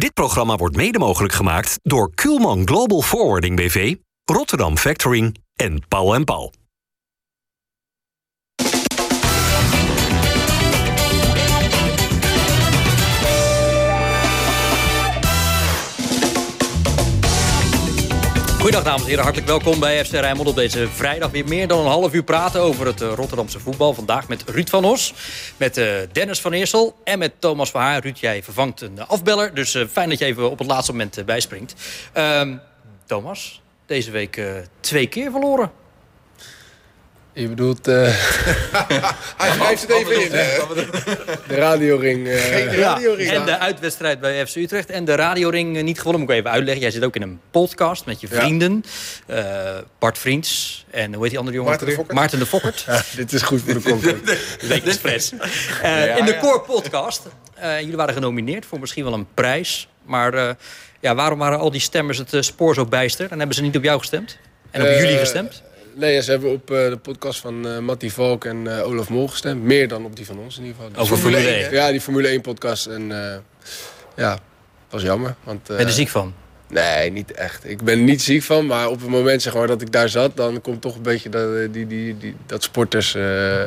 Dit 0.00 0.14
programma 0.14 0.56
wordt 0.56 0.76
mede 0.76 0.98
mogelijk 0.98 1.32
gemaakt 1.32 1.78
door 1.82 2.14
Kuhlman 2.14 2.66
Global 2.66 3.02
Forwarding 3.02 3.56
BV, 3.56 3.94
Rotterdam 4.24 4.76
Factoring 4.76 5.36
en 5.56 5.82
Paul 5.88 6.14
en 6.14 6.24
Paul. 6.24 6.52
Goedendag 18.60 18.88
dames 18.88 19.02
en 19.02 19.08
heren, 19.08 19.24
hartelijk 19.24 19.50
welkom 19.50 19.80
bij 19.80 20.04
FC 20.04 20.12
Rijnmond 20.12 20.48
op 20.48 20.54
deze 20.54 20.88
vrijdag. 20.88 21.30
Weer 21.30 21.48
meer 21.48 21.68
dan 21.68 21.80
een 21.80 21.86
half 21.86 22.14
uur 22.14 22.22
praten 22.22 22.60
over 22.60 22.86
het 22.86 23.00
uh, 23.00 23.12
Rotterdamse 23.14 23.60
voetbal. 23.60 23.94
Vandaag 23.94 24.28
met 24.28 24.44
Ruud 24.46 24.68
van 24.68 24.84
Os, 24.84 25.14
met 25.56 25.78
uh, 25.78 25.92
Dennis 26.12 26.40
van 26.40 26.52
Eersel 26.52 26.96
en 27.04 27.18
met 27.18 27.32
Thomas 27.38 27.70
van 27.70 27.80
Haar. 27.80 28.02
Ruud, 28.02 28.18
jij 28.18 28.42
vervangt 28.42 28.80
een 28.80 29.06
afbeller, 29.06 29.54
dus 29.54 29.74
uh, 29.74 29.86
fijn 29.86 30.08
dat 30.08 30.18
je 30.18 30.24
even 30.24 30.50
op 30.50 30.58
het 30.58 30.66
laatste 30.66 30.92
moment 30.92 31.22
bijspringt. 31.26 31.74
Ehm, 32.12 32.56
Thomas, 33.06 33.62
deze 33.86 34.10
week 34.10 34.40
twee 34.80 35.06
keer 35.06 35.30
verloren. 35.30 35.70
Je 37.32 37.48
bedoelt... 37.48 37.88
Uh... 37.88 37.94
Hij 39.36 39.50
schrijft 39.52 39.82
het 39.82 39.90
even 39.90 40.22
in. 40.22 40.30
De 41.48 41.54
radioring. 41.54 42.26
Uh... 42.26 42.40
Geen 42.40 42.74
radioring. 42.74 43.30
Ja, 43.30 43.34
en 43.34 43.44
de 43.44 43.58
uitwedstrijd 43.58 44.20
bij 44.20 44.46
FC 44.46 44.56
Utrecht. 44.56 44.90
En 44.90 45.04
de 45.04 45.14
radioring 45.14 45.76
uh, 45.76 45.82
niet 45.82 45.98
gewonnen, 45.98 46.20
moet 46.20 46.30
ik 46.30 46.36
even 46.36 46.50
uitleggen. 46.50 46.82
Jij 46.82 46.90
zit 46.90 47.04
ook 47.04 47.16
in 47.16 47.22
een 47.22 47.40
podcast 47.50 48.06
met 48.06 48.20
je 48.20 48.28
vrienden. 48.28 48.84
Ja. 49.26 49.82
Bart 49.98 50.18
Vriends 50.18 50.84
en 50.90 51.12
hoe 51.12 51.22
heet 51.22 51.30
die 51.30 51.38
andere 51.38 51.56
jongen? 51.56 51.70
Maarten 51.70 51.88
de 51.88 51.94
Fokkert. 51.94 52.18
Maarten 52.18 52.38
de 52.38 52.46
Fokkert. 52.46 52.84
Ja, 52.90 53.02
dit 53.16 53.32
is 53.32 53.42
goed 53.42 53.60
voor 53.62 53.74
de 53.74 53.82
content. 53.82 54.36
Week 54.68 54.84
Express. 54.84 55.32
in 55.32 56.24
de 56.24 56.38
Core 56.40 56.60
podcast. 56.60 57.22
jullie 57.60 57.96
waren 57.96 58.14
genomineerd 58.14 58.66
voor 58.66 58.80
misschien 58.80 59.04
wel 59.04 59.12
een 59.12 59.26
prijs. 59.34 59.88
Maar 60.04 60.56
ja, 61.00 61.14
waarom 61.14 61.38
waren 61.38 61.58
al 61.58 61.70
die 61.70 61.80
stemmers 61.80 62.18
het 62.18 62.36
spoor 62.40 62.74
zo 62.74 62.84
bijster? 62.84 63.30
En 63.30 63.38
hebben 63.38 63.56
ze 63.56 63.62
niet 63.62 63.76
op 63.76 63.84
jou 63.84 63.98
gestemd? 63.98 64.38
En 64.70 64.82
op 64.82 64.88
jullie 64.88 65.18
gestemd? 65.18 65.62
Nee, 65.94 66.22
ze 66.22 66.30
hebben 66.30 66.50
op 66.50 66.70
uh, 66.70 66.76
de 66.76 66.98
podcast 67.02 67.40
van 67.40 67.66
uh, 67.66 67.78
Mattie 67.78 68.12
Valk 68.12 68.44
en 68.44 68.64
uh, 68.64 68.86
Olaf 68.86 69.08
Mol 69.08 69.28
gestemd. 69.28 69.62
Meer 69.62 69.88
dan 69.88 70.04
op 70.04 70.16
die 70.16 70.26
van 70.26 70.38
ons 70.38 70.58
in 70.58 70.64
ieder 70.64 70.82
geval. 70.82 71.02
Over 71.02 71.16
Formule 71.16 71.48
1? 71.48 71.72
Ja, 71.72 71.90
die 71.90 72.00
Formule 72.00 72.28
1 72.28 72.40
podcast. 72.40 72.86
En 72.86 73.12
ja, 74.16 74.38
was 74.90 75.02
jammer. 75.02 75.34
Want, 75.44 75.66
ben 75.66 75.78
je 75.78 75.84
er 75.84 75.90
ziek 75.90 76.08
van? 76.08 76.34
Nee, 76.70 77.10
niet 77.10 77.32
echt. 77.32 77.68
Ik 77.68 77.82
ben 77.82 77.98
er 77.98 78.04
niet 78.04 78.22
ziek 78.22 78.42
van, 78.42 78.66
maar 78.66 78.88
op 78.88 79.00
het 79.00 79.10
moment 79.10 79.42
zeg 79.42 79.54
maar, 79.54 79.66
dat 79.66 79.82
ik 79.82 79.92
daar 79.92 80.08
zat... 80.08 80.36
dan 80.36 80.60
komt 80.60 80.80
toch 80.80 80.96
een 80.96 81.02
beetje 81.02 81.28
dat, 81.28 81.72
die, 81.72 81.86
die, 81.86 82.18
die, 82.18 82.36
dat 82.46 82.62
sporters... 82.62 83.14
Uh, 83.14 83.62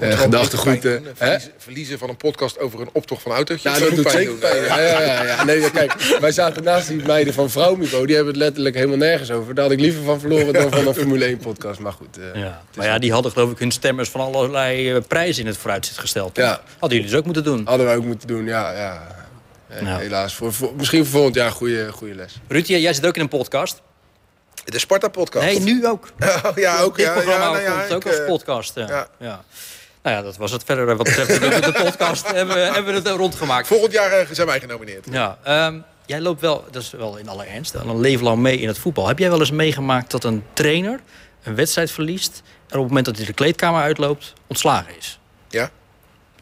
gedachtegoed. 0.00 0.84
Uh, 0.84 0.92
verliezen, 1.14 1.52
verliezen, 1.58 1.98
van 1.98 2.08
een 2.08 2.16
podcast 2.16 2.58
over 2.58 2.80
een 2.80 2.88
optocht 2.92 3.22
van 3.22 3.32
auto's. 3.32 3.62
Nou, 3.62 3.78
dat, 3.78 3.88
dat 3.88 3.96
doet 3.96 4.10
zeker 4.10 4.34
pijn. 4.34 4.64
Ja, 4.64 4.80
ja, 4.80 5.02
ja, 5.02 5.24
ja. 5.24 5.44
Nee, 5.44 5.70
kijk, 5.70 6.16
wij 6.20 6.32
zaten 6.32 6.62
naast 6.62 6.88
die 6.88 7.02
meiden 7.06 7.34
van 7.34 7.50
Vrouwmibo. 7.50 8.06
Die 8.06 8.14
hebben 8.14 8.34
het 8.34 8.42
letterlijk 8.42 8.74
helemaal 8.74 8.96
nergens 8.96 9.30
over. 9.30 9.54
Daar 9.54 9.64
had 9.64 9.72
ik 9.72 9.80
liever 9.80 10.02
van 10.02 10.20
verloren 10.20 10.52
dan 10.52 10.70
van 10.70 10.86
een 10.86 10.94
Formule 10.94 11.24
1 11.24 11.36
podcast. 11.36 11.80
Maar 11.80 11.92
goed. 11.92 12.18
Uh, 12.18 12.42
ja. 12.42 12.62
Maar 12.76 12.86
ja, 12.86 12.98
die 12.98 13.12
hadden 13.12 13.32
geloof 13.32 13.50
ik 13.50 13.58
hun 13.58 13.70
stemmers 13.70 14.08
van 14.08 14.20
allerlei 14.20 15.00
prijzen 15.00 15.42
in 15.42 15.48
het 15.48 15.58
vooruitzicht 15.58 15.98
gesteld. 15.98 16.36
Ja. 16.36 16.60
Hadden 16.78 16.98
jullie 16.98 17.10
dus 17.10 17.20
ook 17.20 17.24
moeten 17.24 17.44
doen? 17.44 17.62
Hadden 17.64 17.86
wij 17.86 17.96
ook 17.96 18.04
moeten 18.04 18.28
doen, 18.28 18.44
ja. 18.44 18.72
ja. 18.72 19.17
Nou. 19.68 20.02
Helaas. 20.02 20.34
Voor, 20.34 20.52
voor, 20.52 20.72
misschien 20.76 21.02
voor 21.02 21.12
volgend 21.12 21.34
jaar 21.34 21.50
goede, 21.50 21.92
goede 21.92 22.14
les. 22.14 22.40
Ruud, 22.48 22.66
jij 22.66 22.92
zit 22.92 23.06
ook 23.06 23.14
in 23.14 23.20
een 23.20 23.28
podcast. 23.28 23.82
De 24.64 24.78
Sparta-podcast? 24.78 25.46
Nee, 25.46 25.60
nu 25.60 25.86
ook. 25.86 26.08
Oh, 26.46 26.56
ja, 26.56 26.80
ook. 26.80 26.96
Dit 26.96 27.06
ja, 27.06 27.12
programma 27.12 27.44
ja, 27.44 27.50
nou 27.50 27.62
ja, 27.62 27.78
komt 27.78 27.92
ook 27.92 28.04
ik, 28.04 28.18
als 28.18 28.26
podcast. 28.26 28.74
Ja. 28.74 28.86
ja. 28.86 29.08
ja. 29.18 29.44
Nou 30.02 30.16
ja, 30.16 30.22
dat 30.22 30.36
was 30.36 30.50
het 30.50 30.64
verder 30.64 30.86
wat 30.86 30.96
betreft 30.96 31.40
de, 31.40 31.60
de 31.60 31.80
podcast. 31.82 32.26
hebben, 32.32 32.54
we, 32.54 32.60
hebben 32.60 33.02
we 33.02 33.08
het 33.08 33.18
rondgemaakt. 33.18 33.66
Volgend 33.66 33.92
jaar 33.92 34.26
zijn 34.30 34.46
wij 34.46 34.60
genomineerd. 34.60 35.06
Ja, 35.10 35.38
um, 35.66 35.84
jij 36.06 36.20
loopt 36.20 36.40
wel, 36.40 36.64
dat 36.70 36.82
is 36.82 36.90
wel 36.90 37.16
in 37.16 37.28
alle 37.28 37.44
ernst, 37.44 37.74
een 37.74 38.00
leven 38.00 38.24
lang 38.24 38.38
mee 38.38 38.58
in 38.58 38.68
het 38.68 38.78
voetbal. 38.78 39.08
Heb 39.08 39.18
jij 39.18 39.30
wel 39.30 39.40
eens 39.40 39.50
meegemaakt 39.50 40.10
dat 40.10 40.24
een 40.24 40.44
trainer 40.52 41.00
een 41.42 41.54
wedstrijd 41.54 41.90
verliest... 41.90 42.42
en 42.44 42.76
op 42.76 42.78
het 42.78 42.88
moment 42.88 43.04
dat 43.04 43.16
hij 43.16 43.26
de 43.26 43.32
kleedkamer 43.32 43.82
uitloopt, 43.82 44.32
ontslagen 44.46 44.96
is? 44.98 45.18
Ja. 45.48 45.70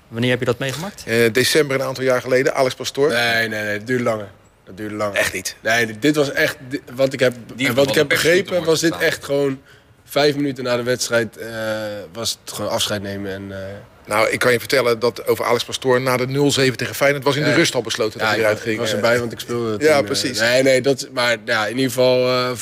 Wanneer 0.09 0.31
heb 0.31 0.39
je 0.39 0.45
dat 0.45 0.59
meegemaakt? 0.59 1.05
Uh, 1.09 1.33
december 1.33 1.81
een 1.81 1.87
aantal 1.87 2.05
jaar 2.05 2.21
geleden, 2.21 2.55
Alex 2.55 2.75
Pastoor. 2.75 3.09
Nee, 3.09 3.49
nee, 3.49 3.63
nee, 3.63 3.73
het 3.73 3.87
duurde 3.87 4.05
langer. 4.05 4.29
Dat 4.65 4.77
duurde 4.77 4.95
langer. 4.95 5.17
Echt 5.17 5.33
niet? 5.33 5.57
Nee, 5.63 5.99
dit 5.99 6.17
was 6.17 6.33
echt... 6.33 6.57
Wat 6.95 7.13
ik 7.13 7.21
heb, 7.21 7.35
wat 7.75 7.89
ik 7.89 7.95
heb 7.95 8.09
begrepen 8.09 8.65
was 8.65 8.81
dit 8.81 8.97
echt 8.99 9.25
gewoon... 9.25 9.61
Vijf 10.09 10.37
minuten 10.37 10.65
na 10.65 10.77
de 10.77 10.83
wedstrijd 10.83 11.39
uh, 11.39 11.47
was 12.13 12.39
het 12.45 12.53
gewoon 12.55 12.71
afscheid 12.71 13.03
nemen. 13.03 13.33
En, 13.33 13.43
uh... 13.51 13.57
Nou, 14.07 14.29
ik 14.29 14.39
kan 14.39 14.53
je 14.53 14.59
vertellen 14.59 14.99
dat 14.99 15.27
over 15.27 15.45
Alex 15.45 15.65
Pastoor 15.65 16.01
na 16.01 16.17
de 16.17 16.27
0-7 16.71 16.75
tegen 16.75 16.95
Feyenoord 16.95 17.25
was 17.25 17.37
in 17.37 17.43
de 17.43 17.49
ja. 17.49 17.55
rust 17.55 17.75
al 17.75 17.83
besloten 17.83 18.19
dat 18.19 18.29
ja, 18.29 18.35
hij 18.35 18.43
eruit 18.43 18.61
ging. 18.61 18.75
Ik 18.75 18.81
was 18.81 18.93
erbij, 18.93 19.19
want 19.19 19.33
ik 19.33 19.41
speelde 19.41 19.73
het. 19.73 19.83
Ja, 19.83 20.03
precies. 20.03 20.41
Uh, 20.41 20.51
nee, 20.51 20.63
nee, 20.63 20.81
dat, 20.81 21.09
maar 21.13 21.37
ja, 21.45 21.67
in 21.67 21.77
ieder 21.77 21.91
geval... 21.91 22.57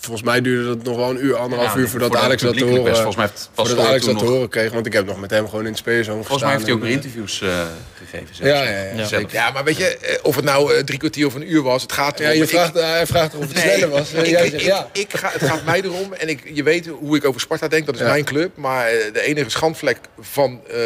volgens 0.00 0.26
mij 0.26 0.40
duurde 0.40 0.70
het 0.70 0.82
nog 0.82 0.96
wel 0.96 1.10
een 1.10 1.24
uur, 1.24 1.36
anderhalf 1.36 1.74
ja, 1.74 1.78
uur 1.80 1.88
voordat 1.88 2.10
voor 2.10 2.18
Alex 2.18 2.42
dat 2.42 2.58
te 2.58 2.64
horen, 2.64 2.94
volgens 2.94 3.16
mij 3.16 3.26
heeft 3.26 3.50
voordat 3.54 3.78
Alex 3.78 4.04
dat 4.04 4.18
te 4.18 4.24
horen 4.24 4.48
kreeg. 4.48 4.72
Want 4.72 4.86
ik 4.86 4.92
heb 4.92 5.06
nog 5.06 5.20
met 5.20 5.30
hem 5.30 5.48
gewoon 5.48 5.60
in 5.60 5.70
het 5.70 5.78
spelershome 5.78 6.22
Volgens 6.22 6.42
mij 6.42 6.52
heeft 6.52 6.64
hij 6.64 6.74
ook 6.74 6.80
weer 6.80 6.90
interviews 6.90 7.40
uh, 7.40 7.62
gegeven. 7.94 8.46
Ja, 8.46 8.62
ja, 8.62 8.70
ja, 8.70 8.94
ja. 8.96 9.04
zeker. 9.04 9.32
Ja, 9.32 9.50
maar 9.50 9.64
weet 9.64 9.76
je, 9.76 10.18
of 10.22 10.36
het 10.36 10.44
nou 10.44 10.84
drie 10.84 10.98
kwartier 10.98 11.26
of 11.26 11.34
een 11.34 11.52
uur 11.52 11.62
was, 11.62 11.82
het 11.82 11.92
gaat 11.92 12.20
erom. 12.20 12.32
Ja, 12.32 12.38
je 12.38 12.46
vraagt, 12.46 12.76
ik, 12.76 12.82
hij 12.82 13.06
vraagt 13.06 13.34
of 13.34 13.40
het 13.40 13.54
nee, 13.54 13.64
sneller 13.64 13.88
was. 13.88 14.12
Ik, 14.12 14.26
Jij 14.26 14.44
ik, 14.44 14.50
zegt, 14.50 14.64
ja. 14.64 14.88
ik, 14.92 15.08
ga, 15.12 15.30
het 15.32 15.42
gaat 15.42 15.64
mij 15.64 15.80
erom 15.80 16.12
en 16.12 16.28
ik, 16.28 16.50
je 16.54 16.62
weet 16.62 16.86
hoe 16.86 17.16
ik 17.16 17.24
over 17.24 17.40
Sparta 17.40 17.68
denk, 17.68 17.86
dat 17.86 17.94
is 17.94 18.00
mijn 18.00 18.24
club. 18.24 18.56
Maar 18.56 18.90
de 19.12 19.20
enige 19.20 19.50
schandvlek 19.50 19.98
van 20.20 20.60
uh, 20.70 20.78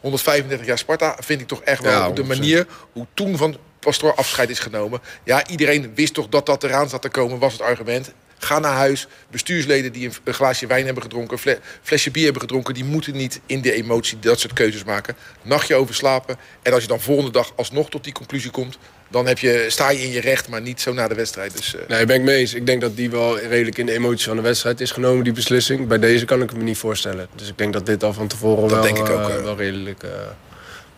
135 0.00 0.66
jaar 0.66 0.78
Sparta 0.78 1.16
vind 1.20 1.40
ik 1.40 1.46
toch 1.46 1.62
echt 1.62 1.82
wel 1.82 2.08
op 2.08 2.16
de 2.16 2.24
manier 2.24 2.66
hoe 2.92 3.06
toen 3.14 3.36
van 3.36 3.56
Pastoor 3.80 4.14
afscheid 4.14 4.50
is 4.50 4.58
genomen. 4.58 5.00
Ja, 5.24 5.46
iedereen 5.46 5.92
wist 5.94 6.14
toch 6.14 6.28
dat 6.28 6.46
dat 6.46 6.64
eraan 6.64 6.88
zat 6.88 7.02
te 7.02 7.08
komen, 7.08 7.38
was 7.38 7.52
het 7.52 7.62
argument. 7.62 8.12
Ga 8.42 8.58
naar 8.58 8.74
huis. 8.74 9.06
Bestuursleden 9.30 9.92
die 9.92 10.10
een 10.24 10.34
glaasje 10.34 10.66
wijn 10.66 10.84
hebben 10.84 11.02
gedronken, 11.02 11.38
een 11.44 11.56
flesje 11.82 12.10
bier 12.10 12.24
hebben 12.24 12.42
gedronken, 12.42 12.74
die 12.74 12.84
moeten 12.84 13.16
niet 13.16 13.40
in 13.46 13.60
de 13.60 13.72
emotie 13.72 14.18
dat 14.18 14.40
soort 14.40 14.52
keuzes 14.52 14.84
maken. 14.84 15.16
Nachtje 15.42 15.74
overslapen. 15.74 16.36
En 16.62 16.72
als 16.72 16.82
je 16.82 16.88
dan 16.88 17.00
volgende 17.00 17.30
dag 17.30 17.52
alsnog 17.56 17.90
tot 17.90 18.04
die 18.04 18.12
conclusie 18.12 18.50
komt, 18.50 18.78
dan 19.10 19.26
heb 19.26 19.38
je, 19.38 19.64
sta 19.68 19.90
je 19.90 20.02
in 20.02 20.10
je 20.10 20.20
recht, 20.20 20.48
maar 20.48 20.60
niet 20.60 20.80
zo 20.80 20.92
na 20.92 21.08
de 21.08 21.14
wedstrijd. 21.14 21.56
Dus, 21.56 21.74
uh... 21.74 21.80
Nee, 21.88 22.06
ben 22.06 22.16
ik 22.16 22.22
mee 22.22 22.38
eens. 22.38 22.54
Ik 22.54 22.66
denk 22.66 22.80
dat 22.80 22.96
die 22.96 23.10
wel 23.10 23.38
redelijk 23.38 23.78
in 23.78 23.86
de 23.86 23.92
emoties 23.92 24.26
van 24.26 24.36
de 24.36 24.42
wedstrijd 24.42 24.80
is 24.80 24.90
genomen, 24.90 25.24
die 25.24 25.32
beslissing. 25.32 25.88
Bij 25.88 25.98
deze 25.98 26.24
kan 26.24 26.42
ik 26.42 26.48
het 26.48 26.58
me 26.58 26.64
niet 26.64 26.78
voorstellen. 26.78 27.28
Dus 27.34 27.48
ik 27.48 27.58
denk 27.58 27.72
dat 27.72 27.86
dit 27.86 28.04
al 28.04 28.12
van 28.12 28.26
tevoren 28.26 28.68
dat 28.68 28.70
wel, 28.70 28.82
denk 28.82 28.98
ik 28.98 29.08
ook, 29.08 29.28
uh, 29.28 29.42
wel 29.42 29.56
redelijk 29.56 30.02
uh, 30.02 30.10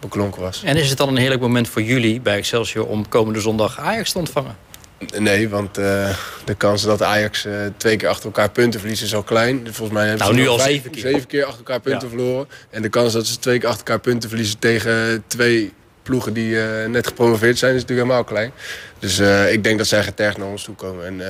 beklonken 0.00 0.40
was. 0.40 0.62
En 0.64 0.76
is 0.76 0.88
het 0.88 0.98
dan 0.98 1.08
een 1.08 1.16
heerlijk 1.16 1.40
moment 1.40 1.68
voor 1.68 1.82
jullie 1.82 2.20
bij 2.20 2.36
Excelsior 2.36 2.86
om 2.86 3.08
komende 3.08 3.40
zondag 3.40 3.78
Ajax 3.78 4.12
te 4.12 4.18
ontvangen? 4.18 4.56
Nee, 5.18 5.48
want 5.48 5.78
uh, 5.78 6.16
de 6.44 6.54
kans 6.54 6.82
dat 6.82 7.02
Ajax 7.02 7.46
uh, 7.46 7.54
twee 7.76 7.96
keer 7.96 8.08
achter 8.08 8.24
elkaar 8.24 8.50
punten 8.50 8.80
verliezen 8.80 9.06
is 9.06 9.14
al 9.14 9.22
klein. 9.22 9.60
Volgens 9.62 9.90
mij 9.98 10.08
hebben 10.08 10.26
nou, 10.26 10.34
ze 10.34 10.40
nu 10.40 10.48
al 10.48 10.58
zeven 10.58 10.90
keer. 10.90 11.00
zeven 11.00 11.26
keer 11.26 11.44
achter 11.44 11.58
elkaar 11.58 11.80
punten 11.80 12.08
ja. 12.08 12.14
verloren. 12.14 12.48
En 12.70 12.82
de 12.82 12.88
kans 12.88 13.12
dat 13.12 13.26
ze 13.26 13.38
twee 13.38 13.58
keer 13.58 13.68
achter 13.68 13.86
elkaar 13.86 14.00
punten 14.00 14.28
verliezen 14.28 14.58
tegen 14.58 15.24
twee 15.26 15.72
ploegen 16.02 16.32
die 16.32 16.50
uh, 16.50 16.86
net 16.88 17.06
gepromoveerd 17.06 17.58
zijn, 17.58 17.74
is 17.74 17.80
natuurlijk 17.80 18.08
helemaal 18.08 18.28
klein. 18.28 18.52
Dus 18.98 19.18
ik 19.52 19.64
denk 19.64 19.78
dat 19.78 19.86
zij 19.86 20.02
getergd 20.02 20.38
naar 20.38 20.48
ons 20.48 20.64
toe 20.64 20.74
komen. 20.74 21.06
En 21.06 21.22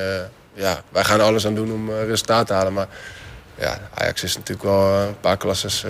ja, 0.55 0.83
wij 0.89 1.05
gaan 1.05 1.21
alles 1.21 1.47
aan 1.47 1.55
doen 1.55 1.73
om 1.73 1.91
resultaat 1.91 2.47
te 2.47 2.53
halen. 2.53 2.73
Maar 2.73 2.89
ja, 3.63 3.79
Ajax 3.95 4.23
is 4.23 4.37
natuurlijk 4.37 4.69
wel 4.69 4.87
een 4.87 5.21
paar 5.21 5.37
klasses 5.37 5.85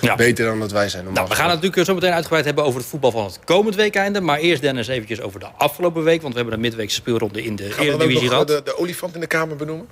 ja. 0.00 0.16
beter 0.16 0.46
dan 0.46 0.60
dat 0.60 0.72
wij 0.72 0.88
zijn. 0.88 1.04
Nou, 1.12 1.28
we 1.28 1.34
gaan 1.34 1.50
het 1.50 1.60
natuurlijk 1.60 1.86
zo 1.86 1.94
meteen 1.94 2.12
uitgebreid 2.12 2.44
hebben 2.44 2.64
over 2.64 2.80
het 2.80 2.88
voetbal 2.88 3.10
van 3.10 3.24
het 3.24 3.38
komend 3.44 3.74
weekende. 3.74 4.20
Maar 4.20 4.38
eerst 4.38 4.62
Dennis 4.62 4.88
eventjes 4.88 5.20
over 5.20 5.40
de 5.40 5.46
afgelopen 5.56 6.02
week. 6.02 6.22
Want 6.22 6.32
we 6.32 6.40
hebben 6.40 6.56
een 6.56 6.64
midweekse 6.64 6.96
speelronde 6.96 7.42
in 7.42 7.56
de 7.56 7.76
Eredivisie 7.78 8.28
gehad. 8.28 8.46
De, 8.46 8.60
de 8.64 8.78
olifant 8.78 9.14
in 9.14 9.20
de 9.20 9.26
kamer 9.26 9.56
benoemen? 9.56 9.86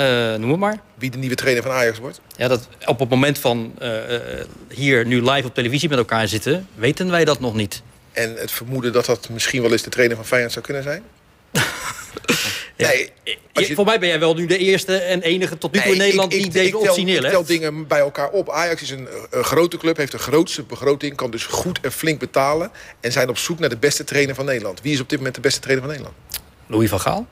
Uh, 0.00 0.34
noem 0.40 0.50
het 0.50 0.60
maar. 0.60 0.78
Wie 0.94 1.10
de 1.10 1.18
nieuwe 1.18 1.34
trainer 1.34 1.62
van 1.62 1.72
Ajax 1.72 1.98
wordt? 1.98 2.20
Ja, 2.36 2.48
dat 2.48 2.68
op 2.84 2.98
het 2.98 3.08
moment 3.08 3.38
van 3.38 3.72
uh, 3.82 3.90
hier 4.68 5.06
nu 5.06 5.22
live 5.30 5.46
op 5.46 5.54
televisie 5.54 5.88
met 5.88 5.98
elkaar 5.98 6.28
zitten... 6.28 6.68
weten 6.74 7.10
wij 7.10 7.24
dat 7.24 7.40
nog 7.40 7.54
niet. 7.54 7.82
En 8.12 8.34
het 8.36 8.50
vermoeden 8.50 8.92
dat 8.92 9.06
dat 9.06 9.28
misschien 9.28 9.62
wel 9.62 9.72
eens 9.72 9.82
de 9.82 9.90
trainer 9.90 10.16
van 10.16 10.26
Feyenoord 10.26 10.52
zou 10.52 10.64
kunnen 10.64 10.82
zijn? 10.82 11.02
Ja. 12.76 12.88
Nee, 12.88 13.12
je... 13.52 13.74
Voor 13.74 13.84
mij 13.84 13.98
ben 13.98 14.08
jij 14.08 14.18
wel 14.18 14.34
nu 14.34 14.46
de 14.46 14.58
eerste 14.58 14.96
en 14.96 15.22
enige 15.22 15.58
tot 15.58 15.72
nu 15.72 15.78
toe 15.78 15.88
nee, 15.88 15.96
in 15.96 16.02
Nederland 16.04 16.32
ik, 16.32 16.38
die 16.38 16.46
ik, 16.46 16.52
deze 16.52 16.66
ik 16.66 16.72
tel, 16.72 16.80
optie 16.80 17.04
neerlegt. 17.04 17.24
Ik 17.24 17.30
tel 17.30 17.44
dingen 17.44 17.86
bij 17.86 17.98
elkaar 17.98 18.30
op. 18.30 18.50
Ajax 18.50 18.82
is 18.82 18.90
een, 18.90 19.08
een, 19.30 19.44
grote 19.44 19.76
club, 19.76 19.96
heeft 19.96 20.12
de 20.12 20.18
grootste 20.18 20.62
begroting... 20.62 21.14
kan 21.16 21.30
dus 21.30 21.44
goed 21.44 21.78
en 21.82 21.92
flink 21.92 22.18
betalen... 22.18 22.70
en 23.00 23.12
zijn 23.12 23.28
op 23.28 23.38
zoek 23.38 23.58
naar 23.58 23.68
de 23.68 23.76
beste 23.76 24.04
trainer 24.04 24.34
van 24.34 24.44
Nederland. 24.44 24.80
Wie 24.82 24.92
is 24.92 25.00
op 25.00 25.08
dit 25.08 25.18
moment 25.18 25.36
de 25.36 25.40
beste 25.40 25.60
trainer 25.60 25.84
van 25.84 25.96
Nederland? 25.96 26.22
Louis 26.66 26.88
van 26.88 27.00
Gaal? 27.00 27.26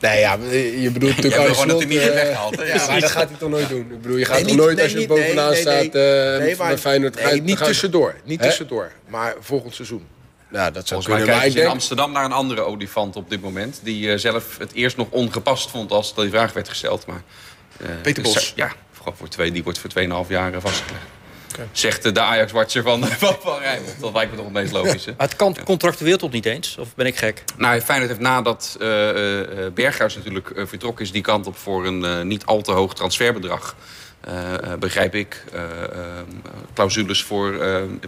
Nee, 0.00 0.20
ja, 0.20 0.38
je 0.80 0.90
bedoelt 0.92 1.14
natuurlijk 1.16 1.42
ja, 1.42 1.52
gewoon 1.52 1.68
dat 1.68 1.78
hij 1.78 1.86
niet 1.86 1.98
uh, 1.98 2.04
weghaalt. 2.04 2.56
Ja, 2.66 2.86
maar 2.86 3.00
dat 3.00 3.10
gaat 3.10 3.28
hij 3.28 3.38
toch 3.38 3.50
nooit 3.50 3.68
doen. 3.68 3.80
Ik 3.90 4.02
bedoel, 4.02 4.16
je 4.16 4.24
gaat 4.24 4.36
nee, 4.36 4.46
toch 4.46 4.56
nooit 4.56 4.76
nee, 4.76 4.84
als 4.84 4.92
je 4.92 5.06
bovenaan 5.06 5.50
nee, 5.50 5.60
staat 5.60 5.84
uh, 5.84 5.92
nee, 5.92 6.56
maar, 6.56 6.76
Feyenoord... 6.76 7.24
Nee, 7.24 7.42
niet 7.42 7.64
tussendoor, 7.64 8.14
niet 8.24 8.42
tussendoor, 8.42 8.92
maar 9.08 9.34
volgend 9.40 9.74
seizoen. 9.74 10.06
Ja, 10.52 10.70
dat 10.70 10.88
zou 10.88 11.02
Volgens 11.02 11.26
mij 11.26 11.34
kijken 11.34 11.52
ze 11.52 11.60
in 11.60 11.66
Amsterdam 11.66 12.12
naar 12.12 12.24
een 12.24 12.32
andere 12.32 12.60
olifant 12.60 13.16
op 13.16 13.30
dit 13.30 13.42
moment... 13.42 13.80
die 13.82 14.06
uh, 14.06 14.18
zelf 14.18 14.58
het 14.58 14.72
eerst 14.72 14.96
nog 14.96 15.06
ongepast 15.10 15.70
vond 15.70 15.90
als 15.90 16.14
die 16.14 16.30
vraag 16.30 16.52
werd 16.52 16.68
gesteld. 16.68 17.06
Maar, 17.06 17.22
Peter 18.02 18.22
Bos. 18.22 18.34
Dus, 18.34 18.52
ja, 18.56 18.72
voor 19.14 19.28
twee, 19.28 19.52
die 19.52 19.62
wordt 19.62 19.78
voor 19.78 19.90
2,5 20.24 20.28
jaar 20.28 20.60
vastgelegd. 20.60 21.04
Zegt 21.72 22.14
de 22.14 22.20
Ajax-watcher 22.20 22.82
van, 22.82 23.06
van, 23.24 23.36
van 23.40 23.58
Rijnmond. 23.58 24.00
Dat 24.00 24.12
lijkt 24.12 24.30
me 24.30 24.36
toch 24.36 24.46
het 24.46 24.54
meest 24.54 24.72
logische. 24.72 25.14
Maar 25.16 25.26
het 25.26 25.36
kan 25.36 25.56
contractueel 25.64 26.16
toch 26.16 26.30
niet 26.30 26.46
eens? 26.46 26.76
Of 26.78 26.94
ben 26.94 27.06
ik 27.06 27.16
gek? 27.16 27.44
Nou, 27.56 27.80
Feyenoord 27.80 28.10
heeft 28.10 28.22
nadat 28.22 28.76
uh, 28.80 28.88
Berghuis 29.74 30.16
natuurlijk 30.16 30.52
vertrokken 30.54 31.04
is... 31.04 31.12
die 31.12 31.22
kant 31.22 31.46
op 31.46 31.56
voor 31.56 31.86
een 31.86 32.26
niet 32.26 32.46
al 32.46 32.62
te 32.62 32.72
hoog 32.72 32.94
transferbedrag... 32.94 33.76
begrijp 34.78 35.14
ik, 35.14 35.44
clausules 36.74 37.22
voor 37.22 37.54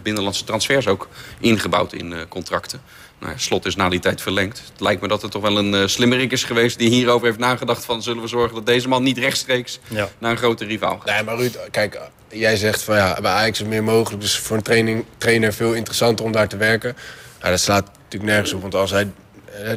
binnenlandse 0.03 0.45
transfers 0.45 0.87
ook 0.87 1.09
ingebouwd 1.41 1.93
in 1.93 2.15
contracten. 2.29 2.81
Nou, 3.21 3.33
slot 3.37 3.67
is 3.67 3.77
na 3.77 3.89
die 3.89 4.01
tijd 4.01 4.21
verlengd. 4.21 4.63
Het 4.73 4.81
lijkt 4.81 5.01
me 5.01 5.09
dat 5.09 5.23
het 5.23 5.31
toch 5.31 5.43
wel 5.43 5.59
een 5.59 5.75
uh, 5.75 5.87
slimmerik 5.87 6.33
is 6.33 6.45
geweest... 6.45 6.79
die 6.79 6.91
hierover 6.91 7.27
heeft 7.27 7.39
nagedacht 7.39 7.85
van... 7.85 8.03
zullen 8.03 8.23
we 8.23 8.29
zorgen 8.29 8.55
dat 8.55 8.67
deze 8.67 8.89
man 8.89 9.03
niet 9.03 9.19
rechtstreeks 9.19 9.79
naar 10.19 10.31
een 10.31 10.37
grote 10.37 10.65
rivaal 10.65 10.99
gaat. 10.99 11.05
Nee, 11.05 11.23
maar 11.23 11.37
Ruud, 11.37 11.59
kijk, 11.71 12.01
jij 12.29 12.57
zegt 12.57 12.83
van 12.83 12.97
ja, 12.97 13.21
bij 13.21 13.31
Ajax 13.31 13.61
is 13.61 13.67
meer 13.67 13.85
mogelijk. 13.85 14.23
Dus 14.23 14.39
voor 14.39 14.57
een 14.57 14.63
training, 14.63 15.05
trainer 15.19 15.53
veel 15.53 15.73
interessanter 15.73 16.25
om 16.25 16.33
daar 16.33 16.49
te 16.49 16.57
werken. 16.57 16.97
Ja, 17.43 17.51
dat 17.51 17.61
slaat 17.61 17.91
natuurlijk 18.03 18.33
nergens 18.33 18.53
op. 18.53 18.61
Want 18.61 18.75
als 18.75 18.91
hij, 18.91 19.11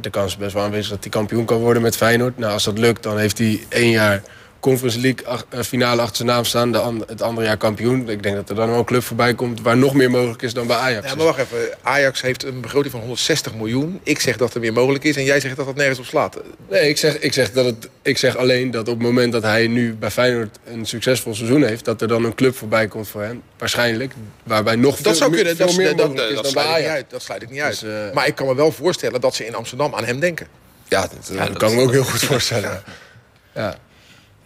de 0.02 0.10
kans 0.10 0.32
is 0.32 0.38
best 0.38 0.54
wel 0.54 0.64
aanwezig 0.64 0.90
dat 0.90 1.02
hij 1.02 1.12
kampioen 1.12 1.46
kan 1.46 1.58
worden 1.58 1.82
met 1.82 1.96
Feyenoord. 1.96 2.38
Nou, 2.38 2.54
als 2.54 2.64
dat 2.64 2.78
lukt, 2.78 3.04
dan 3.04 3.18
heeft 3.18 3.38
hij 3.38 3.66
één 3.70 3.90
jaar 3.90 4.24
Conference 4.60 5.00
League 5.00 5.46
eh, 5.50 5.62
finale 5.62 6.02
achter 6.02 6.16
zijn 6.16 6.28
naam 6.28 6.46
staan. 6.46 6.72
De 6.72 7.04
het 7.08 7.22
andere 7.22 7.48
jaar 7.48 7.58
kampioen. 7.58 8.10
Ik 8.10 8.24
denk 8.24 8.36
dat 8.36 8.50
er 8.50 8.56
dan 8.56 8.70
wel 8.70 8.78
een 8.78 8.86
club 8.86 9.04
voorbij 9.04 9.34
komt 9.34 9.62
waar 9.62 9.78
nog 9.78 9.94
meer 9.94 10.12
mogelijk 10.12 10.42
is 10.42 10.54
dan 10.54 10.68
bij 10.68 10.76
Ajax. 10.76 11.10
Ja, 11.10 11.16
maar 11.16 11.26
wacht 11.26 11.40
even. 11.40 11.58
Ajax 11.82 12.22
heeft 12.22 12.44
een 12.44 12.62
begroting 12.62 12.92
van 12.92 13.00
160 13.00 13.56
miljoen. 13.56 14.00
Ik 14.04 14.20
zeg 14.20 14.38
dat 14.38 14.54
er 14.54 14.60
meer 14.60 14.74
mogelijk 14.74 15.04
is 15.04 15.16
en 15.16 15.24
jij 15.24 15.40
zegt 15.40 15.56
dat 15.56 15.66
dat 15.66 15.76
nergens 15.76 16.00
op 16.00 16.06
slaat. 16.06 16.38
Nee, 16.70 16.90
ik 16.90 16.98
zeg, 16.98 17.20
ik 17.20 17.34
zeg, 17.34 17.52
dat 17.52 17.66
het, 17.66 17.90
ik 18.02 18.18
zeg 18.18 18.38
alleen 18.38 18.72
dat 18.72 18.88
op 18.88 18.94
het 18.94 19.04
moment 19.04 19.32
dat 19.32 19.44
hij 19.44 19.68
nu 19.68 19.96
bij 19.96 20.12
Feyenoord 20.12 20.58
een 20.66 20.86
succesvol 20.86 21.36
seizoen 21.36 21.64
heeft... 21.64 21.86
dat 21.86 22.02
er 22.02 22.08
dan 22.08 22.24
een 22.24 22.36
club 22.36 22.56
voorbij 22.56 22.88
komt 22.88 23.08
voor 23.08 23.22
hem. 23.22 23.42
Waarschijnlijk. 23.58 24.14
Waarbij 24.44 24.76
nog 24.76 24.96
dat 24.96 25.04
veel, 25.04 25.16
zou 25.16 25.32
kunnen. 25.32 25.56
veel 25.56 25.66
dat, 25.66 25.76
meer 25.76 25.96
dat, 25.96 26.08
mogelijk 26.08 26.36
dat, 26.36 26.46
is 26.46 26.54
dan 26.54 26.64
bij 26.64 26.74
Ajax. 26.74 26.90
Uit, 26.90 27.10
dat 27.10 27.22
sluit 27.22 27.42
ik 27.42 27.50
niet 27.50 27.62
uit. 27.62 27.80
Dus, 27.80 27.90
uh, 27.90 28.14
maar 28.14 28.28
ik 28.28 28.36
kan 28.36 28.48
me 28.48 28.56
wel 28.56 28.72
voorstellen 28.72 29.22
dat 29.22 29.36
ze 29.36 29.46
in 29.46 29.56
Amsterdam 29.56 29.96
aan 29.96 30.06
hem 30.06 30.20
denken. 30.20 30.48
Ja, 30.88 31.02
dat, 31.02 31.30
ja, 31.32 31.46
dat 31.46 31.58
kan 31.58 31.70
ik 31.70 31.76
me 31.76 31.82
ook 31.82 31.92
heel 31.92 32.04
goed 32.04 32.24
voorstellen. 32.24 32.84
ja. 33.56 33.78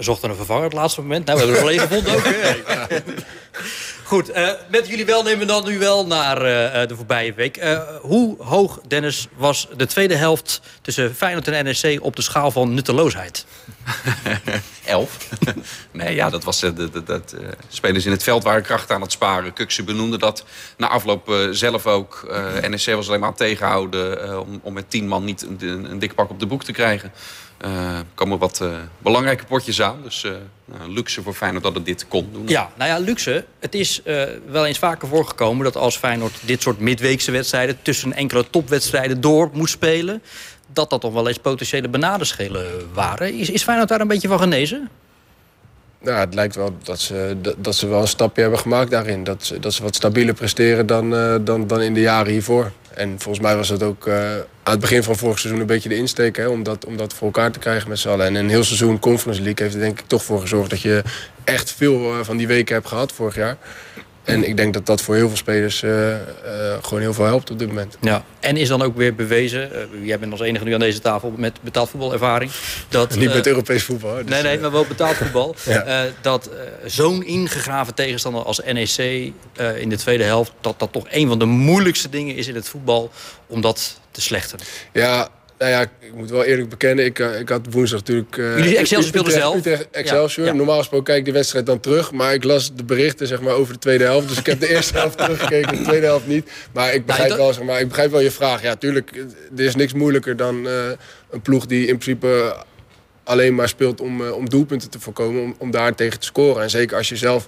We 0.02 0.08
zochten 0.08 0.30
een 0.30 0.36
vervanger 0.36 0.66
op 0.66 0.72
het 0.72 0.80
laatste 0.80 1.02
moment. 1.02 1.26
Nou, 1.26 1.40
we 1.40 1.46
hebben 1.46 1.62
er 1.62 1.76
wel 1.76 1.88
gevonden 1.88 2.16
ook. 2.16 2.24
Goed, 4.04 4.30
uh, 4.30 4.50
met 4.70 4.88
jullie 4.88 5.06
wel 5.06 5.24
nemen 5.24 5.40
we 5.40 5.46
dan 5.46 5.66
nu 5.66 5.80
wel 5.80 6.08
naar 6.08 6.38
uh, 6.38 6.88
de 6.88 6.96
voorbije 6.96 7.34
week. 7.34 7.64
Uh, 7.64 7.82
hoe 8.02 8.44
hoog, 8.44 8.80
Dennis, 8.88 9.28
was 9.36 9.68
de 9.78 9.86
tweede 9.86 10.16
helft 10.16 10.62
tussen 10.82 11.16
Feyenoord 11.16 11.48
en 11.48 11.64
NEC... 11.64 12.04
op 12.04 12.16
de 12.16 12.22
schaal 12.22 12.52
van 12.52 12.74
nutteloosheid? 12.74 13.46
Elf. 14.86 15.30
nee, 15.92 16.16
ja, 16.16 16.30
dat 16.30 16.44
was... 16.44 16.60
dat, 16.60 17.08
dat 17.08 17.36
spelers 17.68 18.06
in 18.06 18.12
het 18.12 18.24
veld 18.24 18.44
waren 18.44 18.64
kracht 18.64 18.92
aan 18.92 19.02
het 19.02 19.12
sparen. 19.12 19.54
Kukse 19.54 19.84
benoemde 19.84 20.18
dat 20.18 20.46
na 20.78 20.88
afloop 20.88 21.48
zelf 21.52 21.88
ook. 21.88 22.34
NEC 22.70 22.96
was 22.96 23.08
alleen 23.08 23.20
maar 23.20 23.30
aan 23.30 23.36
het 23.38 23.48
tegenhouden... 23.48 24.40
om, 24.40 24.60
om 24.64 24.74
met 24.74 24.90
tien 24.90 25.08
man 25.08 25.24
niet 25.24 25.42
een, 25.42 25.92
een 25.92 26.00
dik 26.00 26.16
pak 26.16 26.30
op 26.30 26.40
de 26.40 26.46
boek 26.46 26.64
te 26.64 26.72
krijgen. 26.72 27.12
Uh, 27.66 27.98
er 27.98 28.06
komen 28.14 28.38
wat 28.38 28.60
uh, 28.62 28.74
belangrijke 28.98 29.46
potjes 29.46 29.82
aan. 29.82 30.00
Dus 30.04 30.24
uh, 30.24 30.32
nou, 30.66 30.92
luxe 30.92 31.22
voor 31.22 31.34
Feyenoord 31.34 31.64
dat 31.64 31.76
het 31.76 31.86
dit 31.86 32.08
kon 32.08 32.30
doen. 32.34 32.48
Ja, 32.48 32.72
nou 32.76 32.90
ja, 32.90 32.98
luxe. 32.98 33.46
Het 33.60 33.76
is 33.76 34.02
wel 34.50 34.66
eens 34.66 34.78
vaker 34.78 35.08
voorgekomen 35.08 35.64
dat 35.64 35.76
als 35.76 35.98
Feyenoord 35.98 36.34
dit 36.46 36.62
soort 36.62 36.80
midweekse 36.80 37.32
wedstrijden... 37.32 37.78
tussen 37.82 38.14
enkele 38.14 38.50
topwedstrijden 38.50 39.22
door 39.22 39.50
moest 39.54 39.74
spelen... 39.74 40.22
dat 40.74 40.90
dat 40.90 41.02
toch 41.02 41.14
wel 41.14 41.28
eens 41.28 41.38
potentiële 41.38 41.90
benaderschelen 41.90 42.66
waren. 42.94 43.34
Is, 43.34 43.50
is 43.50 43.64
Feyenoord 43.64 43.90
daar 43.90 44.02
een 44.02 44.08
beetje 44.08 44.28
van 44.28 44.40
genezen? 44.40 44.90
Nou, 46.00 46.18
het 46.18 46.34
lijkt 46.34 46.56
wel 46.56 46.78
dat 46.84 47.00
ze, 47.00 47.38
dat, 47.58 47.76
ze 47.76 47.88
wel 47.88 48.02
een 48.02 48.08
stapje 48.08 48.42
hebben 48.42 48.60
gemaakt 48.60 48.92
daarin. 48.92 49.24
Dat 49.24 49.46
ze, 49.46 49.60
dat 49.60 49.74
ze 49.74 49.84
wat 49.84 49.96
stabieler 49.96 50.34
presteren 50.34 50.86
dan, 50.86 51.10
dan, 51.44 51.68
dan 51.68 51.82
in 51.82 51.94
de 51.94 52.02
jaren 52.02 52.32
hiervoor. 52.32 52.72
En 52.94 53.20
volgens 53.20 53.46
mij 53.46 53.56
was 53.56 53.70
het 53.70 53.84
ook 53.84 54.08
uh, 54.08 54.36
aan 54.64 54.72
het 54.72 54.80
begin 54.80 55.04
van 55.04 55.16
vorig 55.16 55.40
seizoen 55.40 55.62
een 55.62 55.68
beetje 55.68 55.90
de 55.90 55.96
insteek... 55.96 56.38
Hè, 56.38 56.48
om, 56.48 56.64
dat, 56.64 56.86
om 56.86 56.98
dat 56.98 57.14
voor 57.14 57.28
elkaar 57.28 57.52
te 57.52 57.60
krijgen 57.60 57.90
met 57.90 58.00
z'n 58.00 58.10
allen. 58.10 58.26
En 58.26 58.36
een 58.36 58.50
heel 58.50 58.64
seizoen 58.64 59.00
Conference 59.00 59.42
League 59.42 59.64
heeft 59.64 59.76
er 59.76 59.82
denk 59.82 60.00
ik 60.00 60.08
toch 60.08 60.24
voor 60.24 60.42
gezorgd... 60.42 60.70
dat 60.70 60.82
je 60.82 61.04
echt 61.44 61.72
veel 61.72 62.18
uh, 62.18 62.24
van 62.24 62.38
die 62.38 62.48
weken 62.48 62.76
hebt 62.76 62.88
gehad 62.88 63.12
vorig 63.12 63.36
jaar. 63.36 63.58
En 64.24 64.48
ik 64.48 64.58
denk 64.58 64.74
dat 64.74 64.86
dat 64.86 65.02
voor 65.02 65.16
heel 65.16 65.28
veel 65.28 65.38
spelers 65.38 65.82
uh, 65.82 66.10
uh, 66.10 66.18
gewoon 66.82 67.00
heel 67.00 67.14
veel 67.14 67.26
helpt 67.26 67.52
op 67.52 67.60
dit 67.60 67.68
moment. 67.68 67.98
Ja. 68.02 68.24
En 68.40 68.58
is 68.58 68.68
dan 68.68 68.82
ook 68.82 68.98
weer 68.98 69.16
bewezen, 69.16 69.72
uh, 69.74 70.08
jij 70.08 70.20
bent 70.20 70.32
als 70.32 70.42
enige 70.42 70.64
nu 70.64 70.74
aan 70.74 70.80
deze 70.80 71.00
tafel 71.00 71.34
met 71.38 71.62
betaald 71.62 71.90
voetbalervaring. 71.90 72.52
Dat, 72.90 73.16
Niet 73.16 73.34
met 73.34 73.48
Europees 73.48 73.84
voetbal. 73.84 74.16
Dus, 74.16 74.26
nee, 74.26 74.42
nee, 74.42 74.60
maar 74.60 74.72
wel 74.72 74.86
betaald 74.86 75.16
voetbal. 75.16 75.56
ja. 75.66 76.06
dat 76.22 76.50
zo'n 76.86 77.24
ingegraven 77.24 77.94
tegenstander 77.94 78.44
als 78.44 78.62
NEC 78.66 78.98
in 79.78 79.90
de 79.90 79.98
tweede 79.98 80.24
helft... 80.24 80.52
dat 80.62 80.80
dat 80.80 80.92
toch 80.92 81.06
een 81.10 81.28
van 81.28 81.40
de 81.40 81.46
moeilijkste 81.46 82.10
dingen 82.10 82.36
is 82.36 82.48
in 82.48 82.56
het 82.56 82.68
voetbal 82.68 83.12
om 83.48 83.62
dat 83.62 84.00
te 84.12 84.22
slechten. 84.22 84.60
Ja, 84.94 85.30
nou 85.62 85.74
ja, 85.74 85.82
ik 85.82 86.14
moet 86.16 86.30
wel 86.30 86.44
eerlijk 86.44 86.70
bekennen. 86.70 87.06
Ik, 87.06 87.20
uh, 87.20 87.40
ik 87.40 87.50
had 87.50 87.62
woensdag 87.70 88.00
natuurlijk... 88.00 88.38
Uh, 88.38 88.58
Jullie 88.58 88.78
Excelsior 88.78 89.04
speelden 89.04 89.34
zelf? 89.34 89.56
Utrecht, 89.56 89.88
Excelsior. 89.92 90.46
Ja, 90.46 90.52
ja. 90.52 90.58
Normaal 90.58 90.78
gesproken 90.78 91.06
kijk 91.06 91.20
ik 91.20 91.26
de 91.26 91.32
wedstrijd 91.32 91.66
dan 91.66 91.80
terug. 91.80 92.12
Maar 92.12 92.34
ik 92.34 92.44
las 92.44 92.76
de 92.76 92.84
berichten 92.84 93.28
zeg 93.28 93.42
maar, 93.42 93.54
over 93.54 93.74
de 93.74 93.80
tweede 93.80 94.04
helft. 94.04 94.28
Dus 94.28 94.38
ik 94.38 94.46
heb 94.46 94.60
de 94.60 94.70
eerste 94.76 94.98
helft 94.98 95.18
teruggekeken, 95.18 95.78
de 95.78 95.84
tweede 95.84 96.06
helft 96.06 96.28
niet. 96.28 96.52
Maar 96.74 96.94
ik 96.94 97.06
begrijp, 97.06 97.36
wel, 97.36 97.54
zeg 97.54 97.64
maar, 97.64 97.80
ik 97.80 97.88
begrijp 97.88 98.12
wel 98.12 98.20
je 98.20 98.32
vraag. 98.32 98.62
Ja, 98.62 98.76
tuurlijk, 98.76 99.12
er 99.58 99.64
is 99.64 99.76
niks 99.76 99.94
moeilijker 99.94 100.36
dan 100.36 100.66
uh, 100.66 100.72
een 101.30 101.42
ploeg 101.42 101.66
die 101.66 101.88
in 101.88 101.98
principe 101.98 102.56
alleen 103.24 103.56
maar 103.56 103.70
speelt 103.70 104.02
om, 104.02 104.22
om 104.22 104.50
doelpunten 104.50 104.90
te 104.90 105.00
voorkomen. 105.00 105.42
Om, 105.42 105.56
om 105.58 105.72
daar 105.72 105.96
tegen 105.96 106.20
te 106.20 106.26
scoren. 106.26 106.64
En 106.64 106.70
zeker 106.70 106.98
als 106.98 107.10
je 107.10 107.16
zelf 107.16 107.48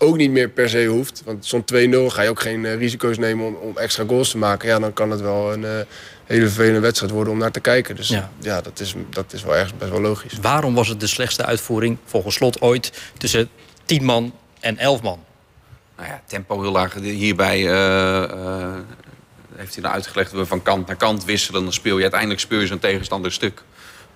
ook 0.00 0.16
niet 0.16 0.30
meer 0.30 0.48
per 0.48 0.68
se 0.68 0.86
hoeft. 0.86 1.22
Want 1.24 1.46
zo'n 1.46 1.64
2-0 1.64 1.66
ga 2.06 2.22
je 2.22 2.28
ook 2.28 2.40
geen 2.40 2.76
risico's 2.76 3.18
nemen 3.18 3.46
om, 3.46 3.54
om 3.54 3.76
extra 3.76 4.04
goals 4.06 4.30
te 4.30 4.38
maken. 4.38 4.68
Ja, 4.68 4.78
dan 4.78 4.92
kan 4.92 5.10
het 5.10 5.20
wel 5.20 5.52
een 5.52 5.86
hele 6.30 6.46
vervelende 6.46 6.80
wedstrijd 6.80 7.12
worden 7.12 7.32
om 7.32 7.38
naar 7.38 7.50
te 7.50 7.60
kijken. 7.60 7.96
Dus 7.96 8.08
ja, 8.08 8.30
ja 8.38 8.60
dat, 8.60 8.80
is, 8.80 8.94
dat 9.10 9.32
is 9.32 9.42
wel 9.42 9.54
ergens 9.54 9.78
best 9.78 9.90
wel 9.90 10.00
logisch. 10.00 10.32
Waarom 10.40 10.74
was 10.74 10.88
het 10.88 11.00
de 11.00 11.06
slechtste 11.06 11.44
uitvoering 11.44 11.98
volgens 12.04 12.34
slot 12.34 12.60
ooit 12.60 12.92
tussen 13.18 13.48
10 13.84 14.04
man 14.04 14.34
en 14.60 14.78
11 14.78 15.02
man? 15.02 15.24
Nou 15.96 16.08
ja, 16.08 16.22
tempo 16.26 16.60
heel 16.62 16.70
laag. 16.70 16.94
Hierbij 16.94 17.58
uh, 17.58 17.68
uh, 17.68 18.74
heeft 19.56 19.74
hij 19.74 19.82
nou 19.82 19.94
uitgelegd 19.94 20.30
dat 20.30 20.40
we 20.40 20.46
van 20.46 20.62
kant 20.62 20.86
naar 20.86 20.96
kant 20.96 21.24
wisselen. 21.24 21.62
Dan 21.62 21.72
speel 21.72 21.96
je 21.96 22.02
uiteindelijk 22.02 22.40
speel 22.40 22.60
je 22.60 22.66
zo'n 22.66 22.78
tegenstander 22.78 23.32
stuk. 23.32 23.62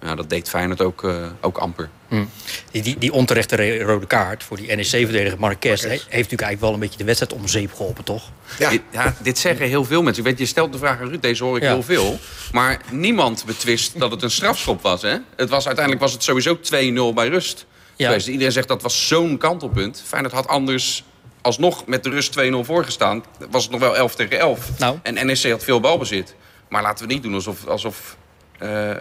Ja, 0.05 0.15
dat 0.15 0.31
deed 0.31 0.49
Feyenoord 0.49 0.81
ook, 0.81 1.03
uh, 1.03 1.27
ook 1.41 1.59
amper. 1.59 1.89
Hm. 2.09 2.25
Die, 2.71 2.83
die, 2.83 2.99
die, 2.99 3.13
onterechte 3.13 3.79
rode 3.79 4.07
kaart 4.07 4.45
voor 4.45 4.57
die 4.57 4.75
NEC-verdediger 4.77 5.39
Marquez... 5.39 5.83
heeft 5.83 6.11
natuurlijk 6.11 6.31
eigenlijk 6.31 6.61
wel 6.61 6.73
een 6.73 6.79
beetje 6.79 6.99
de 6.99 7.05
wedstrijd 7.05 7.33
om 7.33 7.49
zeep 7.49 7.75
geholpen, 7.75 8.05
toch? 8.05 8.31
Ja. 8.59 8.71
Dit, 8.71 8.83
ja, 8.91 9.15
dit 9.23 9.39
zeggen 9.39 9.67
heel 9.67 9.85
veel 9.85 10.03
mensen. 10.03 10.25
Weet, 10.25 10.39
je 10.39 10.47
stelt 10.47 10.73
de 10.73 10.79
vraag 10.79 11.01
aan 11.01 11.09
Ruud, 11.09 11.23
deze 11.23 11.45
hoor 11.45 11.57
ik 11.57 11.63
ja. 11.63 11.73
heel 11.73 11.83
veel. 11.83 12.19
Maar 12.53 12.81
niemand 12.91 13.45
betwist 13.45 13.99
dat 13.99 14.11
het 14.11 14.23
een 14.23 14.31
strafschop 14.31 14.83
was. 14.83 15.03
Hè? 15.03 15.17
Het 15.37 15.49
was, 15.49 15.67
uiteindelijk 15.67 16.05
was 16.05 16.13
het 16.13 16.23
sowieso 16.23 16.57
2-0 16.57 17.15
bij 17.15 17.29
rust. 17.29 17.67
Ja. 17.97 18.07
Geweest. 18.07 18.27
Iedereen 18.27 18.53
zegt 18.53 18.69
dat 18.69 18.83
was 18.83 19.09
zo'n 19.09 19.39
kantelpunt. 19.39 20.03
Feyenoord 20.07 20.35
had 20.35 20.49
anders 20.49 21.05
alsnog 21.41 21.87
met 21.87 22.05
de 22.05 22.11
rust 22.11 22.41
2-0 22.41 22.43
voorgestaan. 22.61 23.25
Was 23.51 23.63
het 23.63 23.73
nog 23.73 23.81
wel 23.81 23.97
11 23.97 24.15
tegen 24.15 24.39
11. 24.39 24.79
Nou. 24.79 24.99
En 25.03 25.27
NEC 25.27 25.51
had 25.51 25.65
veel 25.65 25.81
balbezit. 25.81 26.35
Maar 26.69 26.83
laten 26.83 27.07
we 27.07 27.13
niet 27.13 27.23
doen 27.23 27.35
alsof... 27.35 27.67
alsof 27.67 28.17
uh, 28.63 28.71
uh, 28.71 28.97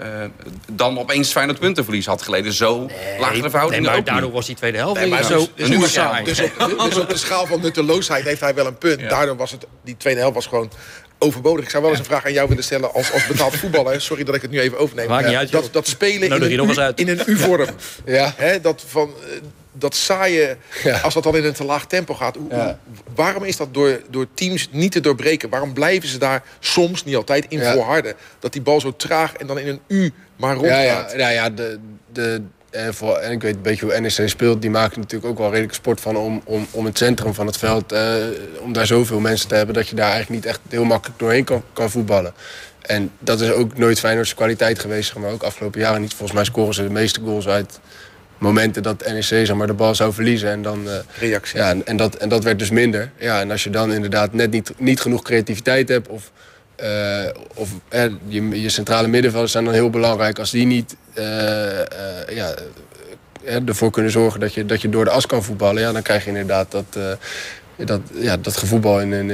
dan 0.72 1.00
opeens 1.00 1.32
Feyenoord 1.32 1.60
puntenverlies 1.60 2.06
had 2.06 2.22
geleden. 2.22 2.54
Zo 2.54 2.80
nee, 2.86 3.20
laag 3.20 3.42
de 3.42 3.50
verhouding 3.50 3.84
nee, 3.84 3.92
maar 3.92 4.04
daardoor 4.04 4.32
was 4.32 4.46
die 4.46 4.56
tweede 4.56 4.78
helft 4.78 5.00
nee, 5.00 5.10
maar 5.10 5.24
zo 5.24 5.48
dus, 5.56 5.70
dus, 5.70 5.94
saai. 5.94 6.24
Dus 6.24 6.42
op, 6.42 6.76
dus 6.90 6.98
op 6.98 7.10
de 7.10 7.18
schaal 7.18 7.46
van 7.46 7.62
nutteloosheid 7.62 8.26
heeft 8.26 8.42
hij 8.42 8.54
wel 8.54 8.66
een 8.66 8.78
punt. 8.78 9.00
Ja. 9.00 9.08
Daardoor 9.08 9.36
was 9.36 9.52
het, 9.52 9.66
die 9.84 9.98
tweede 9.98 10.20
helft 10.20 10.36
was 10.36 10.48
gewoon 10.48 10.72
overbodig. 11.18 11.64
Ik 11.64 11.70
zou 11.70 11.84
wel 11.84 11.92
eens 11.92 12.00
een 12.00 12.06
vraag 12.06 12.26
aan 12.26 12.34
jou 12.34 12.48
willen 12.48 12.64
stellen 12.64 12.94
als, 12.94 13.12
als 13.12 13.28
betaald 13.28 13.56
voetballer. 13.56 14.02
Sorry 14.12 14.24
dat 14.24 14.36
ik 14.36 14.42
het 14.42 14.52
nu 14.52 14.60
even 14.60 14.78
overneem. 14.78 15.08
Maakt 15.08 15.28
niet 15.28 15.36
uit, 15.36 15.52
dat, 15.52 15.70
dat 15.72 15.88
spelen 15.88 16.24
in 16.24 16.32
een, 16.32 16.70
u, 16.70 16.94
in 16.96 17.10
een 17.10 17.22
U-vorm. 17.26 17.70
ja. 18.06 18.34
Hè, 18.36 18.62
dat 18.62 18.84
van... 18.88 19.14
Dat 19.74 19.96
saaie, 19.96 20.58
ja. 20.84 21.00
als 21.00 21.14
dat 21.14 21.24
dan 21.24 21.36
in 21.36 21.46
een 21.46 21.54
te 21.54 21.64
laag 21.64 21.86
tempo 21.86 22.14
gaat. 22.14 22.36
Hoe, 22.36 22.50
ja. 22.50 22.80
Waarom 23.16 23.44
is 23.44 23.58
dat 23.58 23.74
door, 23.74 24.02
door 24.10 24.28
teams 24.34 24.70
niet 24.72 24.92
te 24.92 25.00
doorbreken? 25.00 25.50
Waarom 25.50 25.74
blijven 25.74 26.10
ze 26.10 26.18
daar 26.18 26.44
soms, 26.60 27.04
niet 27.04 27.16
altijd, 27.16 27.46
in 27.50 27.60
ja. 27.60 27.74
volharden? 27.74 28.14
Dat 28.40 28.54
die 28.54 28.62
bal 28.62 28.80
zo 28.80 28.96
traag 28.96 29.34
en 29.34 29.48
dan 29.48 29.60
in 29.60 29.68
een 29.68 29.82
U 29.88 30.14
maar 30.36 30.56
rondgaat. 30.56 30.84
Ja, 30.84 31.18
ja, 31.18 31.18
ja, 31.18 31.30
ja 31.30 31.50
de, 31.50 31.80
de, 32.12 32.42
en, 32.74 32.94
voor, 32.94 33.18
en 33.18 33.32
ik 33.32 33.42
weet 33.42 33.56
een 33.56 33.62
beetje 33.62 33.86
hoe 33.86 34.00
NEC 34.00 34.30
speelt. 34.30 34.62
Die 34.62 34.70
maken 34.70 35.00
natuurlijk 35.00 35.32
ook 35.32 35.38
wel 35.38 35.50
redelijk 35.50 35.74
sport 35.74 36.02
van 36.02 36.16
om, 36.18 36.42
om, 36.46 36.68
om 36.72 36.86
het 36.86 36.98
centrum 36.98 37.34
van 37.34 37.46
het 37.46 37.58
veld... 37.58 37.94
Uh, 37.94 38.14
om 38.60 38.74
daar 38.74 38.86
zoveel 38.86 39.20
mensen 39.20 39.48
te 39.48 39.56
hebben... 39.56 39.76
dat 39.76 39.88
je 39.88 39.96
daar 39.96 40.12
eigenlijk 40.12 40.44
niet 40.44 40.54
echt 40.54 40.60
heel 40.70 40.84
makkelijk 40.84 41.20
doorheen 41.20 41.44
kan, 41.44 41.64
kan 41.74 41.90
voetballen. 41.90 42.34
En 42.82 43.12
dat 43.20 43.42
is 43.42 43.52
ook 43.52 43.78
nooit 43.78 44.00
Feyenoordse 44.00 44.36
kwaliteit 44.36 44.80
geweest. 44.80 45.16
Maar 45.16 45.32
ook 45.32 45.44
afgelopen 45.44 45.80
jaren 45.80 46.02
niet. 46.02 46.14
Volgens 46.14 46.32
mij 46.32 46.44
scoren 46.44 46.74
ze 46.74 46.84
de 46.84 46.90
meeste 46.90 47.20
goals 47.20 47.48
uit 47.48 47.80
momenten 48.44 48.84
dat 48.84 49.06
NEC 49.08 49.24
zeg 49.24 49.54
maar, 49.54 49.68
de 49.68 49.74
bal 49.74 49.96
zou 49.96 50.14
verliezen. 50.14 50.50
En, 50.50 50.62
dan, 50.62 50.84
uh, 50.86 50.94
Reactie. 51.20 51.60
Ja, 51.60 51.76
en, 51.86 51.98
dat, 51.98 52.16
en 52.16 52.30
dat 52.30 52.44
werd 52.44 52.60
dus 52.60 52.70
minder. 52.70 53.12
Ja, 53.18 53.42
en 53.42 53.52
als 53.52 53.64
je 53.64 53.70
dan 53.70 53.94
inderdaad 53.94 54.34
net 54.34 54.52
niet, 54.52 54.74
niet 54.78 55.02
genoeg 55.02 55.22
creativiteit 55.22 55.90
hebt... 55.90 56.08
of, 56.08 56.32
uh, 56.84 56.88
of 57.56 57.70
eh, 57.90 58.04
je, 58.28 58.62
je 58.62 58.70
centrale 58.70 59.08
middenvelders 59.08 59.52
zijn 59.52 59.66
dan 59.66 59.74
heel 59.74 59.90
belangrijk... 59.90 60.40
als 60.40 60.52
die 60.52 60.66
niet 60.66 60.96
ja, 62.30 62.54
ervoor 63.66 63.92
kunnen 63.92 64.12
zorgen 64.12 64.40
dat 64.40 64.54
je, 64.54 64.66
dat 64.66 64.82
je 64.82 64.90
door 64.90 65.06
de 65.06 65.12
as 65.12 65.26
kan 65.26 65.44
voetballen... 65.44 65.82
Ja, 65.82 65.92
dan 65.92 66.02
krijg 66.02 66.24
je 66.24 66.30
inderdaad 66.30 66.72
dat, 66.72 66.98
dat, 67.78 68.02
ja, 68.14 68.38
dat 68.38 68.58
gevoetbal 68.58 69.02
in, 69.02 69.14
in, 69.14 69.30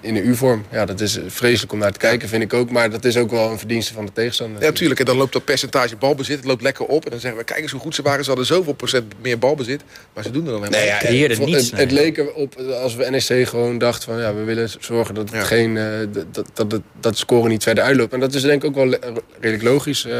in 0.00 0.16
een 0.16 0.26
U-vorm. 0.26 0.64
Ja, 0.70 0.84
dat 0.84 1.00
is 1.00 1.18
vreselijk 1.26 1.72
om 1.72 1.78
naar 1.78 1.92
te 1.92 1.98
kijken, 1.98 2.28
vind 2.28 2.42
ik 2.42 2.52
ook. 2.52 2.70
Maar 2.70 2.90
dat 2.90 3.04
is 3.04 3.16
ook 3.16 3.30
wel 3.30 3.50
een 3.50 3.58
verdienste 3.58 3.92
van 3.92 4.06
de 4.06 4.12
tegenstander. 4.12 4.60
Ja, 4.60 4.66
natuurlijk. 4.66 5.00
En 5.00 5.06
dan 5.06 5.16
loopt 5.16 5.32
dat 5.32 5.44
percentage 5.44 5.96
balbezit 5.96 6.36
het 6.36 6.44
loopt 6.44 6.62
lekker 6.62 6.84
op. 6.84 7.04
En 7.04 7.10
dan 7.10 7.20
zeggen 7.20 7.38
we, 7.38 7.44
kijk 7.44 7.60
eens 7.60 7.70
hoe 7.70 7.80
goed 7.80 7.94
ze 7.94 8.02
waren. 8.02 8.22
Ze 8.22 8.28
hadden 8.28 8.46
zoveel 8.46 8.72
procent 8.72 9.14
meer 9.22 9.38
balbezit. 9.38 9.82
Maar 10.14 10.22
ze 10.22 10.30
doen 10.30 10.46
er 10.46 10.52
dan 10.52 10.62
helemaal 10.62 10.80
nee, 11.02 11.18
ja, 11.18 11.28
het, 11.28 11.46
niets, 11.46 11.70
het, 11.74 11.90
leek 11.90 12.18
erop, 12.18 12.56
als 12.56 12.94
we 12.94 13.10
NEC 13.10 13.48
gewoon 13.48 13.78
dachten 13.78 14.12
van... 14.12 14.20
ja, 14.20 14.34
we 14.34 14.42
willen 14.42 14.68
zorgen 14.80 15.14
dat, 15.14 15.30
het 15.30 15.44
geen, 15.44 15.76
uh, 15.76 15.84
dat, 16.12 16.26
dat, 16.32 16.70
dat, 16.70 16.80
dat 17.00 17.12
de 17.12 17.18
score 17.18 17.48
niet 17.48 17.62
verder 17.62 17.84
uitloopt. 17.84 18.12
En 18.12 18.20
dat 18.20 18.34
is 18.34 18.42
denk 18.42 18.62
ik 18.62 18.68
ook 18.68 18.74
wel 18.74 18.98
redelijk 19.40 19.62
logisch. 19.62 20.04
Uh, 20.04 20.14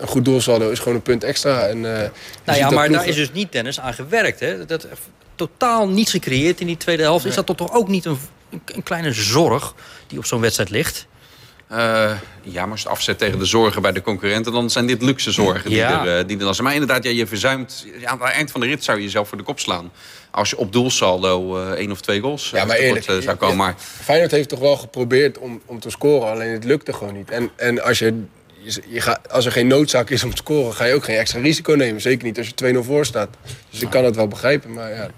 een 0.00 0.08
goed 0.08 0.24
doelsaldo 0.24 0.70
is 0.70 0.78
gewoon 0.78 0.94
een 0.94 1.02
punt 1.02 1.24
extra. 1.24 1.66
En, 1.66 1.76
uh, 1.76 1.82
nou 2.44 2.58
ja, 2.58 2.70
maar 2.70 2.88
daar 2.88 3.08
is 3.08 3.14
dus 3.14 3.32
niet, 3.32 3.52
Dennis, 3.52 3.80
aan 3.80 3.94
gewerkt. 3.94 4.40
Hè? 4.40 4.66
Dat, 4.66 4.86
totaal 5.48 5.88
niets 5.88 6.10
gecreëerd 6.10 6.60
in 6.60 6.66
die 6.66 6.76
tweede 6.76 7.02
helft. 7.02 7.24
Is 7.24 7.34
dat 7.34 7.46
toch 7.46 7.72
ook 7.72 7.88
niet 7.88 8.04
een, 8.04 8.18
een 8.64 8.82
kleine 8.82 9.12
zorg 9.12 9.74
die 10.06 10.18
op 10.18 10.24
zo'n 10.24 10.40
wedstrijd 10.40 10.70
ligt? 10.70 11.06
Uh, 11.72 11.76
ja, 12.42 12.62
maar 12.62 12.70
als 12.70 12.80
je 12.80 12.88
het 12.88 12.96
afzet 12.96 13.18
tegen 13.18 13.38
de 13.38 13.44
zorgen 13.44 13.82
bij 13.82 13.92
de 13.92 14.02
concurrenten... 14.02 14.52
dan 14.52 14.70
zijn 14.70 14.86
dit 14.86 15.02
luxe 15.02 15.30
zorgen 15.30 15.70
die, 15.70 15.82
er, 15.82 16.18
uh, 16.18 16.26
die 16.26 16.38
er 16.38 16.44
dan 16.44 16.54
zijn. 16.54 16.66
Maar 16.66 16.76
inderdaad, 16.76 17.04
ja, 17.04 17.10
je 17.10 17.26
verzuimt... 17.26 17.86
Ja, 17.98 18.08
aan 18.08 18.20
het 18.20 18.30
eind 18.30 18.50
van 18.50 18.60
de 18.60 18.66
rit 18.66 18.84
zou 18.84 18.98
je 18.98 19.04
jezelf 19.04 19.28
voor 19.28 19.38
de 19.38 19.44
kop 19.44 19.60
slaan. 19.60 19.92
Als 20.30 20.50
je 20.50 20.56
op 20.56 20.72
doelsaldo 20.72 21.58
uh, 21.58 21.70
één 21.70 21.90
of 21.90 22.00
twee 22.00 22.20
goals 22.20 22.50
ja, 22.50 22.64
maar 22.64 22.76
eerlijk, 22.76 23.04
zou 23.04 23.36
komen. 23.36 23.56
Maar... 23.56 23.74
Feyenoord 23.78 24.30
heeft 24.30 24.48
toch 24.48 24.58
wel 24.58 24.76
geprobeerd 24.76 25.38
om, 25.38 25.60
om 25.66 25.80
te 25.80 25.90
scoren. 25.90 26.30
Alleen 26.30 26.52
het 26.52 26.64
lukte 26.64 26.92
gewoon 26.92 27.14
niet. 27.14 27.30
En, 27.30 27.50
en 27.56 27.82
als 27.82 27.98
je 27.98 28.22
je, 28.62 29.00
gaat, 29.00 29.32
als 29.32 29.46
er 29.46 29.52
geen 29.52 29.66
noodzaak 29.66 30.10
is 30.10 30.24
om 30.24 30.30
te 30.30 30.36
scoren, 30.36 30.74
ga 30.74 30.84
je 30.84 30.94
ook 30.94 31.04
geen 31.04 31.16
extra 31.16 31.40
risico 31.40 31.72
nemen. 31.72 32.00
Zeker 32.00 32.24
niet 32.24 32.38
als 32.38 32.52
je 32.54 32.74
2-0 32.74 32.78
voor 32.78 33.06
staat. 33.06 33.28
Dus 33.70 33.80
ik 33.80 33.90
kan 33.90 34.04
het 34.04 34.16
wel 34.16 34.28
begrijpen, 34.28 34.72
maar 34.72 34.90
ja. 34.90 35.10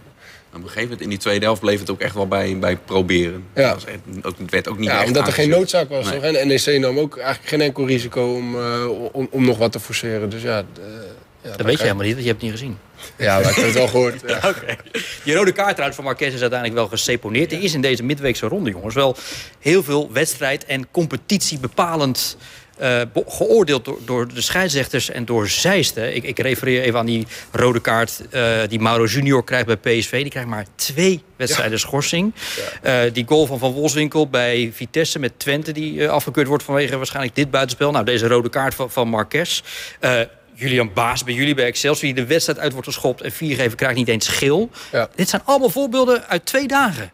Op 0.54 0.58
een 0.58 0.62
gegeven 0.62 0.82
moment 0.82 1.00
in 1.00 1.08
die 1.08 1.18
tweede 1.18 1.44
helft 1.44 1.60
bleef 1.60 1.80
het 1.80 1.90
ook 1.90 2.00
echt 2.00 2.14
wel 2.14 2.28
bij, 2.28 2.58
bij 2.58 2.76
proberen. 2.76 3.44
Ja. 3.54 3.74
Het, 3.74 4.26
ook, 4.26 4.38
het 4.38 4.50
werd 4.50 4.68
ook 4.68 4.78
niet 4.78 4.88
ja, 4.88 5.04
omdat 5.04 5.26
er 5.26 5.32
geen 5.32 5.48
noodzaak 5.48 5.88
was. 5.88 6.10
Nee. 6.10 6.20
En 6.20 6.48
NEC 6.48 6.80
nam 6.80 6.98
ook 6.98 7.16
eigenlijk 7.16 7.48
geen 7.48 7.60
enkel 7.60 7.86
risico 7.86 8.34
om, 8.34 8.54
uh, 8.56 8.88
om, 9.12 9.28
om, 9.30 9.44
nog 9.44 9.58
wat 9.58 9.72
te 9.72 9.80
forceren. 9.80 10.30
Dus 10.30 10.42
ja, 10.42 10.58
uh, 10.58 10.84
ja 11.42 11.56
dat 11.56 11.66
weet 11.66 11.76
je 11.76 11.82
helemaal 11.82 12.04
niet, 12.04 12.12
want 12.12 12.24
je 12.24 12.30
hebt 12.30 12.42
het 12.42 12.50
niet 12.50 12.60
gezien. 12.60 12.78
Ja, 13.16 13.38
maar 13.38 13.50
ik 13.50 13.54
heb 13.56 13.64
het 13.64 13.74
wel 13.74 13.88
gehoord. 13.88 14.20
Ja. 14.26 14.36
okay. 14.56 14.78
Die 15.24 15.34
rode 15.34 15.52
kaart 15.52 15.78
eruit 15.78 15.94
van 15.94 16.04
Marquez 16.04 16.34
is 16.34 16.40
uiteindelijk 16.40 16.78
wel 16.78 16.88
geseponeerd. 16.88 17.52
Er 17.52 17.62
is 17.62 17.74
in 17.74 17.80
deze 17.80 18.02
midweekse 18.02 18.46
ronde, 18.46 18.70
jongens, 18.70 18.94
wel 18.94 19.16
heel 19.58 19.82
veel 19.82 20.12
wedstrijd 20.12 20.64
en 20.64 20.90
competitie 20.90 21.58
bepalend 21.58 22.36
geoordeeld 23.26 23.84
door, 23.84 23.98
door, 24.04 24.34
de 24.34 24.40
scheidsrechters 24.40 25.10
en 25.10 25.24
door 25.24 25.48
Zeisten. 25.48 26.14
Ik, 26.14 26.24
ik 26.24 26.38
refereer 26.38 26.82
even 26.82 26.98
aan 26.98 27.06
die 27.06 27.26
rode 27.52 27.80
kaart 27.80 28.22
uh, 28.30 28.58
die 28.68 28.80
Mauro 28.80 29.04
Junior 29.04 29.44
krijgt 29.44 29.66
bij 29.66 29.76
PSV. 29.76 30.20
Die 30.22 30.30
krijgt 30.30 30.48
maar 30.48 30.66
twee 30.74 31.22
wedstrijden 31.36 31.72
ja. 31.72 31.78
schorsing. 31.78 32.32
Ja. 32.82 33.04
Uh, 33.04 33.12
die 33.12 33.24
goal 33.28 33.46
van 33.46 33.58
Van 33.58 33.72
Wolfswinkel 33.72 34.28
bij 34.28 34.70
Vitesse 34.74 35.18
met 35.18 35.38
Twente... 35.38 35.72
die 35.72 36.08
afgekeurd 36.08 36.46
wordt 36.46 36.64
vanwege 36.64 36.96
waarschijnlijk 36.96 37.34
dit 37.34 37.50
buitenspel. 37.50 37.90
Nou, 37.90 38.04
deze 38.04 38.26
rode 38.26 38.48
kaart 38.48 38.74
van, 38.74 38.90
van 38.90 39.08
Marques. 39.08 39.62
Julian 40.54 40.92
Baas 40.92 41.24
bij 41.24 41.34
jullie 41.34 41.54
bij 41.54 41.64
Excelsior... 41.64 42.14
die 42.14 42.24
de 42.24 42.28
wedstrijd 42.28 42.58
uit 42.58 42.72
wordt 42.72 42.86
geschopt 42.86 43.20
en 43.20 43.32
viergever 43.32 43.76
krijgt 43.76 43.96
niet 43.96 44.08
eens 44.08 44.26
schil. 44.26 44.70
Ja. 44.92 45.08
Dit 45.14 45.28
zijn 45.28 45.42
allemaal 45.44 45.70
voorbeelden 45.70 46.28
uit 46.28 46.46
twee 46.46 46.66
dagen. 46.66 47.12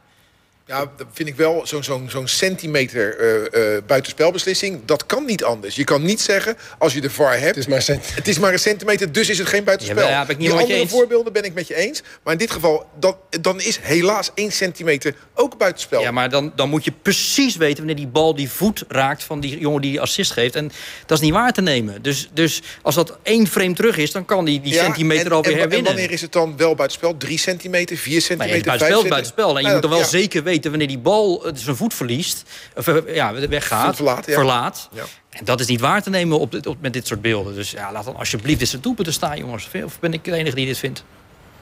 Ja, 0.68 0.90
dat 0.96 1.06
vind 1.12 1.28
ik 1.28 1.36
wel 1.36 1.66
zo'n 1.66 1.84
zo'n 1.84 2.10
zo'n 2.10 2.28
centimeter 2.28 3.20
uh, 3.20 3.74
uh, 3.74 3.78
buitenspelbeslissing. 3.86 4.80
Dat 4.84 5.06
kan 5.06 5.24
niet 5.24 5.44
anders. 5.44 5.76
Je 5.76 5.84
kan 5.84 6.02
niet 6.02 6.20
zeggen, 6.20 6.56
als 6.78 6.94
je 6.94 7.00
de 7.00 7.10
VAR 7.10 7.38
hebt... 7.38 7.44
Het 7.44 7.56
is 7.56 7.66
maar, 7.66 7.96
het 8.14 8.28
is 8.28 8.38
maar 8.38 8.52
een 8.52 8.58
centimeter, 8.58 9.12
dus 9.12 9.28
is 9.28 9.38
het 9.38 9.46
geen 9.48 9.64
buitenspel. 9.64 10.04
Ja, 10.04 10.10
ja, 10.10 10.22
ik 10.22 10.38
niet 10.38 10.50
Die 10.50 10.58
andere 10.58 10.88
voorbeelden 10.88 11.32
ben 11.32 11.44
ik 11.44 11.54
met 11.54 11.68
je 11.68 11.74
eens. 11.74 12.02
Maar 12.22 12.32
in 12.32 12.38
dit 12.38 12.50
geval, 12.50 12.86
dan, 12.98 13.16
dan 13.40 13.60
is 13.60 13.78
helaas 13.82 14.30
één 14.34 14.52
centimeter 14.52 15.14
ook 15.34 15.58
buitenspel. 15.58 16.00
Ja, 16.00 16.10
maar 16.10 16.30
dan, 16.30 16.52
dan 16.56 16.68
moet 16.68 16.84
je 16.84 16.92
precies 17.02 17.56
weten 17.56 17.76
wanneer 17.76 17.96
die 17.96 18.06
bal 18.06 18.34
die 18.34 18.50
voet 18.50 18.84
raakt... 18.88 19.24
van 19.24 19.40
die 19.40 19.58
jongen 19.58 19.80
die 19.80 20.00
assist 20.00 20.30
geeft. 20.30 20.54
En 20.54 20.70
dat 21.06 21.18
is 21.18 21.24
niet 21.24 21.34
waar 21.34 21.52
te 21.52 21.62
nemen. 21.62 22.02
Dus, 22.02 22.28
dus 22.32 22.62
als 22.82 22.94
dat 22.94 23.18
één 23.22 23.46
frame 23.46 23.74
terug 23.74 23.96
is, 23.96 24.12
dan 24.12 24.24
kan 24.24 24.44
die, 24.44 24.60
die 24.60 24.72
ja, 24.72 24.84
centimeter 24.84 25.26
en, 25.26 25.32
alweer 25.32 25.52
en, 25.52 25.58
herwinnen. 25.58 25.90
En 25.90 25.96
wanneer 25.96 26.12
is 26.12 26.20
het 26.20 26.32
dan 26.32 26.56
wel 26.56 26.74
buitenspel? 26.74 27.16
Drie 27.16 27.38
centimeter, 27.38 27.96
vier 27.96 28.20
centimeter, 28.20 28.66
maar 28.66 28.74
ja, 28.74 28.78
buitenspel, 28.78 29.10
buitenspel. 29.10 29.58
En 29.58 29.64
je 29.64 29.72
moet 29.72 29.84
er 29.84 29.90
wel 29.90 30.04
zeker 30.04 30.42
weten 30.42 30.56
wanneer 30.64 30.88
die 30.88 30.98
bal 30.98 31.46
eh, 31.46 31.52
zijn 31.54 31.76
voet 31.76 31.94
verliest, 31.94 32.44
of 32.76 32.86
eh, 32.86 33.14
ja, 33.14 33.48
weggaat, 33.48 33.96
verlaat. 33.96 34.26
Ja. 34.26 34.32
verlaat. 34.32 34.88
Ja. 34.92 35.04
En 35.30 35.44
dat 35.44 35.60
is 35.60 35.66
niet 35.66 35.80
waar 35.80 36.02
te 36.02 36.10
nemen 36.10 36.38
op, 36.38 36.66
op, 36.66 36.76
met 36.80 36.92
dit 36.92 37.06
soort 37.06 37.22
beelden. 37.22 37.54
Dus 37.54 37.70
ja, 37.70 37.92
laat 37.92 38.04
dan 38.04 38.16
alsjeblieft 38.16 38.60
eens 38.60 38.72
het 38.72 38.82
te 39.04 39.12
staan, 39.12 39.38
jongens. 39.38 39.68
Of 39.84 40.00
ben 40.00 40.12
ik 40.12 40.24
de 40.24 40.32
enige 40.32 40.56
die 40.56 40.66
dit 40.66 40.78
vindt? 40.78 41.04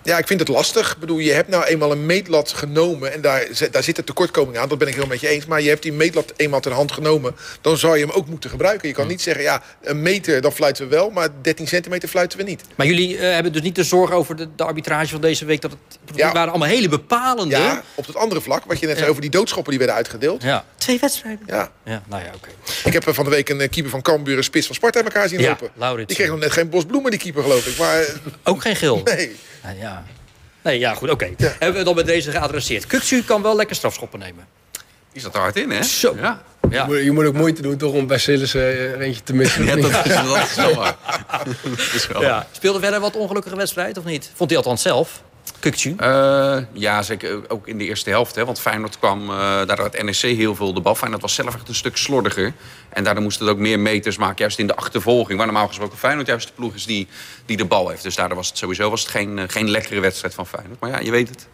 Ja, 0.06 0.18
ik 0.18 0.26
vind 0.26 0.40
het 0.40 0.48
lastig. 0.48 0.92
Ik 0.92 0.98
bedoel, 0.98 1.18
je 1.18 1.32
hebt 1.32 1.48
nou 1.48 1.64
eenmaal 1.64 1.92
een 1.92 2.06
meetlat 2.06 2.52
genomen... 2.52 3.12
en 3.12 3.20
daar, 3.20 3.46
daar 3.70 3.82
zit 3.82 3.98
een 3.98 4.04
tekortkoming 4.04 4.58
aan, 4.58 4.68
dat 4.68 4.78
ben 4.78 4.88
ik 4.88 4.94
heel 4.94 5.06
met 5.06 5.20
je 5.20 5.28
eens. 5.28 5.46
Maar 5.46 5.62
je 5.62 5.68
hebt 5.68 5.82
die 5.82 5.92
meetlat 5.92 6.32
eenmaal 6.36 6.60
ter 6.60 6.72
hand 6.72 6.92
genomen... 6.92 7.34
dan 7.60 7.76
zou 7.76 7.98
je 7.98 8.04
hem 8.04 8.14
ook 8.14 8.26
moeten 8.26 8.50
gebruiken. 8.50 8.88
Je 8.88 8.94
kan 8.94 9.06
niet 9.06 9.22
zeggen, 9.22 9.42
ja, 9.42 9.62
een 9.82 10.02
meter, 10.02 10.40
dan 10.40 10.52
fluiten 10.52 10.88
we 10.88 10.94
wel... 10.94 11.10
maar 11.10 11.28
13 11.42 11.66
centimeter 11.66 12.08
fluiten 12.08 12.38
we 12.38 12.44
niet. 12.44 12.62
Maar 12.74 12.86
jullie 12.86 13.14
uh, 13.14 13.20
hebben 13.20 13.52
dus 13.52 13.62
niet 13.62 13.74
de 13.74 13.84
zorg 13.84 14.10
over 14.10 14.36
de, 14.36 14.48
de, 14.56 14.64
arbitrage 14.64 15.08
van 15.08 15.20
deze 15.20 15.44
week... 15.44 15.60
dat 15.60 15.70
het 15.70 16.16
ja. 16.16 16.32
waren 16.32 16.50
allemaal 16.50 16.68
hele 16.68 16.88
bepalende... 16.88 17.56
Ja, 17.56 17.82
op 17.94 18.06
het 18.06 18.16
andere 18.16 18.40
vlak, 18.40 18.64
wat 18.64 18.78
je 18.78 18.86
net 18.86 18.94
ja. 18.94 18.98
zei 18.98 19.10
over 19.10 19.22
die 19.22 19.30
doodschoppen 19.30 19.70
die 19.70 19.78
werden 19.78 19.96
uitgedeeld. 19.96 20.42
Ja. 20.42 20.64
Twee 20.76 20.98
wedstrijden? 20.98 21.46
Ja. 21.46 21.70
ja 21.84 22.02
nou 22.08 22.22
ja, 22.22 22.30
oké. 22.34 22.48
Ik 22.84 22.92
heb 22.92 23.14
van 23.14 23.24
de 23.24 23.30
week 23.30 23.48
een 23.48 23.68
keeper 23.68 23.90
van 23.90 24.02
Cambuur... 24.02 24.36
een 24.36 24.44
spits 24.44 24.66
van 24.66 24.74
Sparta 24.74 24.98
in 24.98 25.04
elkaar 25.04 25.28
zien 25.28 25.40
lopen. 25.40 25.70
Laurits. 25.74 26.06
Die 26.06 26.16
kreeg 26.16 26.28
nog 26.28 26.38
net 26.38 26.52
geen 26.52 26.68
bos 26.68 26.84
bloemen, 26.84 27.10
die 27.10 27.20
keeper, 27.20 27.42
geloof 27.42 27.66
ik. 27.66 27.78
Maar... 27.78 28.06
Ook 28.42 28.60
geen 28.60 28.76
gil? 28.76 29.02
Nee. 29.16 29.36
Nou 29.62 29.78
ja. 29.78 30.04
Nee, 30.62 30.78
ja, 30.78 30.94
goed, 30.94 31.10
oké. 31.10 31.24
Okay. 31.24 31.34
Ja. 31.48 31.54
Hebben 31.58 31.78
we 31.78 31.84
dan 31.84 31.94
met 31.94 32.06
deze 32.06 32.30
geadresseerd. 32.30 32.86
Kuksu 32.86 33.22
kan 33.22 33.42
wel 33.42 33.56
lekker 33.56 33.76
strafschoppen 33.76 34.18
nemen. 34.18 34.46
Die 35.12 35.22
zat 35.22 35.34
er 35.34 35.40
hard 35.40 35.56
in, 35.56 35.70
hè? 35.70 35.82
Zo. 35.82 36.16
Ja. 36.20 36.42
Ja. 36.70 36.82
Je, 36.82 36.88
moet, 36.88 37.04
je, 37.04 37.12
moet, 37.12 37.26
ook 37.26 37.34
moeite 37.34 37.62
doen 37.62 37.76
toch 37.76 37.92
om 37.92 38.06
bij 38.06 38.18
Silas 38.18 38.54
uh, 38.54 39.00
eentje 39.00 39.22
te 39.22 39.34
missen. 39.34 39.64
ja, 39.64 39.76
dat 39.76 39.84
is, 39.84 40.14
dat 40.14 40.48
is 40.48 40.54
wel 40.54 40.74
waar. 40.74 40.96
is 41.94 42.06
wel 42.06 42.22
ja. 42.22 42.46
Speelde 42.52 42.80
verder 42.80 43.00
wat 43.00 43.16
ongelukkige 43.16 43.56
wedstrijd 43.56 43.98
of 43.98 44.04
niet? 44.04 44.30
Vond 44.34 44.50
hij 44.50 44.58
althans 44.58 44.82
zelf? 44.82 45.22
Uh, 46.00 46.58
ja, 46.72 47.02
zeker 47.02 47.50
ook 47.50 47.68
in 47.68 47.78
de 47.78 47.84
eerste 47.84 48.10
helft. 48.10 48.34
Hè, 48.34 48.44
want 48.44 48.60
Feyenoord 48.60 48.98
kwam, 48.98 49.30
uh, 49.30 49.36
daardoor 49.36 49.80
had 49.80 50.02
NEC 50.02 50.16
heel 50.16 50.54
veel 50.54 50.74
de 50.74 50.80
bal. 50.80 50.94
Feyenoord 50.94 51.22
was 51.22 51.34
zelf 51.34 51.54
echt 51.54 51.68
een 51.68 51.74
stuk 51.74 51.96
slordiger. 51.96 52.52
En 52.88 53.04
daardoor 53.04 53.22
moest 53.22 53.38
het 53.38 53.48
ook 53.48 53.58
meer 53.58 53.80
meters 53.80 54.16
maken, 54.16 54.36
juist 54.38 54.58
in 54.58 54.66
de 54.66 54.76
achtervolging. 54.76 55.38
Waar 55.38 55.46
normaal 55.46 55.68
gesproken 55.68 55.98
Feyenoord 55.98 56.26
juist 56.26 56.46
de 56.46 56.52
ploeg 56.54 56.74
is 56.74 56.86
die, 56.86 57.08
die 57.46 57.56
de 57.56 57.64
bal 57.64 57.88
heeft. 57.88 58.02
Dus 58.02 58.14
daardoor 58.14 58.36
was 58.36 58.48
het 58.48 58.58
sowieso 58.58 58.90
was 58.90 59.00
het 59.00 59.10
geen, 59.10 59.38
uh, 59.38 59.44
geen 59.46 59.70
lekkere 59.70 60.00
wedstrijd 60.00 60.34
van 60.34 60.46
Feyenoord. 60.46 60.80
Maar 60.80 60.90
ja, 60.90 60.98
je 60.98 61.10
weet 61.10 61.28
het. 61.28 61.48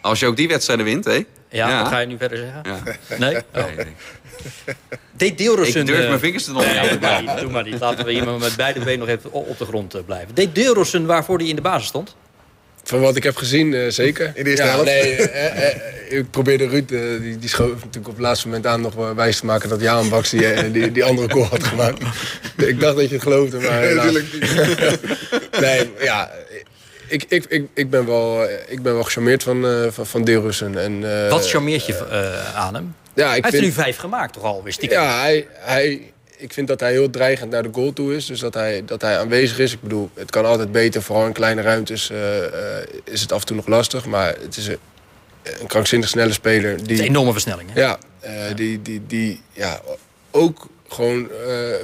Als 0.00 0.20
je 0.20 0.26
ook 0.26 0.36
die 0.36 0.48
wedstrijden 0.48 0.84
wint, 0.84 1.04
hè? 1.04 1.12
Ja, 1.12 1.68
ja. 1.68 1.82
wat 1.82 1.92
ga 1.92 1.98
je 1.98 2.06
nu 2.06 2.16
verder 2.16 2.38
zeggen? 2.38 2.62
Ja. 2.64 3.16
Nee? 3.18 3.36
Oh. 3.36 3.64
nee, 3.64 3.76
nee. 3.76 3.94
Deed 5.12 5.38
Deelrosun... 5.38 5.80
Ik 5.80 5.86
durf 5.86 6.08
mijn 6.08 6.18
vingers 6.18 6.44
te 6.44 6.52
nog 6.52 6.64
ja, 6.64 6.88
doe, 6.88 6.98
maar 7.00 7.22
niet, 7.22 7.38
doe 7.38 7.50
maar 7.50 7.64
niet. 7.64 7.80
Laten 7.80 8.04
we 8.04 8.12
hier 8.12 8.38
met 8.38 8.56
beide 8.56 8.80
benen 8.80 8.98
nog 8.98 9.08
even 9.08 9.32
op 9.32 9.58
de 9.58 9.64
grond 9.64 10.06
blijven. 10.06 10.34
Deed 10.34 10.54
Deelrosun 10.54 11.06
waarvoor 11.06 11.38
hij 11.38 11.46
in 11.46 11.56
de 11.56 11.62
basis 11.62 11.88
stond? 11.88 12.16
Van 12.90 13.00
wat 13.00 13.16
ik 13.16 13.22
heb 13.22 13.36
gezien, 13.36 13.72
uh, 13.72 13.90
zeker. 13.90 14.32
In 14.34 14.44
de 14.44 14.50
eerste 14.50 14.64
ja, 14.64 14.70
helft? 14.70 14.84
Nee, 14.84 15.16
eh, 15.16 15.68
eh, 15.68 15.76
ik 16.08 16.30
probeerde 16.30 16.68
Ruud, 16.68 16.90
uh, 16.90 17.20
die, 17.20 17.38
die 17.38 17.48
schoof 17.48 17.74
natuurlijk 17.74 18.08
op 18.08 18.14
het 18.14 18.22
laatste 18.22 18.46
moment 18.46 18.66
aan 18.66 18.80
nog 18.80 19.14
wijs 19.14 19.38
te 19.38 19.46
maken 19.46 19.68
dat 19.68 19.80
Jaan 19.80 20.08
Baks 20.08 20.30
die, 20.30 20.70
die, 20.70 20.92
die, 20.92 21.04
andere 21.04 21.30
goal 21.30 21.44
had 21.44 21.64
gemaakt. 21.64 22.02
ik 22.56 22.80
dacht 22.80 22.96
dat 22.96 23.08
je 23.08 23.14
het 23.14 23.22
geloofde, 23.22 23.58
maar 23.58 23.80
nee, 23.80 23.94
natuurlijk 23.94 24.32
niet. 24.32 25.60
nee, 25.64 25.90
ja, 26.00 26.30
ik, 27.06 27.24
ik, 27.28 27.44
ik, 27.48 27.66
ik, 27.74 27.90
ben 27.90 28.06
wel, 28.06 28.48
ik 28.68 28.82
ben 28.82 28.94
wel 28.94 29.02
gecharmeerd 29.02 29.42
van, 29.42 29.64
uh, 29.64 29.86
van, 29.90 30.06
van 30.06 30.24
Deelrussen. 30.24 30.78
En, 30.78 31.28
wat 31.28 31.48
charmeert 31.48 31.86
je 31.86 32.06
aan 32.54 32.74
hem? 32.74 32.94
Ja, 33.14 33.34
ik 33.34 33.42
hij 33.42 33.50
vind... 33.50 33.52
heeft 33.52 33.54
er 33.54 33.62
nu 33.62 33.72
vijf 33.72 33.96
gemaakt, 33.96 34.32
toch 34.32 34.42
al? 34.42 34.62
Wist 34.62 34.82
ik 34.82 34.90
ja, 34.90 35.20
hij, 35.20 35.46
hij, 35.52 36.12
ik 36.40 36.52
vind 36.52 36.68
dat 36.68 36.80
hij 36.80 36.90
heel 36.90 37.10
dreigend 37.10 37.50
naar 37.50 37.62
de 37.62 37.68
goal 37.72 37.92
toe 37.92 38.16
is. 38.16 38.26
Dus 38.26 38.40
dat 38.40 38.54
hij, 38.54 38.82
dat 38.84 39.02
hij 39.02 39.18
aanwezig 39.18 39.58
is. 39.58 39.72
Ik 39.72 39.80
bedoel, 39.80 40.10
het 40.14 40.30
kan 40.30 40.44
altijd 40.44 40.72
beter. 40.72 41.02
Vooral 41.02 41.26
in 41.26 41.32
kleine 41.32 41.62
ruimtes 41.62 42.10
uh, 42.10 42.36
uh, 42.36 42.46
is 43.04 43.20
het 43.20 43.32
af 43.32 43.40
en 43.40 43.46
toe 43.46 43.56
nog 43.56 43.66
lastig. 43.66 44.06
Maar 44.06 44.34
het 44.40 44.56
is 44.56 44.66
een, 44.66 44.78
een 45.60 45.66
krankzinnig 45.66 46.08
snelle 46.08 46.32
speler. 46.32 46.76
Die, 46.76 46.82
het 46.82 46.90
is 46.90 46.98
een 46.98 47.04
enorme 47.04 47.32
versnelling, 47.32 47.72
hè? 47.72 47.80
Ja, 47.80 47.98
uh, 48.24 48.30
die, 48.54 48.82
die, 48.82 49.02
die 49.06 49.40
ja, 49.52 49.80
ook 50.30 50.66
gewoon 50.88 51.28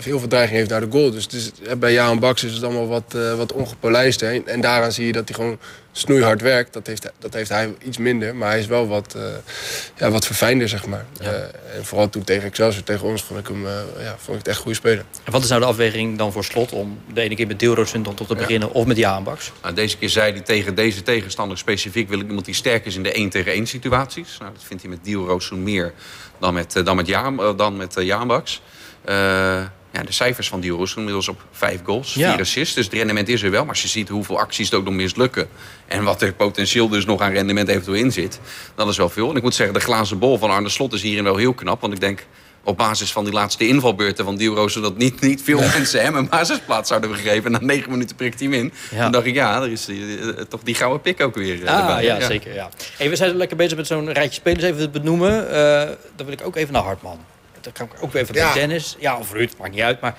heel 0.01 0.19
veel 0.19 0.29
dreiging 0.29 0.59
heeft 0.59 0.71
naar 0.71 0.81
de 0.81 0.91
goal. 0.91 1.11
Dus 1.11 1.23
het 1.23 1.33
is, 1.33 1.51
bij 1.79 1.93
Jaan 1.93 2.19
Baks 2.19 2.45
is 2.45 2.53
het 2.53 2.63
allemaal 2.63 2.89
wat, 2.89 3.17
wat 3.37 3.53
ongepolijst. 3.53 4.21
Hè? 4.21 4.43
En 4.45 4.61
daaraan 4.61 4.93
zie 4.93 5.07
je 5.07 5.13
dat 5.13 5.29
hij 5.29 5.35
gewoon 5.35 5.59
snoeihard 5.99 6.41
werkt. 6.41 6.73
Dat 6.73 6.87
heeft, 6.87 7.11
dat 7.19 7.35
heeft 7.35 7.49
hij 7.49 7.75
iets 7.83 7.99
minder. 7.99 8.37
Maar 8.37 8.49
hij 8.49 8.59
is 8.59 8.67
wel 8.67 8.89
wat, 8.89 9.15
uh, 9.17 9.23
ja, 9.97 10.11
wat 10.11 10.27
verfijnder, 10.27 10.69
zeg 10.69 10.87
maar. 10.87 11.05
Ja. 11.21 11.33
Uh, 11.33 11.39
en 11.77 11.85
vooral 11.85 12.09
toen 12.09 12.25
tegen 12.25 12.45
Excelsior, 12.45 12.85
tegen 12.85 13.07
ons, 13.07 13.23
vond 13.23 13.41
ik 13.41 13.47
hem 13.47 13.65
uh, 13.65 13.73
ja, 13.99 14.17
vond 14.19 14.39
ik 14.39 14.45
het 14.45 14.49
echt 14.49 14.59
goede 14.59 14.77
speler. 14.77 15.05
En 15.25 15.33
wat 15.33 15.43
is 15.43 15.49
nou 15.49 15.61
de 15.61 15.67
afweging 15.67 16.19
dan 16.19 16.33
voor 16.33 16.45
slot 16.45 16.73
om 16.73 16.99
de 17.13 17.21
ene 17.21 17.35
keer 17.35 17.47
met 17.47 17.59
Deelroos 17.59 17.93
dan 17.93 18.15
tot 18.15 18.29
te 18.29 18.35
beginnen 18.35 18.73
of 18.73 18.87
met 18.87 18.97
Jaan 18.97 19.25
Baks? 19.25 19.53
Nou, 19.63 19.75
deze 19.75 19.99
keer 19.99 20.09
zei 20.09 20.33
hij 20.33 20.41
tegen 20.41 20.75
deze 20.75 21.03
tegenstander 21.03 21.59
specifiek 21.59 22.09
wil 22.09 22.21
ik 22.21 22.27
iemand 22.27 22.45
die 22.45 22.55
sterk 22.55 22.87
is 22.87 22.97
in 22.97 23.03
de 23.03 23.13
1 23.13 23.31
tegen 23.31 23.53
1 23.53 23.67
situaties. 23.67 24.37
Nou, 24.39 24.53
dat 24.53 24.63
vindt 24.65 24.83
hij 24.83 24.93
met 24.93 25.05
Deelroos 25.05 25.51
meer 25.51 25.93
dan 26.39 26.55
met, 26.55 26.81
dan 26.85 26.97
met, 26.97 27.07
Jaan, 27.07 27.57
dan 27.57 27.77
met 27.77 27.95
Jaan 27.99 28.27
Baks. 28.27 28.63
Ja, 29.97 30.03
de 30.03 30.13
cijfers 30.13 30.49
van 30.49 30.61
Dior 30.61 30.87
zijn 30.87 30.99
inmiddels 30.99 31.29
op 31.29 31.41
vijf 31.51 31.81
goals, 31.85 32.13
vier 32.13 32.41
assists. 32.41 32.75
Dus 32.75 32.85
het 32.85 32.95
rendement 32.95 33.29
is 33.29 33.43
er 33.43 33.51
wel. 33.51 33.61
Maar 33.61 33.71
als 33.71 33.83
je 33.83 33.89
ziet 33.89 34.09
hoeveel 34.09 34.39
acties 34.39 34.71
er 34.71 34.77
ook 34.79 34.85
nog 34.85 34.95
mislukken... 34.95 35.49
en 35.87 36.05
wat 36.05 36.23
er 36.23 36.33
potentieel 36.33 36.89
dus 36.89 37.05
nog 37.05 37.21
aan 37.21 37.33
rendement 37.33 37.69
eventueel 37.69 37.97
in 37.97 38.13
zit... 38.13 38.41
dat 38.75 38.89
is 38.89 38.97
wel 38.97 39.09
veel. 39.09 39.31
En 39.31 39.37
ik 39.37 39.43
moet 39.43 39.55
zeggen, 39.55 39.75
de 39.75 39.81
glazen 39.81 40.19
bol 40.19 40.39
van 40.39 40.51
Arne 40.51 40.69
Slot 40.69 40.93
is 40.93 41.03
hierin 41.03 41.25
wel 41.25 41.37
heel 41.37 41.55
knap. 41.55 41.81
Want 41.81 41.93
ik 41.93 42.01
denk 42.01 42.27
op 42.65 42.77
basis 42.77 43.13
van 43.13 43.25
die 43.25 43.33
laatste 43.33 43.69
invalbeurten 43.69 44.25
van 44.25 44.37
Dioro... 44.37 44.69
zodat 44.69 44.97
niet, 44.97 45.21
niet 45.21 45.43
veel 45.43 45.61
mensen 45.75 46.03
hem 46.03 46.15
een 46.15 46.29
basisplaats 46.29 46.89
zouden 46.89 47.15
gegeven. 47.15 47.51
Na 47.51 47.59
negen 47.61 47.91
minuten 47.91 48.17
prikt 48.17 48.41
hij 48.41 48.49
hem 48.49 48.59
in. 48.59 48.73
Ja. 48.91 49.03
Toen 49.03 49.13
dacht 49.13 49.27
ik, 49.27 49.35
ja, 49.35 49.63
er 49.63 49.71
is 49.71 49.85
die, 49.85 50.19
eh, 50.19 50.45
toch 50.49 50.61
die 50.63 50.75
gouden 50.75 51.01
pik 51.01 51.21
ook 51.21 51.35
weer 51.35 51.63
uh, 51.63 51.95
ah, 51.95 52.03
Ja, 52.03 52.21
zeker. 52.21 52.55
Ja. 52.55 52.71
Hey, 52.97 53.09
we 53.09 53.17
zijn 53.17 53.37
lekker 53.37 53.57
bezig 53.57 53.77
met 53.77 53.87
zo'n 53.87 54.13
rijtje 54.13 54.41
spelers 54.41 54.65
even 54.65 54.79
te 54.79 54.91
benoemen. 54.91 55.45
Uh, 55.45 55.51
dan 56.17 56.27
wil 56.27 56.33
ik 56.33 56.47
ook 56.47 56.57
even 56.57 56.73
naar 56.73 56.83
Hartman. 56.83 57.19
Dan 57.75 57.89
kan 57.89 57.97
ik 57.97 58.03
ook 58.03 58.15
even 58.15 58.35
naar 58.35 58.55
Dennis. 58.55 58.97
Ja, 58.99 59.19
of 59.19 59.33
Ruud, 59.33 59.53
maakt 59.59 59.73
niet 59.73 59.81
uit. 59.81 60.01
Maar 60.01 60.17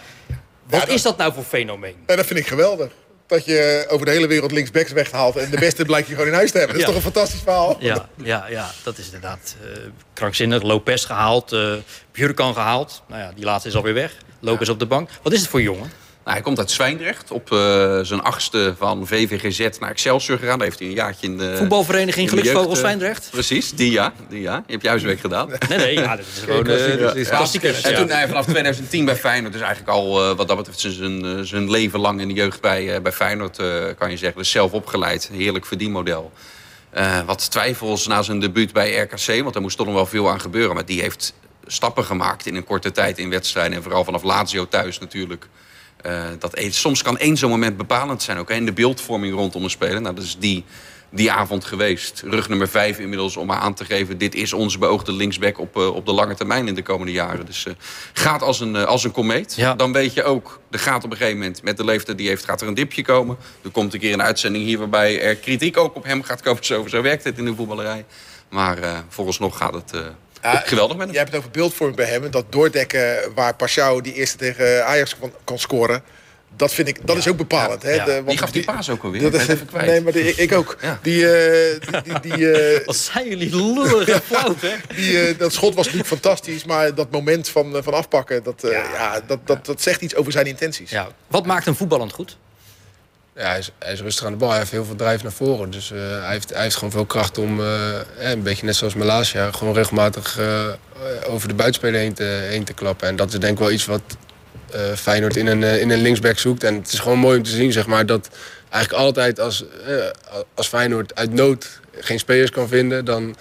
wat 0.64 0.88
is 0.88 1.02
dat 1.02 1.18
nou 1.18 1.34
voor 1.34 1.44
fenomeen? 1.44 1.96
Ja, 2.08 2.16
dat 2.16 2.26
vind 2.26 2.40
ik 2.40 2.48
geweldig 2.48 2.92
dat 3.28 3.46
je 3.46 3.86
over 3.90 4.06
de 4.06 4.12
hele 4.12 4.28
wereld 4.28 4.52
linksbacks 4.52 4.92
weghaalt... 4.92 5.36
en 5.36 5.50
de 5.50 5.60
beste 5.60 5.86
blijkt 5.86 6.08
je 6.08 6.14
gewoon 6.14 6.30
in 6.30 6.36
huis 6.36 6.52
te 6.52 6.58
hebben. 6.58 6.76
Dat 6.76 6.88
is 6.88 6.94
toch 6.94 7.04
een 7.04 7.12
fantastisch 7.12 7.42
verhaal? 7.42 7.78
Ja, 7.80 8.10
ja, 8.16 8.48
ja 8.50 8.72
dat 8.84 8.98
is 8.98 9.06
inderdaad 9.06 9.56
uh, 9.62 9.70
krankzinnig. 10.14 10.62
Lopez 10.62 11.06
gehaald, 11.06 11.54
uh, 11.54 11.74
Bjurkan 12.12 12.54
gehaald. 12.54 13.04
Nou 13.08 13.22
ja, 13.22 13.32
die 13.36 13.46
laatste 13.46 13.70
is 13.70 13.76
alweer 13.76 13.94
weg. 13.94 14.16
Lopez 14.40 14.70
op 14.70 14.80
de 14.80 14.86
bank. 14.86 15.10
Wat 15.22 15.34
is 15.34 15.40
het 15.40 15.50
voor 15.50 15.62
jongen? 15.62 15.92
Nou, 16.28 16.40
hij 16.40 16.48
komt 16.48 16.60
uit 16.60 16.72
Zwijndrecht. 16.72 17.32
Op 17.32 17.52
uh, 17.52 18.00
zijn 18.02 18.22
achtste 18.22 18.76
van 18.78 19.08
VVGZ 19.08 19.80
naar 19.80 19.90
Excelsior 19.90 20.38
gegaan. 20.38 20.58
Daar 20.58 20.68
heeft 20.68 20.80
hij 20.80 20.88
een 20.88 20.94
jaartje 20.94 21.28
in 21.28 21.38
de... 21.38 21.56
Voetbalvereniging 21.58 22.30
Geluksvogel 22.30 22.72
uh, 22.72 22.78
Zwijndrecht? 22.78 23.30
Precies, 23.32 23.72
die 23.72 23.92
ja. 23.92 24.14
Die 24.30 24.42
ja. 24.42 24.64
Je 24.66 24.72
hebt 24.72 24.84
je 24.84 24.90
huiswerk 24.90 25.20
gedaan. 25.20 25.50
Nee, 25.70 25.78
nee. 25.78 25.94
Ja, 25.94 26.16
dat 26.16 26.26
is 26.36 26.42
gewoon... 26.44 26.68
Uh, 26.68 27.86
En 27.86 27.96
toen 27.96 28.10
hij 28.10 28.28
vanaf 28.28 28.46
2010 28.46 29.06
bij 29.06 29.16
Feyenoord. 29.16 29.54
Dus 29.54 29.62
eigenlijk 29.62 29.92
al 29.92 30.36
wat 30.36 30.48
dat 30.48 30.58
betreft 30.58 30.80
zijn, 30.80 31.46
zijn 31.46 31.72
leven 31.72 32.00
lang 32.00 32.22
in 32.22 32.28
de 32.28 32.34
jeugd 32.34 32.62
bij, 32.62 33.02
bij 33.02 33.12
Feyenoord, 33.12 33.58
kan 33.98 34.10
je 34.10 34.18
zeggen. 34.18 34.38
Dus 34.38 34.52
zelf 34.52 34.72
opgeleid. 34.72 35.30
Heerlijk 35.34 35.66
verdienmodel. 35.66 36.32
Uh, 36.98 37.20
wat 37.26 37.52
twijfels 37.52 38.08
na 38.08 38.22
zijn 38.22 38.40
debuut 38.40 38.74
bij 38.74 38.98
RKC. 38.98 39.44
Want 39.44 39.56
er 39.56 39.62
moest 39.62 39.78
toch 39.78 39.86
nog 39.86 39.96
wel 39.96 40.06
veel 40.06 40.30
aan 40.30 40.42
gebeuren. 40.42 40.76
Maar 40.76 40.86
die 40.86 41.02
heeft 41.02 41.34
stappen 41.68 42.04
gemaakt 42.04 42.46
in 42.46 42.56
een 42.56 42.64
korte 42.64 42.92
tijd 42.92 43.18
in 43.18 43.30
wedstrijden. 43.30 43.78
En 43.78 43.84
vooral 43.84 44.04
vanaf 44.04 44.24
Lazio 44.24 44.68
thuis 44.68 45.00
natuurlijk. 45.00 45.48
Uh, 46.06 46.24
dat 46.40 46.60
soms 46.70 47.02
kan 47.02 47.18
één 47.18 47.38
zo'n 47.38 47.50
moment 47.50 47.78
bepalend 47.78 48.22
zijn. 48.22 48.38
Ook 48.38 48.50
in 48.50 48.66
de 48.66 48.74
beeldvorming 48.74 49.34
rondom 49.34 49.64
een 49.64 49.70
speler. 49.70 50.02
Nou, 50.02 50.16
dat 50.16 50.24
is 50.24 50.38
die, 50.40 50.66
die 51.10 51.32
avond 51.32 51.66
geweest. 51.66 52.24
Rug 52.26 52.50
nummer 52.50 52.68
vijf 52.68 53.00
inmiddels 53.00 53.38
om 53.38 53.52
aan 53.52 53.74
te 53.74 53.86
geven... 53.86 54.18
dit 54.18 54.36
is 54.36 54.54
onze 54.54 54.78
beoogde 54.78 55.12
linksback 55.12 55.60
op, 55.60 55.78
uh, 55.78 55.96
op 55.96 56.06
de 56.06 56.12
lange 56.12 56.36
termijn 56.36 56.68
in 56.68 56.76
de 56.76 56.84
komende 56.84 57.12
jaren. 57.12 57.46
Dus 57.46 57.66
uh, 57.66 57.74
gaat 58.14 58.42
als 58.42 58.60
een, 58.60 58.76
als 58.76 59.04
een 59.04 59.12
komeet. 59.12 59.56
Ja. 59.56 59.76
Dan 59.76 59.94
weet 59.94 60.14
je 60.14 60.24
ook, 60.24 60.60
er 60.72 60.80
gaat 60.80 61.04
op 61.04 61.12
een 61.12 61.18
gegeven 61.18 61.38
moment... 61.38 61.64
met 61.64 61.78
de 61.78 61.86
leeftijd 61.86 62.18
die 62.18 62.28
heeft, 62.28 62.46
gaat 62.46 62.62
er 62.62 62.68
een 62.68 62.74
dipje 62.74 63.04
komen. 63.04 63.38
Er 63.64 63.70
komt 63.70 63.94
een 63.94 64.00
keer 64.00 64.14
een 64.14 64.22
uitzending 64.22 64.66
hier 64.66 64.78
waarbij 64.78 65.22
er 65.22 65.36
kritiek 65.36 65.78
ook 65.78 65.96
op 65.96 66.04
hem 66.04 66.24
gaat 66.24 66.42
komen. 66.42 66.66
Zo, 66.66 66.88
zo 66.88 67.02
werkt 67.02 67.24
het 67.24 67.38
in 67.38 67.46
de 67.46 67.56
voetballerij. 67.56 68.06
Maar 68.50 69.04
volgens 69.10 69.40
nog 69.40 69.58
gaat 69.58 69.74
het 69.74 69.94
ja, 70.42 70.64
Geweldig 70.66 70.98
met 70.98 71.06
hem. 71.06 71.16
Jij 71.16 71.24
hebt 71.24 71.32
het 71.32 71.40
over 71.40 71.52
beeldvorming 71.52 71.98
bij 71.98 72.08
hem. 72.08 72.32
Dat 72.32 72.46
doordekken 72.50 73.34
waar 73.36 73.56
Pashao 73.56 74.02
die 74.02 74.14
eerste 74.14 74.38
tegen 74.38 74.86
Ajax 74.86 75.16
kon, 75.44 75.60
scoren. 75.60 76.04
Dat 76.56 76.74
vind 76.74 76.88
ik, 76.88 77.08
dat 77.08 77.18
is 77.18 77.28
ook 77.28 77.38
bepalend. 77.38 77.84
Hè? 77.84 78.04
De, 78.04 78.24
die 78.26 78.38
gaf 78.38 78.52
die 78.52 78.64
paas 78.64 78.90
ook 78.90 79.04
alweer. 79.04 79.22
Dat 79.22 79.34
is 79.34 79.48
even 79.48 79.66
kwijt. 79.66 79.86
Nee, 79.86 80.02
maar 80.02 80.16
ik 80.16 80.52
ook. 80.52 80.78
Die, 81.02 81.22
uh, 81.22 82.04
die, 82.04 82.20
die, 82.20 82.38
uh, 82.38 82.80
Wat 82.86 82.96
zijn 82.96 83.30
jullie 83.30 83.56
lullig 83.56 84.24
fout, 84.32 84.62
hè? 84.62 84.74
Die, 84.96 85.30
uh, 85.30 85.38
dat 85.38 85.54
schot 85.54 85.76
was 85.76 85.86
natuurlijk 85.86 86.12
fantastisch, 86.12 86.66
maar 86.66 86.96
dat 86.96 87.12
moment 87.12 87.50
van, 87.50 87.84
van 87.84 87.94
afpakken, 87.94 88.44
dat, 88.44 88.62
ja. 88.62 89.22
dat, 89.28 89.40
dat, 89.44 89.66
dat 89.66 89.82
zegt 89.82 90.02
iets 90.02 90.16
over 90.16 90.32
zijn 90.32 90.46
intenties. 90.46 90.90
Ja. 90.90 91.08
Wat 91.28 91.46
maakt 91.46 91.66
een 91.68 91.76
voetballend 91.76 92.14
goed? 92.14 92.38
Ja, 93.38 93.50
hij, 93.50 93.60
is, 93.60 93.72
hij 93.80 93.94
is 93.94 94.02
rustig 94.02 94.26
aan 94.26 94.32
de 94.32 94.38
bal. 94.38 94.50
Hij 94.50 94.58
heeft 94.58 94.72
heel 94.72 94.86
veel 94.86 94.96
drijf 94.96 95.24
naar 95.24 95.32
voren. 95.32 95.70
Dus 95.70 95.92
uh, 95.92 96.00
hij, 96.00 96.32
heeft, 96.32 96.50
hij 96.54 96.62
heeft 96.62 96.76
gewoon 96.76 96.92
veel 96.92 97.06
kracht 97.06 97.38
om, 97.38 97.60
uh, 97.60 97.68
een 98.20 98.44
beetje 98.44 98.66
net 98.66 98.76
zoals 98.76 98.94
Malasia, 98.94 99.52
gewoon 99.52 99.74
regelmatig 99.74 100.40
uh, 100.40 100.66
over 101.28 101.48
de 101.48 101.54
buitenspeler 101.54 102.00
heen 102.00 102.14
te, 102.14 102.24
heen 102.24 102.64
te 102.64 102.74
klappen. 102.74 103.08
En 103.08 103.16
dat 103.16 103.34
is 103.34 103.40
denk 103.40 103.54
ik 103.54 103.60
wel 103.60 103.72
iets 103.72 103.86
wat 103.86 104.02
Feyenoord 104.96 105.36
in 105.36 105.48
een, 105.48 105.64
in 105.64 105.90
een 105.90 106.02
linksback 106.02 106.38
zoekt. 106.38 106.64
En 106.64 106.76
het 106.76 106.94
is 106.94 107.00
gewoon 107.00 107.18
mooi 107.18 107.38
om 107.38 107.44
te 107.44 107.50
zien, 107.50 107.72
zeg 107.72 107.88
maar, 107.88 108.06
dat 108.06 108.30
eigenlijk 108.70 109.04
altijd 109.04 109.40
als, 109.40 109.64
als 110.54 110.68
Feyenoord 110.68 111.16
uit 111.16 111.34
nood 111.34 111.80
geen 112.00 112.20
spelers 112.20 112.50
kan 112.52 112.68
vinden, 112.68 113.06
dan 113.06 113.36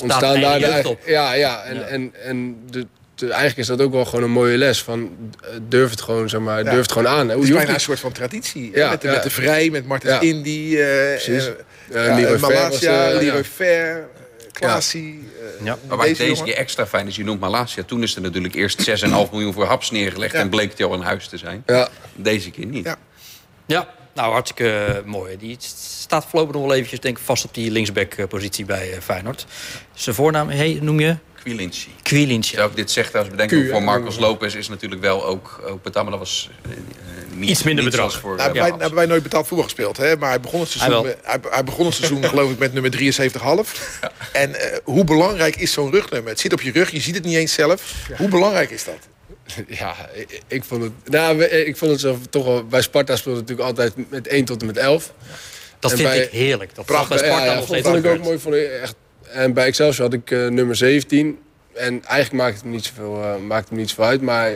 ontstaan 0.00 0.40
daar 0.40 0.58
de, 0.58 0.96
ja, 1.06 1.32
ja, 1.32 1.62
en, 1.62 1.74
ja. 1.74 1.82
en, 1.82 2.14
en 2.24 2.58
de, 2.70 2.86
eigenlijk 3.20 3.56
is 3.56 3.66
dat 3.66 3.80
ook 3.80 3.92
wel 3.92 4.04
gewoon 4.04 4.24
een 4.24 4.30
mooie 4.30 4.56
les. 4.56 4.82
Van, 4.82 5.16
eh, 5.40 5.48
durf 5.68 5.90
het 5.90 6.00
gewoon, 6.00 6.28
zeg 6.28 6.40
maar, 6.40 6.64
durf 6.64 6.80
het 6.80 6.92
gewoon 6.92 7.08
aan. 7.08 7.28
Het 7.28 7.42
is 7.42 7.50
bijna 7.50 7.74
een 7.74 7.80
soort 7.80 8.00
van 8.00 8.12
traditie. 8.12 8.70
Ja, 8.74 8.90
met, 8.90 9.00
de, 9.00 9.08
met 9.08 9.22
de 9.22 9.30
Vrij, 9.30 9.70
met 9.70 9.86
Martens 9.86 10.22
Indy, 10.22 10.48
uh, 10.48 11.28
uh, 11.28 11.48
Leroy 11.88 12.38
Malasia, 12.38 13.12
Leroy 13.12 13.44
Fair, 13.44 14.08
Klaasie. 14.52 15.28
Ja. 15.62 15.78
Maar 15.88 15.96
waar 15.96 16.14
deze 16.14 16.42
keer 16.42 16.56
extra 16.56 16.86
fijn 16.86 17.06
is, 17.06 17.16
je 17.16 17.24
noemt 17.24 17.40
Malasia. 17.40 17.82
Toen 17.82 18.02
is 18.02 18.14
er 18.14 18.22
natuurlijk 18.22 18.54
eerst 18.54 19.04
6,5 19.04 19.30
miljoen 19.30 19.52
voor 19.52 19.64
Haps 19.64 19.90
neergelegd... 19.90 20.34
en 20.34 20.48
bleek 20.48 20.70
het 20.70 20.82
al 20.82 20.92
een 20.92 21.02
huis 21.02 21.28
te 21.28 21.36
zijn. 21.36 21.62
Ja. 21.66 21.88
Deze 22.14 22.50
keer 22.50 22.66
niet. 22.66 22.84
Ja, 22.84 22.96
ja 23.66 23.88
nou 24.14 24.32
hartstikke 24.32 25.02
mooi. 25.04 25.36
Die 25.36 25.56
staat 25.60 26.26
voorlopig 26.28 26.54
nog 26.54 26.64
wel 26.64 26.74
eventjes 26.74 27.00
denk 27.00 27.18
ik, 27.18 27.24
vast 27.24 27.44
op 27.44 27.54
die 27.54 27.70
linksback-positie 27.70 28.64
bij 28.64 28.98
Feyenoord. 29.02 29.46
Zijn 29.94 30.14
voornaam, 30.14 30.48
hey, 30.48 30.78
noem 30.80 31.00
je? 31.00 31.16
Quilinci. 31.44 31.88
Quilinci. 32.02 32.54
Zou 32.56 32.70
ik 32.70 32.76
dit 32.76 32.90
zeg 32.90 33.08
trouwens 33.08 33.36
bedenken 33.36 33.70
voor 33.70 33.82
Marcos 33.82 34.18
Lopez 34.18 34.54
is 34.54 34.68
natuurlijk 34.68 35.00
wel 35.00 35.24
ook, 35.24 35.60
ook 35.66 35.82
betaald, 35.82 36.04
maar 36.08 36.18
dat 36.18 36.28
was 36.28 36.50
uh, 36.66 36.72
niet, 37.36 37.50
Iets 37.50 37.62
minder 37.62 37.84
bedrag. 37.84 38.20
Voor, 38.20 38.36
nou, 38.36 38.52
wij, 38.52 38.62
hebben 38.62 38.94
wij 38.94 39.06
nooit 39.06 39.22
betaald 39.22 39.46
voetbal 39.46 39.66
gespeeld. 39.66 39.96
Hè? 39.96 40.16
Maar 40.16 40.28
hij 40.28 40.40
begon 40.40 40.60
het 40.60 40.68
seizoen, 40.68 41.06
hij, 41.22 41.38
hij, 41.48 41.64
begon 41.64 41.86
het 41.86 41.94
seizoen 41.94 42.24
geloof 42.28 42.50
ik 42.50 42.58
met 42.58 42.72
nummer 42.72 42.92
73,5. 42.92 42.98
Ja. 43.00 44.12
En 44.32 44.50
uh, 44.50 44.56
hoe 44.84 45.04
belangrijk 45.04 45.56
is 45.56 45.72
zo'n 45.72 45.90
rugnummer? 45.90 46.30
Het 46.30 46.40
zit 46.40 46.52
op 46.52 46.60
je 46.60 46.72
rug, 46.72 46.90
je 46.90 47.00
ziet 47.00 47.14
het 47.14 47.24
niet 47.24 47.36
eens 47.36 47.52
zelf. 47.52 47.94
Hoe 48.16 48.28
belangrijk 48.28 48.70
is 48.70 48.84
dat? 48.84 48.98
Ja, 49.78 49.96
ik, 50.14 50.40
ik, 50.48 50.64
vond 50.64 50.82
het. 50.82 50.92
Nou, 51.04 51.42
ik 51.44 51.76
vond 51.76 51.90
het 51.90 52.00
zo, 52.00 52.18
toch 52.30 52.44
wel. 52.44 52.64
Bij 52.66 52.82
Sparta 52.82 53.16
speelde 53.16 53.38
het 53.38 53.48
natuurlijk 53.48 53.78
altijd 53.78 54.10
met 54.10 54.26
1 54.26 54.44
tot 54.44 54.60
en 54.60 54.66
met 54.66 54.76
11. 54.76 55.12
Dat 55.78 55.92
vind 55.92 56.14
ik 56.14 56.30
heerlijk. 56.30 56.74
Dat 56.74 56.84
prachtig. 56.84 57.08
Bij 57.08 57.18
Sparta 57.18 57.44
ja, 57.44 57.50
ja, 57.50 57.54
nog 57.54 57.66
steeds 57.66 57.88
vond 57.88 58.04
ik 58.04 58.06
ook 58.06 58.22
mooi. 58.22 58.38
Vond 58.38 58.54
ik 58.54 58.70
echt 58.70 58.94
en 59.34 59.52
bij 59.52 59.66
Excelsior 59.66 60.04
had 60.04 60.12
ik 60.12 60.30
uh, 60.30 60.48
nummer 60.48 60.76
17. 60.76 61.38
En 61.74 62.04
eigenlijk 62.04 62.44
maakt 62.44 62.56
het, 62.56 62.64
niet 62.64 62.84
zoveel, 62.84 63.20
uh, 63.20 63.36
maakt 63.36 63.68
het 63.68 63.78
niet 63.78 63.88
zoveel 63.88 64.04
uit. 64.04 64.20
Maar 64.20 64.50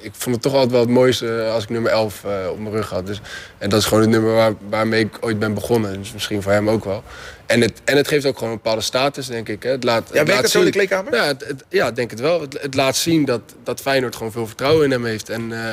ik 0.00 0.12
vond 0.12 0.34
het 0.34 0.44
toch 0.44 0.52
altijd 0.52 0.70
wel 0.70 0.80
het 0.80 0.90
mooiste 0.90 1.48
als 1.52 1.62
ik 1.62 1.70
nummer 1.70 1.90
11 1.90 2.22
uh, 2.26 2.50
op 2.50 2.58
mijn 2.58 2.74
rug 2.74 2.90
had. 2.90 3.06
Dus, 3.06 3.20
en 3.58 3.68
dat 3.68 3.80
is 3.80 3.86
gewoon 3.86 4.02
het 4.02 4.10
nummer 4.10 4.34
waar, 4.34 4.52
waarmee 4.68 5.04
ik 5.04 5.16
ooit 5.20 5.38
ben 5.38 5.54
begonnen. 5.54 5.98
Dus 5.98 6.12
misschien 6.12 6.42
voor 6.42 6.52
hem 6.52 6.70
ook 6.70 6.84
wel. 6.84 7.02
En 7.46 7.60
het, 7.60 7.80
en 7.84 7.96
het 7.96 8.08
geeft 8.08 8.26
ook 8.26 8.38
gewoon 8.38 8.52
een 8.52 8.58
bepaalde 8.62 8.82
status, 8.82 9.26
denk 9.26 9.48
ik. 9.48 9.62
Hè. 9.62 9.70
Het 9.70 9.84
laat, 9.84 10.10
ja, 10.12 10.18
het 10.18 10.28
laat 10.28 10.50
zo 10.50 10.58
in 10.58 10.64
de 10.64 10.70
kleedkamer? 10.70 11.14
Ja, 11.14 11.26
het, 11.26 11.46
het, 11.46 11.64
ja, 11.68 11.90
denk 11.90 12.10
het 12.10 12.20
wel. 12.20 12.40
Het, 12.40 12.58
het, 12.62 12.74
laat 12.74 12.96
zien 12.96 13.24
dat, 13.24 13.40
dat 13.64 13.80
Feyenoord 13.80 14.16
gewoon 14.16 14.32
veel 14.32 14.46
vertrouwen 14.46 14.84
in 14.84 14.90
hem 14.90 15.04
heeft. 15.04 15.28
En, 15.28 15.50
uh, 15.50 15.68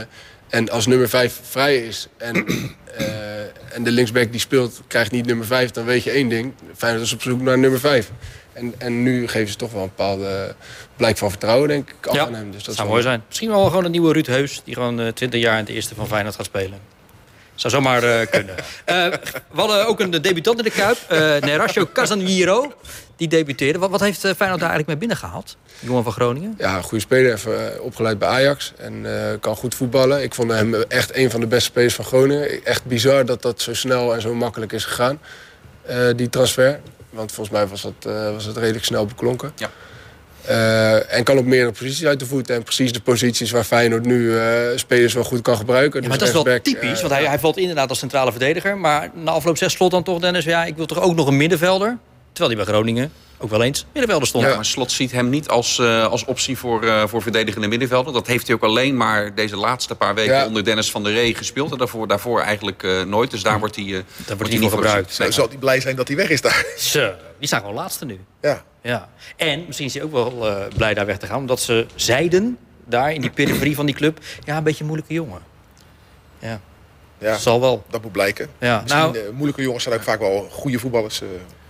en 0.50 0.70
als 0.70 0.88
nummer 0.88 1.10
5 1.10 1.40
vrij 1.44 1.78
is 1.78 2.08
en, 2.18 2.46
en 3.76 3.84
de 3.84 3.92
linksback 3.92 4.32
die 4.32 4.40
speelt 4.40 4.82
krijgt 4.88 5.12
niet 5.12 5.26
nummer 5.26 5.46
5... 5.46 5.72
dan 5.72 5.86
weet 5.86 6.04
je 6.04 6.12
één 6.12 6.30
ding. 6.30 6.54
Feyenoord 6.76 7.06
is 7.06 7.14
op 7.14 7.22
zoek 7.22 7.42
naar 7.42 7.60
nummer 7.60 7.80
5. 7.80 8.12
En, 8.54 8.74
en 8.78 9.04
nu 9.04 9.28
geven 9.28 9.52
ze 9.52 9.56
toch 9.56 9.72
wel 9.72 9.82
een 9.82 9.92
bepaalde 9.96 10.56
blijk 10.96 11.18
van 11.18 11.30
vertrouwen, 11.30 11.68
denk 11.68 11.90
ik, 11.90 12.08
af 12.08 12.16
ja, 12.16 12.26
aan 12.26 12.34
hem. 12.34 12.52
Dus 12.52 12.64
dat 12.64 12.76
zou 12.76 12.88
mooi 12.88 13.02
zijn. 13.02 13.24
Misschien 13.28 13.50
wel 13.50 13.66
gewoon 13.66 13.86
een 13.86 13.92
nieuwe 13.92 14.14
Ruud 14.14 14.26
Heus... 14.26 14.62
die 14.64 14.74
gewoon 14.74 15.00
uh, 15.00 15.08
eh, 15.08 15.14
20 15.14 15.42
jaar 15.42 15.54
in 15.54 15.66
het 15.66 15.74
eerste 15.74 15.96
van 15.96 16.08
Feyenoord 16.08 16.36
gaat 16.36 16.46
spelen. 16.46 16.80
Zou 17.56 17.74
zomaar 17.74 18.04
uh, 18.04 18.28
kunnen. 18.32 18.56
Uh, 18.58 18.66
we 19.52 19.60
hadden 19.60 19.88
ook 19.88 20.00
een 20.00 20.12
debutant 20.12 20.58
in 20.58 20.64
de 20.64 20.72
Kuip. 20.72 20.98
Uh, 21.12 21.18
Nerasio 21.20 21.88
Casanviro. 21.94 22.74
Die 23.16 23.28
debuteerde. 23.28 23.80
Wat, 23.80 23.90
wat 23.90 24.00
heeft 24.00 24.20
Feyenoord 24.20 24.60
daar 24.60 24.70
eigenlijk 24.70 24.88
mee 24.88 24.98
binnengehaald? 24.98 25.58
Jongen 25.80 26.04
van 26.04 26.12
Groningen. 26.12 26.56
Ja, 26.58 26.82
goede 26.82 27.04
speler. 27.04 27.34
Even 27.34 27.84
opgeleid 27.84 28.20
bij 28.20 28.28
Ajax. 28.28 28.74
En 28.78 29.06
kan 29.40 29.56
goed 29.56 29.76
voetballen. 29.76 30.24
Ik 30.24 30.34
vond 30.34 30.52
hem 30.52 30.74
echt 30.74 31.16
een 31.16 31.32
van 31.32 31.40
de 31.40 31.48
beste 31.48 31.66
spelers 31.70 31.96
van 31.96 32.06
Groningen. 32.06 32.66
Echt 32.66 32.86
bizar 32.86 33.26
dat 33.26 33.42
dat 33.42 33.62
zo 33.62 33.74
snel 33.74 34.14
en 34.14 34.22
zo 34.22 34.34
makkelijk 34.34 34.72
is 34.72 34.86
gegaan. 34.86 35.20
die 36.16 36.30
transfer. 36.30 36.80
Want 37.10 37.32
volgens 37.32 37.56
mij 37.56 37.68
was 37.68 37.82
dat, 37.82 37.94
uh, 38.08 38.32
was 38.32 38.46
dat 38.46 38.58
redelijk 38.58 38.86
snel 38.86 39.06
beklonken. 39.06 39.52
Ja. 39.56 39.70
Uh, 40.50 41.14
en 41.14 41.24
kan 41.24 41.38
op 41.38 41.46
meerdere 41.46 41.72
posities 41.72 42.06
uit 42.06 42.20
de 42.20 42.26
voeten. 42.26 42.56
En 42.56 42.64
precies 42.64 42.94
de 42.94 43.02
posities 43.02 43.52
waar 43.52 43.64
Feyenoord 43.64 44.06
nu 44.06 44.20
uh, 44.20 44.42
spelers 44.76 45.14
wel 45.14 45.24
goed 45.24 45.42
kan 45.42 45.58
gebruiken. 45.58 46.02
Ja, 46.02 46.08
maar 46.08 46.18
dus 46.18 46.32
dat 46.32 46.46
is 46.46 46.52
wel 46.52 46.62
typisch, 46.62 47.02
want 47.02 47.14
hij, 47.14 47.26
hij 47.26 47.40
valt 47.40 47.58
inderdaad 47.58 47.90
als 47.90 48.00
centrale 48.00 48.32
verdediger. 48.32 48.78
Maar 48.78 49.12
na 49.14 49.32
afloop 49.32 49.58
6 49.58 49.74
slot 49.74 49.92
dan 49.92 50.04
toch, 50.04 50.20
Dennis... 50.20 50.44
ja, 50.44 50.66
ik 50.66 50.76
wil 50.76 50.86
toch 50.86 51.02
ook 51.02 51.16
nog 51.16 51.28
een 51.28 51.38
middenvelder? 51.38 51.98
Terwijl 52.32 52.56
hij 52.56 52.66
bij 52.66 52.74
Groningen 52.74 53.12
ook 53.42 53.50
wel 53.50 53.64
eens 53.64 53.86
middenvelder 53.86 54.28
stond. 54.28 54.46
Ja, 54.46 54.56
maar 54.56 54.66
Slot 54.66 54.92
ziet 54.92 55.12
hem 55.12 55.30
niet 55.30 55.48
als, 55.48 55.78
uh, 55.78 56.06
als 56.06 56.26
optie 56.26 56.58
voor, 56.58 56.84
uh, 56.84 57.08
voor 57.08 57.22
verdedigende 57.22 57.68
middenvelder. 57.68 58.14
Dat 58.14 58.28
heeft 58.28 58.48
hij 58.48 58.56
ook 58.56 58.64
alleen 58.64 58.98
maar 58.98 59.36
deze 59.36 59.56
laatste 59.56 59.96
paar 59.96 60.16
weken 60.16 60.34
ja. 60.34 60.46
onder 60.46 60.64
Dennis 60.64 60.92
van 60.92 61.04
der 61.04 61.14
Ree 61.14 61.36
gespeeld. 61.36 61.72
En 61.72 61.78
daarvoor, 61.78 62.08
daarvoor 62.08 62.42
eigenlijk 62.42 62.84
uh, 62.84 63.04
nooit. 63.04 63.32
Dus 63.32 63.44
daar 63.44 63.60
wordt 63.60 63.76
hij, 63.76 63.86
daar 64.26 64.38
wordt 64.38 64.52
hij 64.52 64.62
niet 64.62 64.70
gebruikt. 64.70 65.20
Zal 65.30 65.48
hij 65.48 65.58
blij 65.58 65.82
zijn 65.82 65.96
dat 65.96 66.08
hij 66.08 66.18
weg 66.18 66.30
is 66.30 66.42
daar. 66.42 66.66
Zo, 66.78 67.12
die 67.40 67.48
staan 67.48 67.60
gewoon 67.60 67.76
laatste 67.76 68.06
nu. 68.06 68.20
Ja. 68.42 68.64
ja. 68.82 69.10
En 69.36 69.64
misschien 69.66 69.88
is 69.88 69.94
hij 69.94 70.04
ook 70.04 70.12
wel 70.12 70.48
blij 70.76 70.94
daar 70.94 71.06
weg 71.06 71.18
te 71.18 71.26
gaan. 71.26 71.38
Omdat 71.38 71.60
ze 71.60 71.86
zeiden 71.96 72.58
daar 72.86 73.14
in 73.14 73.22
die 73.22 73.30
periferie 73.30 73.76
van 73.76 73.86
die 73.86 73.96
club. 73.96 74.20
Ja, 74.44 74.58
een 74.58 74.64
beetje 74.64 74.80
een 74.80 74.86
moeilijke 74.86 75.14
jongen. 75.14 75.42
Ja. 76.40 76.62
Ja, 77.18 77.38
Zal 77.38 77.62
wel. 77.62 77.84
dat 77.90 78.02
moet 78.02 78.12
blijken. 78.12 78.50
Ja, 78.60 78.82
Misschien, 78.82 79.02
nou- 79.02 79.18
eh, 79.18 79.30
moeilijke 79.32 79.62
jongens 79.62 79.84
zijn 79.84 79.96
ook 79.96 80.04
vaak 80.04 80.20
wel 80.20 80.48
goede 80.52 80.80
voetballers. 80.80 81.22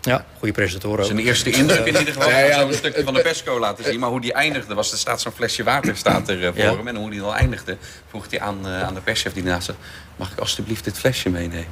Ja, 0.02 0.26
goede 0.38 0.54
presentatoren 0.54 1.00
ook. 1.00 1.06
Zijn 1.06 1.20
eerste 1.20 1.50
indruk 1.52 1.80
in 1.86 1.98
ieder 1.98 2.14
geval. 2.14 2.30
Ja, 2.30 2.38
Ja, 2.40 2.62
een 2.62 2.74
stukje 2.74 3.04
van 3.04 3.14
de 3.14 3.22
persco 3.22 3.60
laten 3.60 3.84
zien. 3.84 4.00
Maar 4.00 4.10
hoe 4.10 4.22
die 4.22 4.34
eindigde, 4.34 4.74
was, 4.74 4.92
er 4.92 4.98
staat 4.98 5.22
zo'n 5.22 5.32
flesje 5.32 5.64
water 5.64 5.98
staat 5.98 6.30
er 6.30 6.40
eh, 6.46 6.48
voor 6.54 6.64
Ja. 6.64 6.76
hem. 6.76 6.88
En 6.88 6.96
hoe 6.96 7.10
die 7.10 7.20
dan 7.20 7.34
eindigde, 7.34 7.78
vroeg 8.10 8.26
hij 8.30 8.40
aan, 8.40 8.58
eh, 8.64 8.84
aan 8.84 8.94
de 8.94 9.00
perschef 9.02 9.34
die 9.34 9.44
naast 9.44 9.72
mag 10.16 10.32
ik 10.32 10.40
alstublieft 10.40 10.84
dit 10.84 10.98
flesje 11.00 11.30
meenemen? 11.30 11.66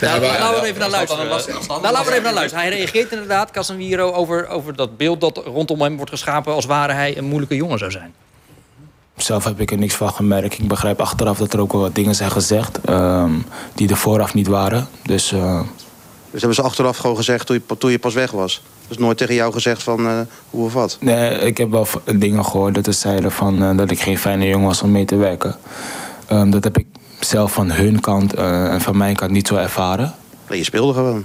Nou, 0.00 0.20
maar- 0.20 0.20
laten 0.20 0.50
we 0.54 0.56
er 0.60 0.64
even 0.64 0.80
naar 0.80 0.90
luisteren. 0.90 1.26
Nou, 1.26 1.80
laten 1.80 2.04
we 2.04 2.10
even 2.10 2.22
naar 2.22 2.32
luisteren. 2.34 2.64
Hij 2.66 2.76
reageert 2.76 3.12
inderdaad, 3.12 3.50
Casemiro, 3.50 4.12
over, 4.12 4.48
over 4.48 4.76
dat 4.76 4.96
beeld 4.96 5.20
dat 5.20 5.36
rondom 5.44 5.80
hem 5.80 5.96
wordt 5.96 6.10
geschapen... 6.10 6.52
als 6.54 6.64
ware 6.64 6.92
hij 6.92 7.16
een 7.18 7.24
moeilijke 7.24 7.56
jongen 7.56 7.78
zou 7.78 7.90
zijn. 7.90 8.14
Zelf 9.16 9.44
heb 9.44 9.60
ik 9.60 9.70
er 9.70 9.78
niks 9.78 9.94
van 9.94 10.12
gemerkt. 10.12 10.58
Ik 10.58 10.68
begrijp 10.68 11.00
achteraf 11.00 11.38
dat 11.38 11.52
er 11.52 11.60
ook 11.60 11.72
wel 11.72 11.80
wat 11.80 11.94
dingen 11.94 12.14
zijn 12.14 12.30
gezegd 12.30 12.80
ehm, 12.84 13.30
die 13.74 13.88
er 13.88 13.96
vooraf 13.96 14.34
niet 14.34 14.46
waren. 14.46 14.88
Dus 15.02 15.32
eh, 15.32 15.60
Dus 16.30 16.40
hebben 16.40 16.54
ze 16.54 16.62
achteraf 16.62 16.96
gewoon 16.96 17.16
gezegd 17.16 17.46
toen 17.46 17.56
je, 17.66 17.76
toen 17.76 17.90
je 17.90 17.98
pas 17.98 18.14
weg 18.14 18.30
was. 18.30 18.62
Dus 18.88 18.98
nooit 18.98 19.18
tegen 19.18 19.34
jou 19.34 19.52
gezegd 19.52 19.82
van 19.82 20.06
eh, 20.06 20.20
hoe 20.50 20.64
of 20.64 20.72
wat. 20.72 20.96
nee, 21.00 21.38
ik 21.38 21.58
heb 21.58 21.70
wel 21.70 21.86
dingen 22.14 22.44
gehoord 22.44 22.74
dat 22.74 22.84
ze 22.84 22.92
zeiden 22.92 23.32
van, 23.32 23.62
eh, 23.62 23.76
dat 23.76 23.90
ik 23.90 24.00
geen 24.00 24.18
fijne 24.18 24.46
jongen 24.46 24.66
was 24.66 24.82
om 24.82 24.90
mee 24.90 25.04
te 25.04 25.16
werken. 25.16 25.56
Ehm, 26.26 26.50
dat 26.50 26.64
heb 26.64 26.78
ik 26.78 26.86
zelf 27.20 27.52
van 27.52 27.70
hun 27.70 28.00
kant 28.00 28.34
eh, 28.34 28.72
en 28.72 28.80
van 28.80 28.96
mijn 28.96 29.16
kant 29.16 29.30
niet 29.30 29.48
zo 29.48 29.56
ervaren. 29.56 30.14
Nee, 30.48 30.58
je 30.58 30.64
speelde 30.64 30.92
gewoon. 30.92 31.24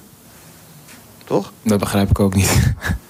Toch? 1.25 1.51
Dat 1.61 1.79
begrijp 1.79 2.09
ik 2.09 2.19
ook 2.19 2.35
niet. 2.35 2.51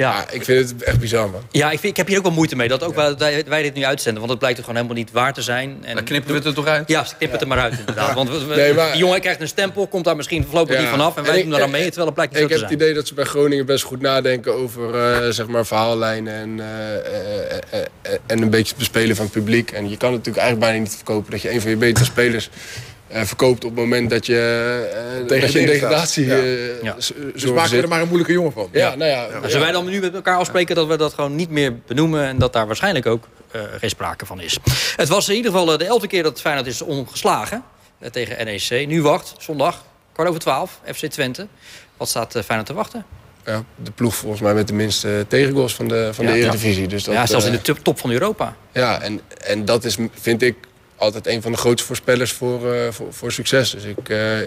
Ja, 0.00 0.10
Ja, 0.12 0.30
ik 0.30 0.44
vind 0.44 0.70
het 0.70 0.82
echt 0.82 0.98
bizar, 1.00 1.30
man. 1.30 1.40
ja 1.50 1.70
ik, 1.70 1.78
vind, 1.78 1.84
ik 1.92 1.96
heb 1.96 2.06
hier 2.06 2.16
ook 2.18 2.22
wel 2.24 2.32
moeite 2.32 2.56
mee 2.56 2.68
dat 2.68 2.82
ook 2.82 2.94
wij, 2.94 3.14
wij 3.16 3.44
wij 3.48 3.62
dit 3.62 3.74
nu 3.74 3.84
uitzenden. 3.84 4.18
Want 4.18 4.30
het 4.30 4.38
blijkt 4.38 4.58
er 4.58 4.64
gewoon 4.64 4.80
helemaal 4.80 5.02
niet 5.02 5.12
waar 5.12 5.32
te 5.34 5.42
zijn. 5.42 5.78
En 5.82 5.94
Dan 5.94 6.04
knippen 6.04 6.30
we 6.30 6.36
het 6.36 6.46
er 6.46 6.54
toch 6.54 6.66
uit? 6.66 6.88
Ja, 6.88 7.06
knip 7.18 7.32
het 7.32 7.40
er 7.40 7.46
maar 7.46 7.58
uit 7.58 7.78
inderdaad. 7.78 8.14
Want 8.20 8.28
we- 8.30 8.44
we- 8.46 8.54
Nee, 8.54 8.74
maar- 8.74 8.90
die 8.90 9.00
jongen 9.00 9.20
krijgt 9.20 9.40
een 9.40 9.48
stempel, 9.48 9.86
komt 9.86 10.04
daar 10.04 10.16
misschien 10.16 10.44
voorlopig 10.44 10.74
Ja. 10.74 10.80
niet 10.80 10.90
vanaf. 10.90 11.16
En 11.16 11.22
wij 11.22 11.32
En 11.32 11.38
ik- 11.38 11.44
doen 11.44 11.52
daar 11.52 11.62
aan 11.62 11.70
mee, 11.70 11.84
terwijl 11.84 12.06
het 12.06 12.14
blijkt 12.14 12.32
niet 12.32 12.42
Ik 12.42 12.48
zo 12.48 12.54
heb 12.54 12.66
te 12.66 12.72
het 12.72 12.80
zijn. 12.80 12.90
idee 12.90 13.00
dat 13.00 13.08
ze 13.08 13.14
bij 13.14 13.24
Groningen 13.24 13.66
best 13.66 13.84
goed 13.84 14.00
nadenken 14.00 14.54
over 14.54 14.94
eh, 15.24 15.28
zeg 15.30 15.46
maar 15.46 15.66
verhaallijnen 15.66 16.34
en, 16.34 16.60
eh, 16.60 17.80
eh, 17.80 17.86
en 18.26 18.42
een 18.42 18.50
beetje 18.50 18.68
het 18.68 18.76
bespelen 18.78 19.16
van 19.16 19.24
het 19.24 19.34
publiek. 19.34 19.70
En 19.70 19.88
je 19.90 19.96
kan 19.96 20.08
het 20.12 20.18
natuurlijk 20.18 20.44
eigenlijk 20.44 20.60
bijna 20.72 20.78
niet 20.84 20.94
verkopen 20.96 21.30
dat 21.30 21.42
je 21.42 21.50
een 21.52 21.60
van 21.60 21.70
je 21.70 21.76
betere 21.76 22.04
spelers 22.04 22.50
eh, 23.10 23.22
verkoopt 23.22 23.64
op 23.64 23.70
het 23.70 23.78
moment 23.78 24.10
dat 24.10 24.26
je, 24.26 24.36
eh, 24.92 25.00
dat 25.00 25.06
je 25.12 25.20
in 25.20 25.26
Degradering 25.26 25.66
degradatie 25.70 26.24
staat. 26.24 26.38
Ja. 26.38 26.44
eh, 26.44 26.82
Ja. 26.82 26.94
Dus 26.94 27.72
er 27.72 27.88
maar 27.88 28.00
een 28.00 28.06
moeilijke 28.06 28.32
jongen 28.32 28.52
van. 28.52 28.68
Ja, 28.72 28.94
nou 28.94 29.10
ja. 29.10 29.26
Nou, 29.28 29.44
Zullen 29.46 29.60
wij 29.60 29.72
dan 29.72 29.88
nu 29.88 30.00
met 30.00 30.14
elkaar 30.14 30.36
afspreken 30.36 30.74
dat 30.74 30.86
we 30.86 30.96
dat 30.96 31.14
gewoon 31.14 31.34
niet 31.34 31.50
meer 31.50 31.74
benoemen... 31.86 32.24
en 32.26 32.38
dat 32.38 32.52
daar 32.52 32.66
waarschijnlijk 32.66 33.06
ook 33.06 33.28
eh, 33.50 33.60
geen 33.78 33.90
sprake 33.90 34.26
van 34.26 34.40
is. 34.40 34.58
Het 34.96 35.08
was 35.08 35.28
in 35.28 35.34
ieder 35.34 35.50
geval 35.50 35.72
eh, 35.72 35.78
de 35.78 35.84
elfde 35.84 36.06
keer 36.06 36.22
dat 36.22 36.40
Feyenoord 36.40 36.66
is 36.66 36.82
ongeslagen 36.82 37.62
eh, 37.98 38.10
tegen 38.10 38.44
NEC. 38.44 38.86
Nu 38.86 39.02
wacht, 39.02 39.34
zondag, 39.38 39.84
kwart 40.12 40.28
over 40.28 40.40
twaalf, 40.40 40.80
FC 40.94 41.06
Twente. 41.06 41.46
Wat 41.96 42.08
staat 42.08 42.34
eh, 42.34 42.42
Feyenoord 42.42 42.68
te 42.68 42.74
wachten? 42.74 43.04
ja, 43.44 43.64
de 43.82 43.90
ploeg 43.90 44.14
volgens 44.14 44.40
mij 44.42 44.54
met 44.54 44.68
de 44.68 44.74
minste 44.74 45.24
tegengoals 45.28 45.74
van 45.74 45.88
de, 45.88 46.10
van 46.12 46.24
Ja, 46.24 46.30
de 46.32 46.36
ja. 46.38 46.42
Eredivisie. 46.44 46.86
Dus 46.88 47.04
dat, 47.04 47.14
ja, 47.14 47.26
zelfs 47.26 47.44
in 47.46 47.52
eh, 47.52 47.56
de 47.58 47.62
top- 47.64 47.84
top 47.84 47.98
van 47.98 48.10
Europa. 48.10 48.56
Ja, 48.72 49.00
en, 49.02 49.20
en 49.44 49.64
dat 49.64 49.84
is, 49.84 49.96
vind 50.20 50.42
ik, 50.42 50.56
altijd 51.00 51.26
een 51.26 51.42
van 51.42 51.52
de 51.52 51.58
grootste 51.58 51.86
voorspellers 51.86 52.32
voor, 52.32 52.74
eh, 52.74 52.90
voor, 52.92 53.12
voor 53.12 53.32
succes. 53.32 53.70
Dus 53.70 53.84
ik... 53.84 54.08
eh, 54.08 54.38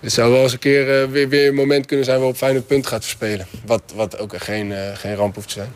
het 0.00 0.12
zou 0.12 0.32
wel 0.32 0.42
eens 0.42 0.52
een 0.52 0.58
keer 0.58 1.02
eh, 1.02 1.08
weer, 1.08 1.28
weer 1.28 1.48
een 1.48 1.54
moment 1.54 1.86
kunnen 1.86 2.04
zijn 2.04 2.18
waarop 2.18 2.36
Feyenoord 2.36 2.66
punt 2.66 2.86
gaat 2.86 3.02
verspelen. 3.04 3.46
Wat, 3.66 3.82
wat 3.94 4.18
ook 4.18 4.32
geen, 4.36 4.72
eh, 4.72 4.96
geen 4.96 5.14
ramp 5.14 5.34
hoeft 5.34 5.46
te 5.48 5.52
zijn. 5.54 5.72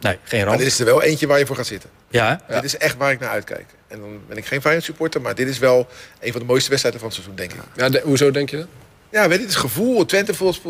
Nee, 0.00 0.18
geen 0.22 0.38
Maar 0.38 0.48
ramp. 0.48 0.58
dit 0.58 0.66
is 0.68 0.78
er 0.78 0.84
wel 0.84 1.02
eentje 1.02 1.26
waar 1.26 1.38
je 1.38 1.46
voor 1.46 1.56
gaat 1.56 1.66
zitten. 1.66 1.90
Ja? 2.10 2.40
Dit 2.48 2.64
is 2.64 2.76
echt 2.76 2.96
waar 2.96 3.12
ik 3.12 3.20
naar 3.20 3.28
uitkijk. 3.30 3.64
En 3.88 3.98
dan 4.00 4.20
ben 4.28 4.36
ik 4.36 4.46
geen 4.46 4.60
Feyenoord 4.60 4.84
supporter, 4.86 5.20
maar 5.20 5.34
dit 5.34 5.48
is 5.48 5.58
wel 5.58 5.86
een 6.20 6.32
van 6.32 6.40
de 6.40 6.46
mooiste 6.46 6.68
wedstrijden 6.68 7.00
van 7.00 7.10
het 7.10 7.18
seizoen, 7.18 7.38
denk 7.46 7.52
ik. 7.52 7.60
Ja, 7.76 7.88
de- 7.88 8.00
hoezo 8.04 8.30
denk 8.30 8.50
je 8.50 8.56
dat? 8.56 8.66
Ja, 9.12 9.28
weet 9.28 9.36
je, 9.36 9.42
het 9.42 9.52
is 9.52 9.60
gevoel. 9.60 10.04
Twente 10.04 10.34
voelt, 10.34 10.60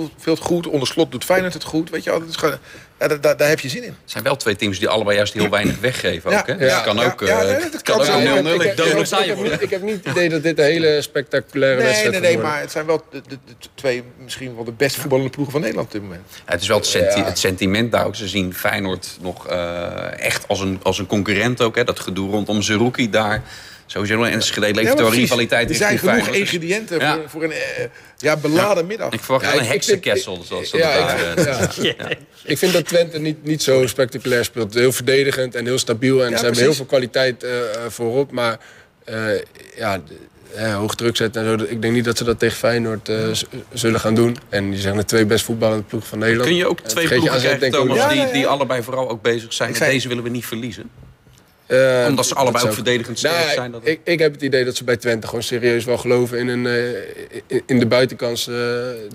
goed. 0.40 0.66
Onder 0.66 0.88
slot 0.88 1.10
doet 1.10 1.24
Feyenoord 1.24 1.52
het 1.54 1.64
goed. 1.64 1.90
Weet 1.90 2.04
je, 2.04 2.20
is 2.28 2.36
gewoon, 2.36 2.58
ja, 2.98 3.08
daar, 3.08 3.20
daar, 3.20 3.36
daar 3.36 3.48
heb 3.48 3.60
je 3.60 3.68
zin 3.68 3.82
in. 3.82 3.88
Het 3.88 4.10
zijn 4.10 4.24
wel 4.24 4.36
twee 4.36 4.56
teams 4.56 4.78
die 4.78 4.88
allebei 4.88 5.16
juist 5.16 5.32
heel 5.32 5.48
weinig 5.48 5.78
weggeven. 5.80 6.30
Ook, 6.38 6.46
hè? 6.46 6.52
ja, 6.52 6.58
Dus 6.58 6.72
het 6.74 6.82
kan 6.82 7.00
ook, 7.00 7.20
ja, 7.20 7.40
eh, 7.40 7.46
nee, 7.46 7.60
dat 7.60 7.72
het 7.72 7.82
kan 7.82 7.96
kan 7.98 8.06
ook 8.06 8.12
zo. 8.22 8.36
een 8.36 8.44
0-0 8.44 9.60
ik, 9.60 9.70
heb, 9.70 9.82
niet, 9.82 10.04
het 10.04 10.06
idee 10.14 10.28
dat 10.28 10.42
dit 10.42 10.58
een 10.58 10.64
hele 10.64 11.02
spectaculaire 11.02 11.76
Nee, 11.78 11.86
wedstrijd 11.86 12.12
nee, 12.12 12.20
gaat 12.20 12.30
nee, 12.30 12.36
worden. 12.38 12.52
maar 12.52 12.60
het 12.60 12.70
zijn 12.72 12.86
wel 12.86 13.04
de, 13.10 13.20
de, 13.28 13.38
de 13.60 13.68
twee 13.74 14.02
misschien 14.22 14.54
wel 14.54 14.64
de 14.64 14.72
best 14.72 14.96
voetballende 14.96 15.30
ploegen 15.30 15.52
van 15.52 15.60
Nederland 15.62 15.86
op 15.86 15.92
dit 15.92 16.02
moment. 16.02 16.22
Ja, 16.34 16.52
het 16.52 16.60
is 16.62 16.68
wel 16.68 16.76
het, 16.76 16.86
senti- 16.86 17.18
Ja. 17.18 17.24
het 17.24 17.38
sentiment 17.38 17.92
daar 17.92 18.06
ook. 18.06 18.14
Ze 18.16 18.28
zien 18.28 18.54
Feyenoord 18.54 19.16
nog 19.20 19.46
eh, 19.48 20.18
echt 20.20 20.48
als 20.48 20.60
een, 20.60 20.80
als 20.82 20.98
een 20.98 21.06
concurrent 21.06 21.60
ook. 21.62 21.76
Hè. 21.76 21.84
Dat 21.84 22.00
gedoe 22.00 22.30
rondom 22.30 22.62
Zerouki 22.62 23.10
daar. 23.10 23.42
Sowieso 23.92 24.22
en 24.22 24.32
Enschede 24.32 24.74
levert 24.74 24.98
wel 24.98 25.06
precies. 25.08 25.22
rivaliteit 25.28 25.68
Er 25.70 25.74
zijn 25.74 25.98
genoeg 25.98 26.28
ingrediënten 26.28 26.98
Ja. 26.98 27.14
voor, 27.14 27.28
voor 27.30 27.42
een 27.44 27.50
eh, 27.52 27.84
ja, 28.16 28.36
beladen 28.36 28.86
middag. 28.86 29.12
Ik 29.12 29.20
verwacht 29.20 29.44
Ja, 29.44 29.50
wel 29.50 29.58
ik- 29.60 29.64
een 29.66 29.72
heksenkessel. 29.72 30.42
Zoals 30.44 30.70
Ja, 30.70 30.98
dat 31.34 31.36
daar, 31.46 31.62
ik, 31.62 31.76
eh, 31.76 31.84
ja. 31.98 32.08
Ik 32.44 32.58
vind 32.58 32.72
dat 32.72 32.84
Twente 32.86 33.18
niet, 33.18 33.44
niet 33.44 33.62
zo 33.62 33.86
spectaculair 33.86 34.44
speelt. 34.44 34.74
Heel 34.74 34.92
verdedigend 34.92 35.54
en 35.54 35.64
heel 35.64 35.78
stabiel. 35.78 36.24
En 36.24 36.30
Ja, 36.30 36.36
ze 36.36 36.44
hebben 36.44 36.62
heel 36.62 36.74
veel 36.74 36.84
kwaliteit 36.84 37.42
eh, 37.42 37.50
voorop. 37.88 38.30
Maar 38.30 38.58
eh, 39.04 39.16
ja, 39.76 40.02
eh, 40.54 40.74
hoog 40.76 40.94
druk 40.94 41.16
zetten 41.16 41.42
en 41.46 41.58
zo. 41.58 41.64
Ik 41.68 41.82
denk 41.82 41.94
niet 41.94 42.04
dat 42.04 42.18
ze 42.18 42.24
dat 42.24 42.38
tegen 42.38 42.56
Feyenoord 42.56 43.08
eh, 43.08 43.16
zullen 43.72 44.00
gaan 44.00 44.14
doen. 44.14 44.36
En 44.48 44.70
die 44.70 44.80
zijn 44.80 44.96
de 44.96 45.04
twee 45.04 45.24
best 45.26 45.44
voetballende 45.44 45.82
ploegen 45.84 46.08
van 46.08 46.18
Nederland. 46.18 46.48
Kun 46.48 46.56
je 46.58 46.66
ook 46.66 46.80
twee 46.80 47.08
je 47.08 47.14
ploegen 47.14 47.38
krijgen, 47.40 47.70
Thomas. 47.70 47.96
Ja, 47.96 48.08
die, 48.08 48.18
ja, 48.20 48.26
ja. 48.26 48.32
die 48.32 48.46
allebei 48.46 48.82
vooral 48.82 49.08
ook 49.10 49.22
bezig 49.22 49.52
zijn. 49.52 49.74
Zei- 49.74 49.92
deze 49.92 50.08
willen 50.08 50.22
we 50.22 50.28
niet 50.30 50.46
verliezen. 50.46 50.90
Eh, 51.72 52.04
Omdat 52.08 52.26
ze 52.26 52.34
allebei 52.34 52.64
ook 52.64 52.72
verdedigend 52.72 53.18
sterk 53.18 53.34
Nou, 53.34 53.50
zijn. 53.54 53.70
Dat... 53.70 53.80
ik, 53.84 54.00
ik 54.04 54.18
heb 54.18 54.32
het 54.32 54.42
idee 54.42 54.64
dat 54.64 54.76
ze 54.76 54.84
bij 54.84 54.96
Twente 54.96 55.26
gewoon 55.26 55.42
serieus 55.42 55.84
wel 55.84 55.98
geloven 55.98 56.38
in, 56.38 56.48
een, 56.48 56.66
eh, 56.66 57.60
in- 57.66 57.78
de 57.78 57.86
buitenkans 57.86 58.48
eh, 58.48 58.54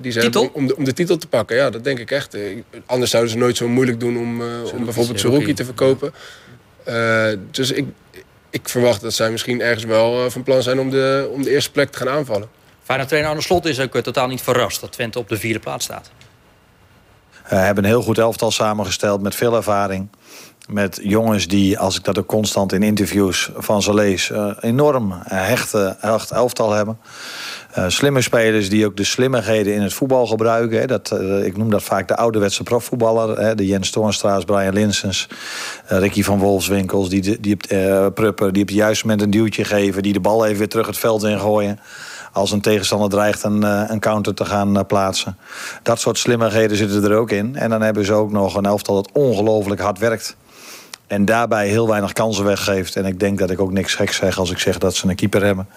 die 0.02 0.12
ze 0.12 0.20
Titel? 0.20 0.42
hebben 0.42 0.56
om, 0.56 0.62
om 0.62 0.68
de, 0.68 0.76
om 0.76 0.84
de 0.84 0.94
titel 0.94 1.18
te 1.18 1.28
pakken. 1.28 1.56
Ja, 1.56 1.70
dat 1.70 1.84
denk 1.84 2.00
ik 2.00 2.12
echt. 2.12 2.38
Anders 2.86 3.12
zouden 3.12 3.32
ze 3.32 3.38
nooit 3.38 3.58
zo 3.58 3.68
moeilijk 3.68 4.00
doen 4.00 4.18
om, 4.18 4.42
eh, 4.42 4.48
om 4.74 4.84
bijvoorbeeld 4.84 5.20
Seruki. 5.20 5.36
Seruki 5.40 5.54
te 5.54 5.66
verkopen. 5.66 6.14
Eh, 6.84 7.28
dus 7.52 7.72
ik, 7.72 7.86
ik 8.50 8.70
verwacht 8.70 9.02
dat 9.02 9.14
zij 9.14 9.32
misschien 9.32 9.62
ergens 9.62 9.84
wel 9.86 10.32
van 10.32 10.44
plan 10.44 10.64
zijn 10.64 10.80
om 10.80 10.90
de, 10.90 11.30
om 11.32 11.44
de 11.44 11.50
eerste 11.50 11.72
plek 11.72 11.92
te 11.92 11.98
gaan 11.98 12.10
aanvallen. 12.10 12.48
Feyenoord 12.84 13.10
trainer 13.10 13.32
Arne 13.32 13.44
Slot 13.46 13.66
is 13.66 13.80
ook 13.80 13.98
totaal 13.98 14.28
niet 14.28 14.42
verrast 14.42 14.82
dat 14.82 14.92
Twente 14.92 15.20
op 15.20 15.30
de 15.30 15.38
vierde 15.38 15.60
plaats 15.60 15.86
staat. 15.86 16.12
Uh, 17.54 17.60
hebben 17.64 17.84
een 17.84 17.90
heel 17.90 18.02
goed 18.02 18.18
elftal 18.18 18.52
samengesteld 18.52 19.22
met 19.22 19.36
veel 19.36 19.56
ervaring. 19.56 20.10
Met 20.68 21.00
jongens 21.04 21.48
die, 21.48 21.80
als 21.80 21.98
ik 21.98 22.04
dat 22.04 22.20
ook 22.20 22.26
constant 22.26 22.74
in 22.74 22.84
interviews 22.84 23.52
van 23.56 23.82
ze 23.82 23.94
lees, 23.94 24.30
uh, 24.30 24.52
enorm 24.60 25.14
hechte, 25.24 25.96
hecht 26.00 26.32
elftal 26.32 26.72
hebben. 26.72 26.98
Uh, 27.78 27.86
slimme 27.88 28.22
spelers 28.22 28.70
die 28.70 28.86
ook 28.86 28.98
de 28.98 29.04
slimmigheden 29.04 29.74
in 29.74 29.82
het 29.82 29.94
voetbal 29.94 30.26
gebruiken. 30.26 30.88
Dat, 30.88 31.12
ik 31.44 31.58
noem 31.58 31.70
dat 31.70 31.84
vaak 31.84 32.08
de 32.08 32.16
ouderwetse 32.16 32.64
profvoetballer. 32.64 33.56
De 33.56 33.66
Jens 33.66 33.90
Toornstra's, 33.90 34.44
Brian 34.44 34.74
Linsens, 34.74 35.28
Ricky 35.86 36.24
van 36.24 36.40
Wolfswinkels. 36.40 37.10
Die, 37.10 37.40
die, 37.40 37.58
Prupper, 38.14 38.54
die 38.54 38.62
op 38.62 38.68
het 38.68 38.78
juiste 38.78 39.06
moment 39.06 39.24
een 39.24 39.32
duwtje 39.32 39.64
geven. 39.64 40.04
Die 40.04 40.14
de 40.14 40.20
bal 40.20 40.46
even 40.46 40.58
weer 40.58 40.70
terug 40.70 40.88
het 40.88 40.98
veld 40.98 41.24
in 41.24 41.40
gooien. 41.40 41.80
Als 42.32 42.52
een 42.52 42.62
tegenstander 42.62 43.10
dreigt 43.10 43.44
een, 43.44 43.62
een 43.92 44.00
counter 44.00 44.34
te 44.34 44.46
gaan 44.46 44.86
plaatsen. 44.86 45.38
Dat 45.84 46.00
soort 46.00 46.18
slimmigheden 46.18 46.78
zitten 46.78 47.04
er 47.04 47.18
ook 47.18 47.32
in. 47.32 47.56
En 47.56 47.70
dan 47.70 47.82
hebben 47.82 48.06
ze 48.06 48.14
ook 48.14 48.32
nog 48.32 48.56
een 48.56 48.66
elftal 48.66 48.96
dat 48.96 49.10
ongelooflijk 49.12 49.82
hard 49.82 50.00
werkt. 50.00 50.36
En 51.08 51.26
daarbij 51.26 51.68
heel 51.68 51.88
weinig 51.88 52.14
kansen 52.14 52.44
weggeeft. 52.44 52.96
En 52.96 53.06
ik 53.06 53.20
denk 53.20 53.40
dat 53.40 53.50
ik 53.50 53.60
ook 53.60 53.72
niks 53.72 53.96
geks 53.96 54.16
zeg 54.16 54.38
als 54.40 54.52
ik 54.52 54.58
zeg 54.60 54.78
dat 54.78 54.96
ze 54.96 55.08
een 55.08 55.16
keeper 55.16 55.44
hebben. 55.44 55.68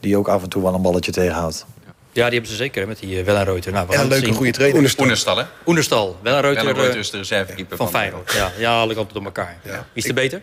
Die 0.00 0.16
ook 0.16 0.28
af 0.28 0.42
en 0.42 0.48
toe 0.48 0.62
wel 0.62 0.74
een 0.74 0.82
balletje 0.82 1.12
tegenhoudt. 1.12 1.66
Ja, 2.12 2.24
die 2.24 2.32
hebben 2.32 2.50
ze 2.50 2.56
zeker 2.56 2.86
met 2.88 2.98
die 2.98 3.18
uh, 3.18 3.24
Wellenreuter. 3.24 3.72
Nou, 3.72 3.86
we 3.86 3.94
En 3.94 4.00
een 4.00 4.08
leuke 4.08 4.24
zien. 4.24 4.34
goede 4.34 4.50
trainer. 4.50 4.94
Oenerstal, 4.98 5.36
hè? 5.36 5.44
Oenerstal, 5.66 6.16
Wellenreuter, 6.22 6.64
Wellenreuter 6.64 6.94
uh, 6.94 7.00
is 7.00 7.10
de 7.10 7.16
reservekeeper 7.16 7.76
van 7.76 7.90
van, 7.90 8.00
Feyenoord. 8.00 8.32
Ja, 8.32 8.52
ja 8.58 8.80
alle 8.80 8.94
kanten 8.94 9.14
door 9.14 9.24
elkaar. 9.24 9.56
Ja. 9.64 9.86
Wie 9.92 10.02
is 10.02 10.08
er 10.08 10.14
beter? 10.14 10.42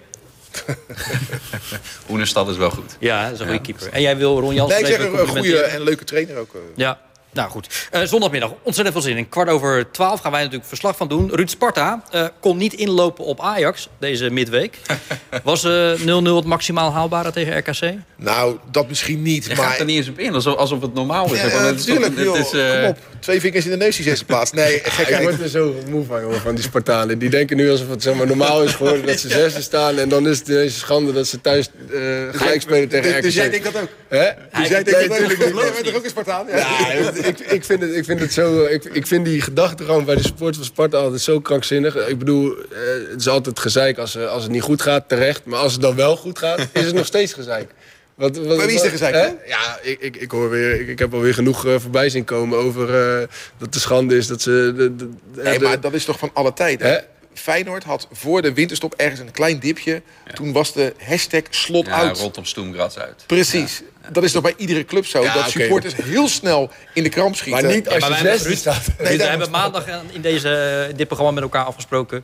Oenerstal 2.10 2.50
is 2.50 2.58
wel 2.58 2.70
goed. 2.70 2.96
Ja, 3.00 3.24
dat 3.24 3.34
is 3.34 3.40
een 3.40 3.46
goede 3.46 3.62
keeper. 3.62 3.90
En 3.92 4.02
jij 4.02 4.18
wil 4.18 4.40
Ron 4.40 4.54
Jansen 4.54 4.82
Nee, 4.82 4.92
ik 4.92 5.00
zeg 5.02 5.12
een 5.12 5.28
goede 5.28 5.62
en 5.62 5.82
leuke 5.82 6.04
trainer 6.04 6.38
ook. 6.38 6.54
uh. 6.54 6.62
Ja, 6.76 7.00
nou 7.34 7.50
goed. 7.50 7.88
Uh, 7.92 8.02
zondagmiddag, 8.04 8.52
ontzettend 8.64 8.96
veel 8.96 9.06
zin 9.06 9.18
in. 9.18 9.30
Kwart 9.30 9.50
over 9.50 9.92
twaalf 9.92 10.20
gaan 10.20 10.32
wij 10.32 10.42
natuurlijk 10.42 10.70
verslag 10.70 10.98
van 10.98 11.08
doen. 11.08 11.30
Ruud 11.34 11.50
Sparta 11.50 12.04
uh, 12.16 12.26
kon 12.40 12.58
niet 12.58 12.74
inlopen 12.74 13.26
op 13.26 13.42
Ajax 13.42 13.90
deze 14.00 14.30
midweek. 14.30 14.80
Was 15.44 15.66
0-0 15.66 15.68
het 15.68 16.46
maximaal 16.46 16.92
haalbare 16.92 17.32
tegen 17.32 17.58
RKC? 17.58 17.94
Nou, 18.16 18.58
dat 18.72 18.88
misschien 18.88 19.22
niet. 19.22 19.46
Je 19.46 19.56
maar 19.56 19.70
gaat 19.70 19.80
er 19.80 19.86
niet 19.86 19.98
eens 19.98 20.10
op 20.10 20.20
in, 20.20 20.34
alsof, 20.34 20.56
alsof 20.56 20.82
het 20.82 20.94
normaal 20.94 21.26
is. 21.26 21.42
Ja, 21.42 21.48
het 21.48 21.76
natuurlijk, 21.76 22.18
het 22.18 22.36
is, 22.36 22.54
uh, 22.54 22.72
kom 22.72 22.90
op. 22.90 22.98
Twee 23.22 23.40
vingers 23.40 23.66
in 23.66 23.72
de 23.72 23.78
neus 23.78 23.96
die 23.96 24.06
zesde 24.06 24.26
plaats. 24.26 24.52
Nee, 24.52 24.80
gekheid. 24.84 25.22
Ik 25.22 25.30
word 25.30 25.42
er 25.42 25.50
zo 25.50 25.76
moe 25.90 26.06
van, 26.06 26.34
van 26.34 26.56
die 26.56 26.64
Spartanen. 26.64 27.20
Die 27.20 27.30
denken 27.30 27.58
nu 27.58 27.72
alsof 27.72 27.90
het 27.90 28.04
zeg 28.04 28.16
maar, 28.16 28.28
normaal 28.28 28.64
is 28.64 28.74
geworden 28.74 29.06
dat 29.06 29.20
ze 29.20 29.30
zesde 29.42 29.62
staan. 29.62 30.00
En 30.00 30.10
dan 30.10 30.28
is 30.28 30.38
het 30.38 30.46
deze 30.46 30.78
schande 30.78 31.14
dat 31.14 31.28
ze 31.28 31.42
thuis 31.42 31.70
uh, 31.92 32.02
gelijk 32.32 32.62
spelen 32.62 32.90
tegen 32.90 33.12
RKC. 33.12 33.22
Dus 33.22 33.36
jij 33.36 33.50
denkt 33.50 33.66
dat 33.74 33.82
ook? 33.82 33.90
Hè? 34.08 34.30
Dus 34.60 34.68
jij 34.68 34.84
denkt 34.84 35.10
dat 35.10 35.22
ook? 35.22 35.38
Jij 35.38 35.72
bent 35.72 35.84
toch 35.86 35.96
ook 35.96 36.04
een 36.04 36.10
Spartaan? 36.10 36.48
Ja, 36.48 36.92
ik, 36.92 37.40
ik, 37.40 37.66
vind 37.66 37.82
het, 37.82 37.96
ik 37.96 38.06
vind 38.06 38.20
het 38.20 38.34
zo... 38.34 38.66
Ik, 38.66 38.84
ik 38.84 39.08
vind 39.08 39.26
die 39.26 39.42
gedachte 39.42 39.84
gewoon 39.84 40.06
bij 40.06 40.16
de 40.16 40.24
sport 40.24 40.56
van 40.56 40.66
Sparta 40.66 40.98
altijd 40.98 41.22
zo 41.22 41.40
krankzinnig. 41.40 42.08
Ik 42.08 42.20
bedoel, 42.20 42.58
uh, 42.58 42.58
het 43.12 43.20
is 43.20 43.28
altijd 43.28 43.60
gezeik 43.60 43.98
als, 43.98 44.18
als 44.18 44.44
het 44.44 44.52
niet 44.52 44.62
goed 44.62 44.82
gaat, 44.82 45.10
terecht. 45.10 45.46
Maar 45.46 45.60
als 45.60 45.74
het 45.74 45.82
dan 45.82 45.96
wel 45.96 46.16
goed 46.18 46.40
gaat, 46.40 46.60
is 46.72 46.86
het 46.86 46.96
nog 46.96 47.06
steeds 47.06 47.34
gezeik. 47.34 47.72
Wat, 48.22 48.38
wat, 48.38 48.66
wie 48.66 48.76
is 48.76 48.82
er 48.82 48.90
gezegd? 48.90 49.34
Ja, 49.48 49.80
ik, 49.82 50.00
ik, 50.00 50.16
ik, 50.16 50.32
hoor 50.32 50.50
weer, 50.50 50.80
ik, 50.80 50.88
ik 50.88 51.00
heb 51.00 51.14
alweer 51.14 51.34
genoeg 51.34 51.66
uh, 51.66 51.76
voorbij 51.80 52.10
zien 52.10 52.24
komen 52.24 52.58
over 52.58 53.20
uh, 53.22 53.28
dat 53.58 53.74
de 53.74 53.80
schande 53.80 54.18
is 54.18 54.28
dat 54.28 54.42
ze. 54.42 54.74
De, 54.76 54.96
de, 54.96 55.10
nee, 55.44 55.60
maar 55.60 55.80
dat 55.80 55.94
is 55.94 56.06
toch 56.06 56.20
van 56.20 56.30
alle 56.34 56.54
tijden. 56.54 57.04
Feyenoord 57.34 57.84
had 57.84 58.08
voor 58.12 58.42
de 58.42 58.54
winterstop 58.54 58.94
ergens 58.94 59.20
een 59.20 59.32
klein 59.32 59.60
dipje. 59.60 60.02
Toen 60.34 60.52
was 60.52 60.74
de 60.74 60.94
hashtag 60.98 61.42
slot 61.50 61.86
ja, 61.86 62.02
out. 62.02 62.20
rondom 62.20 62.46
Stoemgras 62.46 62.98
uit. 62.98 63.24
Precies. 63.28 63.82
Dat 64.12 64.24
is 64.24 64.32
toch 64.32 64.42
bij 64.42 64.54
iedere 64.58 64.86
club 64.86 65.06
zo. 65.06 65.24
dat 65.24 65.50
supporters 65.50 65.96
heel 65.96 66.28
snel 66.28 66.70
in 66.94 67.04
de 67.04 67.10
kramp 67.10 67.36
schieten. 67.36 67.64
Maar 67.64 67.74
niet 67.74 67.90
als 67.90 68.08
je 68.08 68.38
zes 68.38 68.58
staat. 68.58 68.86
Nee, 69.00 69.18
we 69.18 69.24
hebben 69.24 69.50
maandag 69.50 69.86
in, 70.12 70.22
deze, 70.22 70.86
in 70.90 70.96
dit 70.96 71.08
programma 71.08 71.34
met 71.34 71.44
elkaar 71.44 71.66
afgesproken 71.66 72.24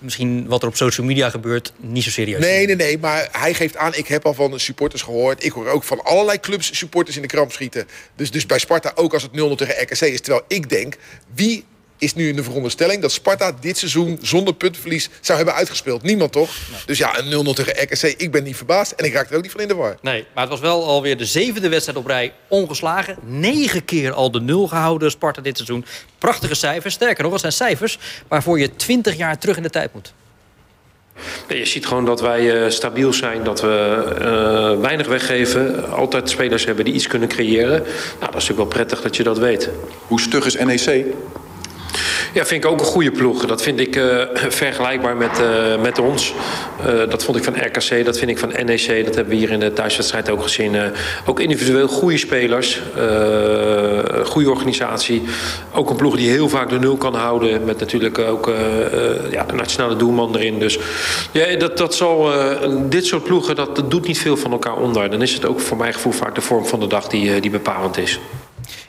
misschien 0.00 0.46
wat 0.46 0.62
er 0.62 0.68
op 0.68 0.76
social 0.76 1.06
media 1.06 1.30
gebeurt 1.30 1.72
niet 1.76 2.02
zo 2.02 2.10
serieus. 2.10 2.40
Nee, 2.40 2.66
nee, 2.66 2.76
nee. 2.76 2.98
Maar 2.98 3.28
hij 3.32 3.54
geeft 3.54 3.76
aan, 3.76 3.94
ik 3.94 4.06
heb 4.06 4.26
al 4.26 4.34
van 4.34 4.60
supporters 4.60 5.02
gehoord. 5.02 5.44
Ik 5.44 5.52
hoor 5.52 5.68
ook 5.68 5.84
van 5.84 6.04
allerlei 6.04 6.40
clubs 6.40 6.78
supporters 6.78 7.16
in 7.16 7.22
de 7.22 7.28
kramp 7.28 7.52
schieten. 7.52 7.86
Dus, 8.16 8.30
dus 8.30 8.46
bij 8.46 8.58
Sparta 8.58 8.92
ook 8.94 9.12
als 9.14 9.22
het 9.22 9.32
0-0 9.32 9.34
tegen 9.34 9.82
RKC 9.82 10.00
is. 10.00 10.20
Terwijl 10.20 10.44
ik 10.48 10.68
denk, 10.68 10.96
wie 11.34 11.64
is 12.02 12.14
nu 12.14 12.28
in 12.28 12.36
de 12.36 12.42
veronderstelling 12.42 13.02
dat 13.02 13.12
Sparta 13.12 13.52
dit 13.60 13.78
seizoen 13.78 14.18
zonder 14.22 14.54
puntverlies 14.54 15.08
zou 15.20 15.36
hebben 15.36 15.54
uitgespeeld. 15.54 16.02
Niemand 16.02 16.32
toch? 16.32 16.50
Dus 16.86 16.98
ja, 16.98 17.18
een 17.18 17.46
0-0 17.46 17.50
tegen 17.54 17.82
RKC. 17.82 18.02
Ik 18.02 18.30
ben 18.30 18.44
niet 18.44 18.56
verbaasd 18.56 18.92
en 18.92 19.04
ik 19.04 19.12
raak 19.12 19.30
er 19.30 19.36
ook 19.36 19.42
niet 19.42 19.50
van 19.50 19.60
in 19.60 19.68
de 19.68 19.74
war. 19.74 19.96
Nee, 20.00 20.26
maar 20.34 20.42
het 20.42 20.52
was 20.52 20.60
wel 20.60 20.84
alweer 20.84 21.16
de 21.16 21.24
zevende 21.24 21.68
wedstrijd 21.68 21.98
op 21.98 22.06
rij 22.06 22.32
ongeslagen. 22.48 23.16
Negen 23.22 23.84
keer 23.84 24.12
al 24.12 24.30
de 24.30 24.40
nul 24.40 24.68
gehouden 24.68 25.10
Sparta 25.10 25.40
dit 25.40 25.56
seizoen. 25.56 25.84
Prachtige 26.18 26.54
cijfers. 26.54 26.94
Sterker 26.94 27.22
nog, 27.22 27.32
wat 27.32 27.40
zijn 27.40 27.52
cijfers 27.52 27.98
waarvoor 28.28 28.58
je 28.58 28.76
20 28.76 29.16
jaar 29.16 29.38
terug 29.38 29.56
in 29.56 29.62
de 29.62 29.70
tijd 29.70 29.94
moet. 29.94 30.12
Je 31.48 31.66
ziet 31.66 31.86
gewoon 31.86 32.04
dat 32.04 32.20
wij 32.20 32.64
uh, 32.64 32.70
stabiel 32.70 33.12
zijn, 33.12 33.44
dat 33.44 33.60
we 33.60 34.04
uh, 34.20 34.80
weinig 34.80 35.06
weggeven. 35.06 35.90
Altijd 35.90 36.30
spelers 36.30 36.64
hebben 36.64 36.84
die 36.84 36.94
iets 36.94 37.06
kunnen 37.06 37.28
creëren. 37.28 37.80
Nou, 37.80 38.32
dat 38.32 38.42
is 38.42 38.48
natuurlijk 38.48 38.58
wel 38.58 38.66
prettig 38.66 39.00
dat 39.00 39.16
je 39.16 39.22
dat 39.22 39.38
weet. 39.38 39.70
Hoe 40.06 40.20
stug 40.20 40.46
is 40.46 40.56
NEC? 40.56 41.06
Ja, 42.32 42.44
vind 42.44 42.64
ik 42.64 42.70
ook 42.70 42.80
een 42.80 42.86
goede 42.86 43.10
ploeg. 43.10 43.46
Dat 43.46 43.62
vind 43.62 43.80
ik 43.80 43.96
uh, 43.96 44.22
vergelijkbaar 44.62 45.16
met, 45.16 45.40
uh, 45.40 45.82
met 45.82 45.98
ons. 45.98 46.34
Uh, 46.86 47.10
dat 47.10 47.24
vond 47.24 47.36
ik 47.36 47.44
van 47.44 47.54
RKC, 47.56 48.04
dat 48.04 48.18
vind 48.18 48.30
ik 48.30 48.38
van 48.38 48.48
NEC. 48.64 49.04
Dat 49.04 49.14
hebben 49.14 49.28
we 49.28 49.34
hier 49.34 49.50
in 49.50 49.60
de 49.60 49.72
thuiswedstrijd 49.72 50.30
ook 50.30 50.42
gezien. 50.42 50.76
ook 51.26 51.40
individueel 51.40 51.88
goede 51.88 52.18
spelers. 52.18 52.80
goede 54.24 54.50
organisatie. 54.50 55.22
Ook 55.72 55.90
een 55.90 55.96
ploeg 55.96 56.16
die 56.16 56.30
heel 56.30 56.48
vaak 56.48 56.68
de 56.68 56.78
nul 56.78 56.96
kan 56.96 57.14
houden. 57.14 57.64
Met 57.64 57.80
natuurlijk 57.80 58.18
ook 58.18 58.50
ja, 59.30 59.44
de 59.44 59.54
nationale 59.54 59.96
doelman 59.96 60.36
erin. 60.36 60.58
Dus 60.58 60.78
ja, 61.32 61.56
dat, 61.56 61.78
dat 61.78 61.94
zal, 61.94 62.30
dit 62.88 63.06
soort 63.06 63.24
ploegen, 63.24 63.54
dat, 63.54 63.76
dat 63.76 63.90
doet 63.90 64.06
niet 64.06 64.18
veel 64.18 64.36
van 64.36 64.52
elkaar 64.52 64.76
onder. 64.76 65.10
Dan 65.10 65.22
is 65.22 65.34
het 65.34 65.46
ook 65.46 65.60
voor 65.60 65.76
mijn 65.76 65.94
gevoel 65.94 66.12
vaak 66.12 66.34
de 66.34 66.40
vorm 66.40 66.66
van 66.66 66.80
de 66.80 66.86
dag 66.86 67.08
die, 67.08 67.40
die 67.40 67.50
bepalend 67.50 67.98
is. 67.98 68.20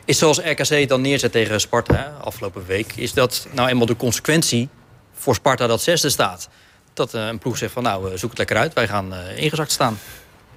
Is 0.05 0.17
zoals 0.17 0.39
RKC 0.39 0.87
dan 0.87 1.01
neerzet 1.01 1.31
tegen 1.31 1.59
Sparta 1.59 2.13
afgelopen 2.21 2.65
week... 2.65 2.93
is 2.95 3.13
dat 3.13 3.47
nou 3.51 3.69
eenmaal 3.69 3.85
de 3.85 3.95
consequentie 3.95 4.69
voor 5.13 5.35
Sparta 5.35 5.67
dat 5.67 5.81
zesde 5.81 6.09
staat? 6.09 6.49
Dat 6.93 7.13
uh, 7.13 7.27
een 7.27 7.37
ploeg 7.37 7.57
zegt 7.57 7.73
van 7.73 7.83
nou, 7.83 8.11
eh, 8.11 8.17
zoek 8.17 8.29
het 8.29 8.37
lekker 8.37 8.57
uit. 8.57 8.73
Wij 8.73 8.87
gaan 8.87 9.13
uh, 9.13 9.37
ingezakt 9.37 9.71
staan. 9.71 9.99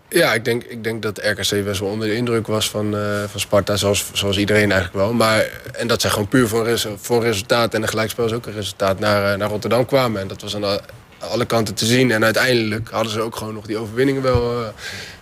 Ja, 0.09 0.35
ik 0.35 0.45
denk, 0.45 0.63
ik 0.63 0.85
denk 0.85 1.03
dat 1.03 1.19
RKC 1.19 1.65
best 1.65 1.81
wel 1.81 1.89
onder 1.89 2.09
de 2.09 2.15
indruk 2.15 2.47
was 2.47 2.71
van, 2.71 2.97
van 3.31 3.41
Sparta. 3.41 3.77
Zoals, 3.77 4.05
zoals 4.13 4.37
iedereen 4.37 4.73
eigenlijk 4.73 5.05
wel. 5.05 5.13
Maar, 5.13 5.51
en 5.73 5.87
dat 5.87 6.01
zij 6.01 6.11
gewoon 6.11 6.29
puur 6.29 6.49
voor 6.97 7.23
resultaat... 7.23 7.75
en 7.75 7.83
een 7.83 7.89
gelijkspel 7.89 8.25
is 8.25 8.33
ook 8.33 8.47
een 8.47 8.53
resultaat 8.53 8.99
naar, 8.99 9.39
naar 9.39 9.49
Rotterdam 9.49 9.87
kwamen. 9.87 10.21
En 10.21 10.29
dat 10.29 10.43
was 10.43 10.57
aan 10.57 10.81
alle 11.19 11.45
kanten 11.45 11.75
te 11.75 11.87
zien. 11.87 12.11
En 12.11 12.25
uiteindelijk 12.25 12.89
hadden 12.91 13.13
ze 13.13 13.21
ook 13.21 13.37
gewoon 13.37 13.55
nog 13.55 13.67
die 13.67 13.79
overwinningen 13.79 14.23
wel, 14.23 14.73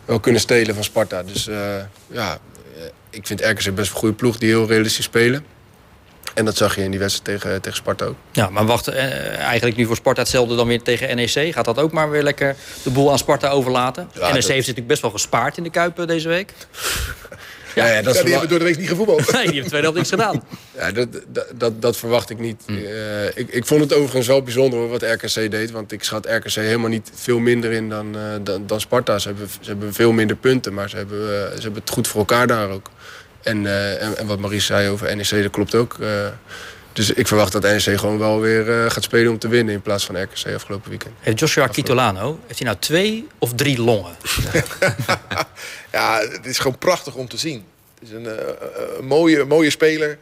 wel 0.05 0.21
kunnen 0.21 0.41
stelen 0.41 0.75
van 0.75 0.85
Sparta. 0.85 1.23
Dus 1.23 1.49
ja, 2.07 2.39
ik 3.15 3.27
vind 3.27 3.41
RKC 3.41 3.75
best 3.75 3.91
een 3.91 3.97
goede 3.97 4.15
ploeg 4.15 4.39
die 4.39 4.49
heel 4.49 4.67
realistisch 4.67 5.05
spelen. 5.05 5.45
En 6.35 6.45
dat 6.45 6.57
zag 6.57 6.77
je 6.77 6.83
in 6.83 6.91
die 6.91 7.01
wedstrijd 7.01 7.41
tegen, 7.41 7.61
tegen 7.61 7.79
Sparta 7.79 8.05
ook. 8.05 8.17
Ja, 8.33 8.51
maar 8.51 8.67
wacht, 8.67 8.89
eh, 8.89 9.39
eigenlijk 9.39 9.77
nu 9.77 9.87
voor 9.87 9.97
Sparta 9.97 10.21
hetzelfde 10.21 10.57
dan 10.57 10.67
weer 10.67 10.83
tegen 10.83 11.17
NEC. 11.17 11.55
Gaat 11.55 11.65
dat 11.65 11.79
ook 11.79 11.93
maar 11.93 12.11
weer 12.11 12.23
lekker 12.23 12.57
de 12.83 12.91
boel 12.91 13.11
aan 13.11 13.19
Sparta 13.19 13.49
overlaten? 13.49 14.11
NEC 14.15 14.33
heeft 14.33 14.47
natuurlijk 14.47 14.87
best 14.87 15.03
wel 15.03 15.11
gespaard 15.11 15.57
in 15.57 15.63
de 15.63 15.71
Kuip 15.71 15.99
eh, 15.99 16.07
deze 16.07 16.29
week. 16.29 16.53
Ja, 17.75 17.87
ja, 17.87 18.03
dat 18.03 18.15
ja, 18.15 18.23
die 18.23 18.31
hebben 18.31 18.49
door 18.49 18.59
de 18.59 18.65
week 18.65 18.79
niet 18.79 18.89
gevoetbald. 18.89 19.33
Nee, 19.33 19.43
die 19.43 19.53
hebben 19.53 19.69
tweede 19.69 19.87
helft 19.87 19.97
niks 19.97 20.09
gedaan. 20.09 20.43
Ja, 20.77 20.93
dat, 20.93 21.09
dat, 21.29 21.47
dat, 21.55 21.83
dat 21.83 21.97
verwacht 21.97 22.31
ik 22.31 22.39
niet. 22.39 22.63
Mm. 22.67 22.77
Uh, 22.77 23.27
ik, 23.27 23.49
ik 23.49 23.67
vond 23.67 23.81
het 23.81 23.95
overigens 23.95 24.27
wel 24.27 24.43
bijzonder 24.43 24.89
wat 24.89 25.03
RKC 25.03 25.51
deed. 25.51 25.71
Want 25.71 25.93
ik 25.93 26.03
schat 26.03 26.27
RKC 26.27 26.55
helemaal 26.55 26.89
niet 26.89 27.11
veel 27.15 27.39
minder 27.39 27.73
in 27.73 27.89
dan, 27.89 28.17
uh, 28.17 28.23
dan, 28.43 28.67
dan, 28.67 28.81
Sparta. 28.81 29.19
Ze 29.19 29.29
hebben, 29.29 29.49
ze 29.61 29.71
hebben 29.71 29.95
veel 29.95 30.13
minder 30.13 30.37
punten, 30.37 30.75
maar 30.75 30.89
ze 30.89 30.97
hebben, 30.97 31.21
uh, 31.21 31.27
ze 31.27 31.63
hebben 31.63 31.81
het 31.81 31.91
goed 31.91 32.09
voor 32.09 32.21
elkaar 32.21 32.47
daar 32.47 32.71
ook. 32.71 32.91
En, 33.43 33.67
en, 34.01 34.17
en, 34.17 34.27
wat 34.27 34.39
Maurice 34.39 34.67
zei 34.67 34.89
over 34.89 35.17
NEC, 35.17 35.43
dat 35.43 35.51
klopt 35.51 35.75
ook. 35.75 35.97
Dus 36.95 37.11
ik 37.11 37.27
verwacht 37.27 37.53
dat 37.53 37.63
NEC 37.63 37.99
gewoon 37.99 38.19
wel 38.19 38.41
weer 38.41 38.91
gaat 38.91 39.03
spelen 39.03 39.33
om 39.33 39.39
te 39.39 39.49
winnen... 39.49 39.75
in 39.75 39.83
plaats 39.83 40.05
van 40.05 40.23
RKC 40.23 40.55
afgelopen 40.55 40.91
weekend. 40.91 41.15
Heeft 41.21 41.39
Joshua 41.39 41.67
Kitolano, 41.67 42.39
heeft 42.47 42.59
hij 42.59 42.69
nou 42.69 42.81
twee 42.81 43.27
of 43.39 43.55
drie 43.55 43.81
longen? 43.81 44.17
ja, 45.93 46.21
het 46.21 46.47
is 46.47 46.59
gewoon 46.59 46.79
prachtig 46.79 47.15
om 47.15 47.29
te 47.29 47.37
zien. 47.37 47.65
Het 48.01 48.09
is 48.09 48.15
een, 48.15 48.29
een 48.99 49.07
mooie, 49.07 49.45
mooie 49.45 49.71
speler... 49.71 50.19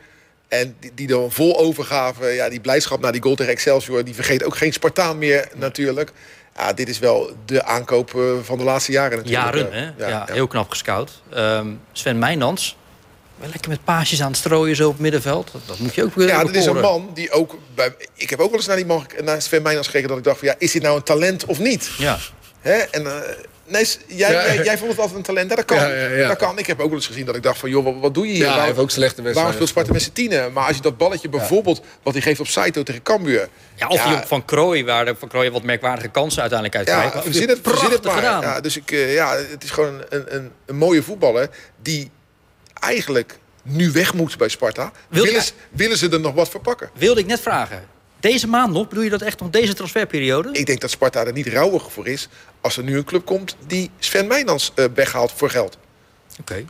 En 0.53 0.77
die, 0.81 0.93
die 0.95 1.07
dan 1.07 1.33
vol 1.33 1.59
overgave, 1.59 2.27
ja, 2.27 2.49
die 2.49 2.61
blijdschap 2.61 3.01
naar 3.01 3.13
die 3.13 3.23
goal 3.23 3.35
tegen 3.35 3.53
Excelsior... 3.53 4.05
die 4.05 4.15
vergeet 4.15 4.45
ook 4.45 4.57
geen 4.57 4.73
Spartaan 4.73 5.19
meer 5.19 5.49
natuurlijk. 5.55 6.13
Ja, 6.57 6.73
dit 6.73 6.89
is 6.89 6.99
wel 6.99 7.37
de 7.45 7.65
aankoop 7.65 8.11
van 8.43 8.59
de 8.59 8.65
laatste 8.65 8.93
jaren 8.93 9.17
natuurlijk. 9.19 9.45
Jaren, 9.45 9.73
hè? 9.73 10.09
Ja, 10.09 10.27
heel 10.31 10.47
knap 10.47 10.71
gescout. 10.71 11.23
Um, 11.37 11.81
Sven 11.93 12.19
Meijnans, 12.19 12.77
lekker 13.51 13.71
met 13.71 13.85
paasjes 13.85 14.23
aan 14.23 14.29
het 14.29 14.37
strooien 14.37 14.77
zo 14.77 14.87
op 14.87 14.93
het 14.93 15.01
middenveld. 15.01 15.51
Dat, 15.67 15.79
moet 15.79 15.95
je 15.95 16.05
ook 16.05 16.15
weer 16.15 16.27
Ja, 16.27 16.45
dat 16.45 16.55
is 16.55 16.67
een 16.67 16.81
man 16.81 17.11
die 17.15 17.31
ook... 17.31 17.59
Bij, 17.75 17.95
ik 18.15 18.31
heb 18.31 18.41
ook 18.41 18.51
wel 18.51 18.59
eens 18.59 18.67
naar, 18.67 18.77
die 18.77 18.87
man, 18.87 19.07
naar 19.25 19.43
Sven 19.43 19.63
Meijnans 19.63 19.87
gekeken... 19.87 20.09
dat 20.09 20.19
ik 20.19 20.25
dacht 20.25 20.39
van, 20.39 20.49
ja, 20.49 20.55
is 20.59 20.73
dit 20.73 20.83
nou 20.83 20.97
een 20.97 21.03
talent 21.03 21.45
of 21.45 21.59
niet? 21.59 21.91
Ja. 21.99 22.19
Hè? 22.61 22.77
En... 22.79 23.03
Uh, 23.03 23.15
Nee, 23.67 23.87
jij, 24.07 24.33
jij, 24.33 24.65
jij, 24.65 24.79
vond 24.79 24.91
het 24.91 25.01
altijd 25.01 25.17
een 25.17 25.23
talent. 25.23 25.49
Dat 25.49 25.65
kan. 25.65 25.79
dat 26.29 26.37
kan. 26.37 26.59
Ik 26.59 26.67
heb 26.67 26.81
ook 26.81 26.87
wel 26.87 26.97
eens 26.97 27.07
gezien 27.07 27.27
dat 27.27 27.37
ik 27.37 27.43
dacht 27.43 27.59
van... 27.59 27.71
joh, 27.71 28.01
wat, 28.01 28.15
doe 28.15 28.27
je 28.27 28.33
hier? 28.33 28.45
Ja, 28.45 28.57
hij 28.57 28.67
heeft 28.67 28.79
ook 28.79 28.91
slechte 28.91 29.23
wedstrijden. 29.23 29.35
Waarom 29.35 29.53
speelt 29.53 29.69
Sparta 29.69 29.93
met 29.93 30.03
z'n 30.03 30.13
tienen? 30.13 30.53
Maar 30.53 30.67
als 30.67 30.77
je 30.77 30.83
dat 30.83 30.97
balletje 30.97 31.29
bijvoorbeeld... 31.29 31.83
wat 32.03 32.13
hij 32.13 32.23
geeft 32.23 32.41
op 32.41 32.47
Saito 32.47 32.83
tegen 32.83 33.03
Cambuur... 33.03 33.49
Ja, 33.75 33.89
of 33.89 34.03
die 34.03 34.17
Van 34.27 34.45
Krooi, 34.45 34.85
waar 34.85 35.05
de 35.05 35.15
Van 35.19 35.29
Krooi 35.29 35.51
wat 35.51 35.63
merkwaardige 35.63 36.09
kansen 36.09 36.41
uiteindelijk 36.41 36.79
uit 36.79 36.89
Ja, 36.89 37.23
verzin 37.23 37.49
het, 37.49 37.67
het 37.93 38.05
maar. 38.05 38.15
Gedaan. 38.15 38.41
Ja, 38.41 38.61
dus 38.61 38.77
ik, 38.77 38.91
uh, 38.91 39.15
ja, 39.15 39.37
het 39.37 39.65
is 39.65 39.71
gewoon 39.71 40.03
een, 40.09 40.35
een, 40.35 40.51
een 40.67 40.77
mooie 40.77 41.03
voetballer... 41.03 41.49
die 41.83 42.11
eigenlijk 42.83 43.39
nu 43.63 43.91
weg 43.91 44.15
moet 44.15 44.37
bij 44.37 44.49
Sparta. 44.49 44.93
Willen, 45.09 45.43
willen 45.71 45.97
ze 45.97 46.09
er 46.09 46.21
nog 46.21 46.35
wat 46.35 46.49
verpakken? 46.49 46.91
Wilde 46.95 47.21
ik 47.21 47.27
net 47.27 47.41
vragen. 47.41 47.85
Deze 48.21 48.47
maand 48.47 48.73
nog? 48.73 48.89
Bedoel 48.89 49.05
je 49.05 49.11
dat 49.11 49.23
echt 49.23 49.41
nog 49.41 49.51
deze 49.51 49.75
transferperiode? 49.75 50.49
Ik 50.53 50.67
denk 50.67 50.81
dat 50.81 50.91
Sparta 50.91 51.25
er 51.25 51.33
niet 51.33 51.47
rouwig 51.47 51.93
voor 51.93 52.07
is... 52.07 52.29
als 52.61 52.77
er 52.77 52.83
nu 52.83 52.97
een 52.97 53.05
club 53.05 53.25
komt 53.25 53.57
die 53.67 53.91
Sven 53.99 54.27
Meijnans 54.27 54.73
uh, 54.77 54.85
weghaalt 54.95 55.33
voor 55.33 55.51
geld. 55.51 55.79
Oké. 56.41 56.65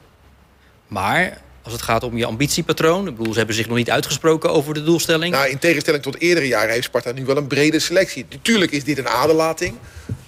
Maar 0.87 1.41
als 1.63 1.73
het 1.73 1.83
gaat 1.83 2.03
om 2.03 2.17
je 2.17 2.25
ambitiepatroon... 2.25 3.09
Ik 3.09 3.17
bedoel, 3.17 3.33
ze 3.33 3.39
hebben 3.39 3.57
zich 3.57 3.67
nog 3.67 3.77
niet 3.77 3.91
uitgesproken 3.91 4.51
over 4.51 4.75
de 4.75 4.85
doelstelling. 4.85 5.35
Nou, 5.35 5.49
in 5.49 5.59
tegenstelling 5.59 6.03
tot 6.03 6.21
eerdere 6.21 6.47
jaren 6.47 6.73
heeft 6.73 6.85
Sparta 6.85 7.13
nu 7.13 7.25
wel 7.25 7.37
een 7.37 7.47
brede 7.47 7.79
selectie. 7.79 8.27
Natuurlijk 8.31 8.73
is 8.73 8.85
dit 8.85 8.99
een 8.99 9.09
aderlating. 9.09 9.77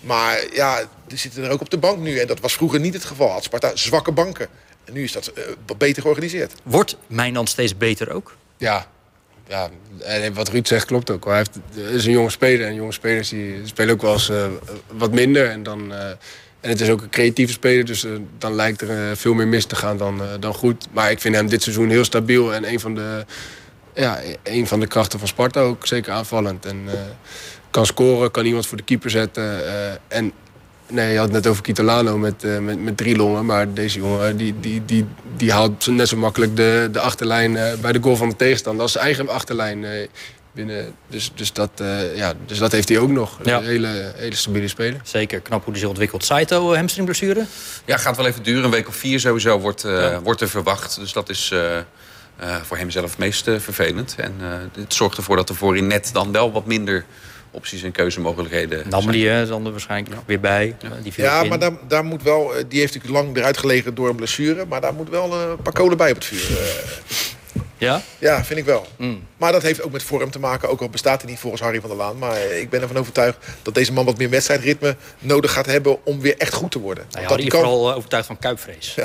Maar 0.01 0.45
ja, 0.53 0.79
er 0.79 1.19
zitten 1.19 1.45
er 1.45 1.51
ook 1.51 1.61
op 1.61 1.71
de 1.71 1.79
bank 1.79 1.99
nu. 1.99 2.19
En 2.19 2.27
dat 2.27 2.41
was 2.41 2.53
vroeger 2.55 2.81
niet 2.81 2.95
het 2.95 3.05
geval. 3.05 3.31
Had 3.31 3.45
Sparta 3.45 3.77
zwakke 3.77 4.13
banken. 4.13 4.49
En 4.85 4.93
nu 4.93 5.03
is 5.03 5.13
dat 5.13 5.33
uh, 5.39 5.45
beter 5.79 6.03
georganiseerd. 6.03 6.55
Wordt 6.63 6.97
Mijnans 7.07 7.51
steeds 7.51 7.77
beter 7.77 8.13
ook? 8.13 8.37
Ja, 8.57 8.87
ja, 9.49 9.71
en 9.99 10.35
wat 10.35 10.49
Ruud 10.49 10.67
zegt 10.67 10.87
klopt 10.87 11.11
ook. 11.11 11.25
Hij 11.25 11.37
heeft, 11.37 11.59
is 11.93 12.07
een 12.07 12.13
jonge 12.13 12.31
speler. 12.31 12.67
En 12.67 12.75
jonge 12.75 12.93
spelers 12.93 13.29
die 13.29 13.61
spelen 13.65 13.95
ook 13.95 14.03
wel 14.03 14.13
eens 14.13 14.31
uh, 14.31 14.47
wat 14.93 15.13
minder. 15.13 15.51
En, 15.51 15.63
dan, 15.63 15.93
uh, 15.93 16.09
en 16.61 16.71
het 16.71 16.81
is 16.81 16.89
ook 16.89 17.03
een 17.03 17.11
creatieve 17.11 17.53
speler. 17.53 17.85
Dus 17.85 18.05
uh, 18.05 18.13
dan 18.39 18.55
lijkt 18.55 18.81
er 18.81 19.17
veel 19.17 19.35
meer 19.35 19.49
mis 19.49 19.65
te 19.65 19.77
gaan 19.77 19.97
dan, 19.97 20.23
dan 20.41 20.55
goed. 20.55 20.87
Maar 20.93 21.11
ik 21.11 21.21
vind 21.21 21.35
hem 21.35 21.49
dit 21.49 21.63
seizoen 21.63 21.89
heel 21.89 22.05
stabiel. 22.05 22.55
En 22.55 22.69
een 22.69 22.81
van 22.81 22.95
de, 22.95 23.25
ja, 23.95 24.21
een 24.43 24.67
van 24.67 24.81
de 24.81 24.87
krachten 24.87 25.19
van 25.19 25.29
Sparta 25.29 25.61
ook. 25.61 25.87
Zeker 25.87 26.13
aanvallend. 26.13 26.67
En 26.67 26.89
kan 27.71 27.87
scoren, 27.87 28.31
kan 28.31 28.45
iemand 28.45 28.67
voor 28.67 28.77
de 28.77 28.85
keeper 28.85 29.11
zetten. 29.11 29.63
en 30.09 30.33
nee, 30.87 31.13
je 31.13 31.17
had 31.17 31.25
het 31.25 31.35
net 31.35 31.47
over 31.47 31.63
Kitolano 31.63 32.19
met, 32.19 32.45
uh, 32.45 32.59
met, 32.59 32.83
met 32.83 32.97
drie 32.97 33.17
longen. 33.17 33.47
Maar 33.47 33.73
deze 33.73 33.99
jongen 33.99 34.37
die, 34.37 34.55
die, 34.61 34.85
die, 34.85 35.07
die 35.37 35.53
haalt 35.53 35.87
net 35.87 36.09
zo 36.09 36.17
makkelijk 36.17 36.57
de, 36.57 36.89
de 36.93 37.01
achterlijn 37.01 37.59
bij 37.81 37.93
de 37.93 38.03
goal 38.03 38.17
van 38.17 38.29
de 38.29 38.37
tegenstander. 38.37 38.83
als 38.83 38.93
zijn 38.93 39.05
eigen 39.05 39.29
achterlijn 39.29 39.87
binnen. 40.53 40.95
Dus, 41.09 41.33
dus, 41.35 41.53
dat, 41.53 41.71
ja, 42.15 42.33
dus 42.47 42.59
dat 42.59 42.73
heeft 42.73 42.89
hij 42.89 42.99
ook 42.99 43.11
nog. 43.11 43.39
Een 43.43 43.63
hele, 43.63 44.13
hele 44.17 44.35
stabiele 44.35 44.69
speler. 44.69 45.01
Zeker, 45.03 45.41
knap 45.41 45.63
hoe 45.63 45.73
hij 45.73 45.81
zich 45.81 45.89
ontwikkelt. 45.89 46.25
Saito, 46.25 46.75
hamstringblessure? 46.75 47.47
Ja, 47.85 47.97
gaat 47.97 48.17
wel 48.17 48.27
even 48.27 48.43
duren. 48.43 48.65
Een 48.65 48.71
week 48.71 48.89
of 48.89 48.97
vier 48.97 49.21
sowieso 49.21 49.59
wordt, 49.59 49.87
wordt 50.23 50.41
er 50.41 50.49
verwacht. 50.49 50.97
Dus 51.01 51.13
dat 51.13 51.29
is... 51.29 51.53
Uh, 52.41 52.57
voor 52.63 52.77
hemzelf 52.77 53.11
het 53.11 53.19
meest 53.19 53.47
uh, 53.47 53.59
vervelend. 53.59 54.15
En 54.19 54.35
uh, 54.41 54.83
het 54.83 54.95
zorgt 54.95 55.17
ervoor 55.17 55.37
dat 55.37 55.49
er 55.49 55.55
voorin 55.55 55.87
net 55.87 56.11
dan 56.13 56.33
wel 56.33 56.53
wat 56.53 56.67
minder 56.67 57.05
opties 57.55 57.83
en 57.83 57.93
keuzemogelijkheden 57.93 58.89
Namely, 58.89 59.27
hè, 59.27 59.43
is 59.43 59.49
er 59.49 59.63
waarschijnlijk 59.63 60.17
weer 60.27 60.41
bij. 60.41 60.77
Ja, 60.81 60.91
die 61.03 61.13
ja 61.17 61.45
maar 61.45 61.59
daar, 61.59 61.73
daar 61.89 62.05
moet 62.05 62.23
wel, 62.23 62.53
die 62.69 62.81
heeft 62.81 62.95
natuurlijk 62.95 63.25
lang 63.25 63.37
eruit 63.37 63.59
gelegen 63.59 63.95
door 63.95 64.09
een 64.09 64.17
blessure. 64.17 64.65
Maar 64.67 64.81
daar 64.81 64.95
moet 64.95 65.09
wel 65.09 65.35
een 65.35 65.63
paar 65.63 65.73
kolen 65.73 65.97
bij 65.97 66.11
op 66.11 66.17
het 66.17 66.25
vuur. 66.25 66.59
Ja? 67.79 68.03
Ja, 68.19 68.45
vind 68.45 68.59
ik 68.59 68.65
wel. 68.65 68.87
Mm. 68.97 69.27
Maar 69.37 69.53
dat 69.53 69.63
heeft 69.63 69.83
ook 69.83 69.93
met 69.93 70.03
vorm 70.03 70.31
te 70.31 70.39
maken. 70.39 70.69
Ook 70.69 70.81
al 70.81 70.89
bestaat 70.89 71.23
hij 71.23 71.31
niet 71.31 71.41
volgens 71.41 71.63
Harry 71.63 71.81
van 71.81 71.89
der 71.89 71.99
Laan. 71.99 72.19
Maar 72.19 72.41
ik 72.43 72.71
ben 72.71 72.81
ervan 72.81 72.97
overtuigd 72.97 73.39
dat 73.63 73.75
deze 73.75 73.93
man 73.93 74.05
wat 74.05 74.19
meer 74.19 74.31
wedstrijdritme 74.31 74.97
nodig 75.19 75.53
gaat 75.53 75.67
hebben 75.67 76.05
om 76.05 76.21
weer 76.21 76.37
echt 76.39 76.55
goed 76.55 76.71
te 76.71 76.79
worden. 76.79 77.05
Nou 77.11 77.23
ja, 77.23 77.29
dat 77.29 77.39
hij 77.39 77.49
kan... 77.49 77.61
vooral 77.61 77.95
overtuigd 77.95 78.27
van 78.27 78.39
kuipvrees. 78.39 78.95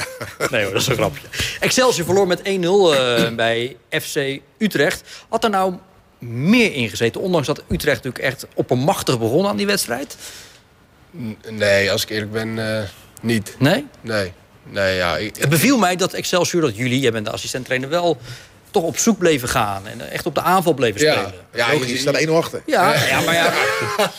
Nee 0.51 0.63
hoor, 0.63 0.73
dat 0.73 0.81
is 0.81 0.87
een 0.87 0.95
grapje. 0.95 1.27
Excelsior 1.59 2.05
verloor 2.05 2.27
met 2.27 2.39
1-0 2.39 2.41
uh, 2.43 3.29
bij 3.35 3.77
FC 3.89 4.39
Utrecht. 4.57 5.03
Had 5.29 5.43
er 5.43 5.49
nou 5.49 5.73
meer 6.19 6.73
ingezeten? 6.73 7.21
Ondanks 7.21 7.47
dat 7.47 7.63
Utrecht 7.67 8.03
natuurlijk 8.03 8.23
echt 8.23 8.45
oppermachtig 8.53 9.19
begon 9.19 9.47
aan 9.47 9.57
die 9.57 9.65
wedstrijd? 9.65 10.15
Nee, 11.49 11.91
als 11.91 12.03
ik 12.03 12.09
eerlijk 12.09 12.31
ben, 12.31 12.57
uh, 12.57 12.81
niet. 13.21 13.55
Nee? 13.59 13.85
Nee. 14.01 14.33
nee 14.63 14.95
ja, 14.95 15.17
ik... 15.17 15.35
Het 15.35 15.49
beviel 15.49 15.77
mij 15.77 15.95
dat 15.95 16.13
Excelsior, 16.13 16.61
dat 16.61 16.75
jullie, 16.75 16.99
jij 16.99 17.11
bent 17.11 17.25
de 17.25 17.31
assistent-trainer, 17.31 17.89
wel 17.89 18.17
toch 18.71 18.83
op 18.83 18.97
zoek 18.97 19.17
bleven 19.17 19.49
gaan. 19.49 19.87
En 19.87 20.11
echt 20.11 20.25
op 20.25 20.35
de 20.35 20.41
aanval 20.41 20.73
bleven 20.73 20.99
spelen. 20.99 21.33
Ja, 21.53 21.71
ja 21.71 21.85
je 21.85 21.97
staat 21.97 22.15
1 22.15 22.29
achter. 22.29 22.61
Ja, 22.65 22.93
ja, 22.93 23.21
maar 23.21 23.33
ja. 23.33 23.53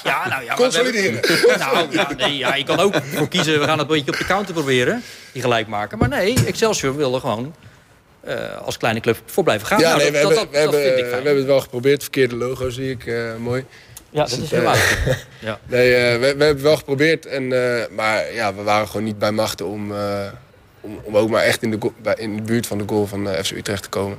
ja, 0.04 0.28
nou, 0.28 0.44
ja 0.44 0.54
Consolideren. 0.54 1.20
nou, 1.58 1.86
ja, 1.90 2.10
nee, 2.16 2.36
ja, 2.36 2.54
je 2.54 2.64
kan 2.64 2.78
ook 2.78 2.94
voor 3.14 3.28
kiezen, 3.28 3.60
we 3.60 3.64
gaan 3.64 3.78
het 3.78 3.90
een 3.90 3.94
beetje 3.94 4.12
op 4.12 4.18
de 4.18 4.24
counter 4.24 4.54
proberen. 4.54 5.02
Die 5.32 5.42
gelijk 5.42 5.66
maken. 5.66 5.98
Maar 5.98 6.08
nee, 6.08 6.34
Excelsior 6.46 6.96
wilde 6.96 7.20
gewoon 7.20 7.54
uh, 8.28 8.56
als 8.64 8.76
kleine 8.76 9.00
club 9.00 9.22
voor 9.24 9.44
blijven 9.44 9.66
gaan. 9.66 9.80
Ja, 9.80 9.96
nou, 9.96 10.10
nee, 10.10 10.22
dat, 10.22 10.30
we, 10.30 10.36
hebben, 10.36 10.62
dat, 10.62 10.70
we, 10.70 10.76
hebben, 10.78 11.04
we 11.04 11.14
hebben 11.14 11.36
het 11.36 11.46
wel 11.46 11.60
geprobeerd. 11.60 12.02
Verkeerde 12.02 12.36
logo 12.36 12.70
zie 12.70 12.90
ik, 12.90 13.06
uh, 13.06 13.36
mooi. 13.36 13.64
Ja, 14.10 14.24
dat 14.24 14.38
is 14.38 14.50
helemaal 14.50 14.74
uh, 14.74 15.06
ja. 15.48 15.58
Nee, 15.66 15.92
we, 15.92 16.18
we, 16.18 16.26
hebben 16.26 16.48
het 16.48 16.60
wel 16.60 16.76
geprobeerd. 16.76 17.26
En, 17.26 17.48
maar 17.94 18.34
ja, 18.34 18.54
we 18.54 18.62
waren 18.62 18.86
gewoon 18.86 19.04
niet 19.04 19.18
bij 19.18 19.32
machten 19.32 19.66
om, 19.66 19.92
om, 20.80 21.00
om, 21.02 21.16
ook 21.16 21.30
maar 21.30 21.42
echt 21.42 21.62
in 21.62 21.70
de, 21.70 21.92
in 22.16 22.36
de 22.36 22.42
buurt 22.42 22.66
van 22.66 22.78
de 22.78 22.84
goal 22.86 23.06
van 23.06 23.28
FC 23.44 23.50
Utrecht 23.50 23.82
te 23.82 23.88
komen. 23.88 24.18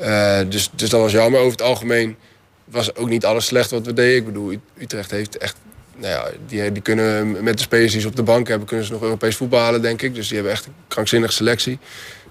Uh, 0.00 0.38
dus, 0.48 0.70
dus 0.74 0.90
dat 0.90 1.00
was 1.00 1.12
jammer. 1.12 1.40
Over 1.40 1.52
het 1.52 1.62
algemeen 1.62 2.16
was 2.64 2.94
ook 2.94 3.08
niet 3.08 3.24
alles 3.24 3.46
slecht 3.46 3.70
wat 3.70 3.86
we 3.86 3.92
deden. 3.92 4.16
Ik 4.16 4.24
bedoel, 4.24 4.54
Utrecht 4.78 5.10
heeft 5.10 5.38
echt... 5.38 5.56
Nou 5.96 6.12
ja, 6.12 6.30
die, 6.46 6.72
die 6.72 6.82
kunnen 6.82 7.42
met 7.44 7.56
de 7.56 7.62
spelers 7.62 7.92
die 7.92 8.00
ze 8.00 8.08
op 8.08 8.16
de 8.16 8.22
bank 8.22 8.48
hebben... 8.48 8.66
kunnen 8.66 8.86
ze 8.86 8.92
nog 8.92 9.02
Europees 9.02 9.36
voetbal 9.36 9.60
halen, 9.60 9.82
denk 9.82 10.02
ik. 10.02 10.14
Dus 10.14 10.26
die 10.26 10.36
hebben 10.36 10.52
echt 10.54 10.66
een 10.66 10.74
krankzinnige 10.88 11.32
selectie. 11.32 11.78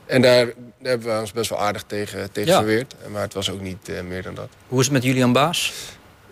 En 0.05 0.21
daar, 0.21 0.47
hebben 0.89 1.13
we 1.13 1.19
ons 1.19 1.31
best 1.31 1.49
wel 1.49 1.59
aardig 1.59 1.83
tegen, 1.87 2.31
tegen 2.31 2.51
ja. 2.51 2.57
verweerd. 2.57 2.95
Maar 3.11 3.21
het 3.21 3.33
was 3.33 3.49
ook 3.49 3.61
niet 3.61 3.89
uh, 3.89 4.01
meer 4.01 4.23
dan 4.23 4.35
dat. 4.35 4.47
Hoe 4.67 4.79
is 4.79 4.85
het 4.85 4.93
met 4.93 5.03
Julian 5.03 5.33
Baas? 5.33 5.73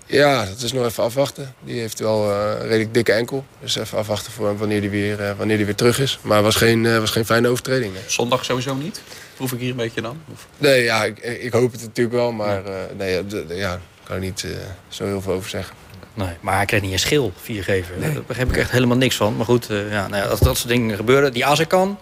Ja, 0.05 0.45
dat 0.45 0.61
is 0.61 0.73
nog 0.73 0.85
even 0.85 1.03
afwachten. 1.03 1.53
Die 1.63 1.79
heeft 1.79 1.99
wel 1.99 2.29
uh, 2.29 2.49
een 2.49 2.67
redelijk 2.67 2.93
dikke 2.93 3.11
enkel. 3.11 3.45
Dus 3.59 3.75
even 3.75 3.97
afwachten 3.97 4.31
voor 4.31 4.57
wanneer 4.57 4.81
die 4.81 4.89
weer, 4.89 5.19
uh, 5.19 5.31
wanneer 5.37 5.57
die 5.57 5.65
weer 5.65 5.75
terug 5.75 5.99
is. 5.99 6.19
Maar 6.21 6.35
het 6.35 6.45
was 6.45 6.55
geen, 6.55 6.99
was 6.99 7.11
geen 7.11 7.25
fijne 7.25 7.47
overtreding. 7.47 7.93
Zondag 8.07 8.45
sowieso 8.45 8.75
niet? 8.75 9.01
Proef 9.35 9.51
ik 9.51 9.59
hier 9.59 9.69
een 9.69 9.75
beetje 9.75 10.01
dan? 10.01 10.21
Of? 10.31 10.47
Nee, 10.57 10.83
ja, 10.83 11.03
ik, 11.03 11.19
ik, 11.19 11.53
hoop 11.53 11.71
het 11.71 11.81
natuurlijk 11.81 12.15
wel. 12.15 12.31
Maar 12.31 12.63
ja. 12.63 12.69
Uh, 12.69 12.97
nee, 12.97 13.23
ja, 13.57 13.79
kan 14.03 14.15
er 14.15 14.21
niet 14.21 14.43
uh, 14.45 14.51
zo 14.87 15.05
heel 15.05 15.21
veel 15.21 15.33
over 15.33 15.49
zeggen. 15.49 15.75
Nee, 16.13 16.35
maar 16.39 16.55
hij 16.55 16.65
kreeg 16.65 16.81
niet 16.81 16.91
een 16.91 16.99
schil, 16.99 17.33
viergever. 17.41 17.97
Nee. 17.97 18.13
Daar 18.13 18.23
begrijp 18.23 18.49
ik 18.49 18.57
echt 18.57 18.71
helemaal 18.71 18.97
niks 18.97 19.15
van. 19.15 19.35
Maar 19.35 19.45
goed, 19.45 19.69
uh, 19.69 19.91
ja, 19.91 20.07
nou 20.07 20.23
ja, 20.23 20.29
als 20.29 20.39
dat 20.39 20.57
soort 20.57 20.69
dingen 20.69 20.95
gebeuren. 20.95 21.33
Die 21.33 21.45
Azekan, 21.45 21.99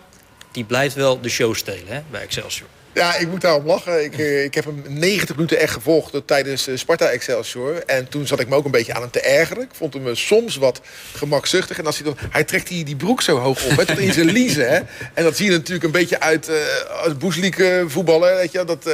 die 0.51 0.63
blijft 0.63 0.95
wel 0.95 1.21
de 1.21 1.29
show 1.29 1.55
stelen 1.55 1.87
hè, 1.87 2.01
bij 2.11 2.21
Excelsior. 2.21 2.67
Ja, 2.93 3.15
ik 3.15 3.27
moet 3.27 3.41
daarom 3.41 3.65
lachen. 3.65 4.03
Ik, 4.03 4.17
eh, 4.17 4.43
ik 4.43 4.53
heb 4.53 4.65
hem 4.65 4.83
90 4.87 5.35
minuten 5.35 5.59
echt 5.59 5.73
gevolgd 5.73 6.21
tijdens 6.25 6.67
eh, 6.67 6.77
Sparta 6.77 7.05
Excelsior. 7.05 7.83
En 7.85 8.09
toen 8.09 8.27
zat 8.27 8.39
ik 8.39 8.47
me 8.47 8.55
ook 8.55 8.65
een 8.65 8.71
beetje 8.71 8.93
aan 8.93 9.01
hem 9.01 9.11
te 9.11 9.21
ergeren. 9.21 9.63
Ik 9.63 9.69
vond 9.73 9.93
hem 9.93 10.07
eh, 10.07 10.15
soms 10.15 10.55
wat 10.55 10.81
gemakzuchtig. 11.15 11.77
En 11.77 11.85
als 11.85 11.97
hij 11.97 12.05
dan, 12.05 12.17
hij 12.29 12.43
trekt 12.43 12.67
die, 12.67 12.83
die 12.83 12.95
broek 12.95 13.21
zo 13.21 13.37
hoog 13.37 13.65
op, 13.65 13.77
hè, 13.77 13.85
tot 13.85 13.97
in 13.97 14.13
zijn 14.13 14.31
liezen. 14.39 14.69
Hè. 14.69 14.79
En 15.13 15.23
dat 15.23 15.37
zie 15.37 15.45
je 15.45 15.51
natuurlijk 15.51 15.83
een 15.83 15.91
beetje 15.91 16.19
uit 16.19 16.49
uh, 16.49 16.55
als 17.03 17.17
boesliek 17.17 17.63
voetballen. 17.87 18.35
Weet 18.35 18.51
je, 18.51 18.65
dat, 18.65 18.87
uh, 18.87 18.93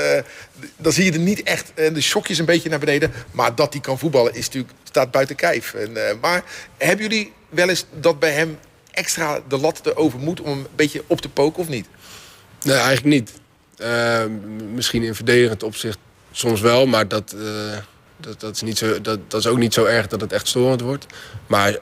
dan 0.77 0.91
zie 0.91 1.05
je 1.05 1.11
er 1.11 1.19
niet 1.19 1.43
echt 1.43 1.71
de 1.75 2.01
shokjes 2.01 2.37
een 2.37 2.45
beetje 2.45 2.69
naar 2.69 2.79
beneden. 2.79 3.11
Maar 3.31 3.55
dat 3.55 3.73
hij 3.73 3.81
kan 3.81 3.99
voetballen 3.99 4.33
is 4.35 4.45
natuurlijk, 4.45 4.73
staat 4.83 5.11
buiten 5.11 5.35
kijf. 5.35 5.73
En, 5.73 5.91
uh, 5.91 6.01
maar 6.21 6.43
hebben 6.77 7.07
jullie 7.09 7.33
wel 7.49 7.69
eens 7.69 7.85
dat 7.99 8.19
bij 8.19 8.31
hem 8.31 8.57
extra 8.97 9.39
de 9.47 9.57
lat 9.57 9.81
erover 9.83 10.19
moet 10.19 10.41
om 10.41 10.51
een 10.51 10.67
beetje 10.75 11.03
op 11.07 11.21
te 11.21 11.29
poken 11.29 11.61
of 11.61 11.67
niet? 11.69 11.87
Nee, 12.61 12.75
eigenlijk 12.75 13.05
niet. 13.05 13.31
Uh, 13.81 14.23
misschien 14.73 15.03
in 15.03 15.15
verdedigend 15.15 15.63
opzicht 15.63 15.97
soms 16.31 16.61
wel, 16.61 16.85
maar 16.85 17.07
dat, 17.07 17.35
uh, 17.35 17.77
dat, 18.17 18.39
dat, 18.39 18.55
is 18.55 18.61
niet 18.61 18.77
zo, 18.77 19.01
dat, 19.01 19.19
dat 19.27 19.39
is 19.39 19.47
ook 19.47 19.57
niet 19.57 19.73
zo 19.73 19.85
erg 19.85 20.07
dat 20.07 20.21
het 20.21 20.31
echt 20.31 20.47
storend 20.47 20.81
wordt. 20.81 21.05
Maar 21.47 21.71
uh, 21.71 21.79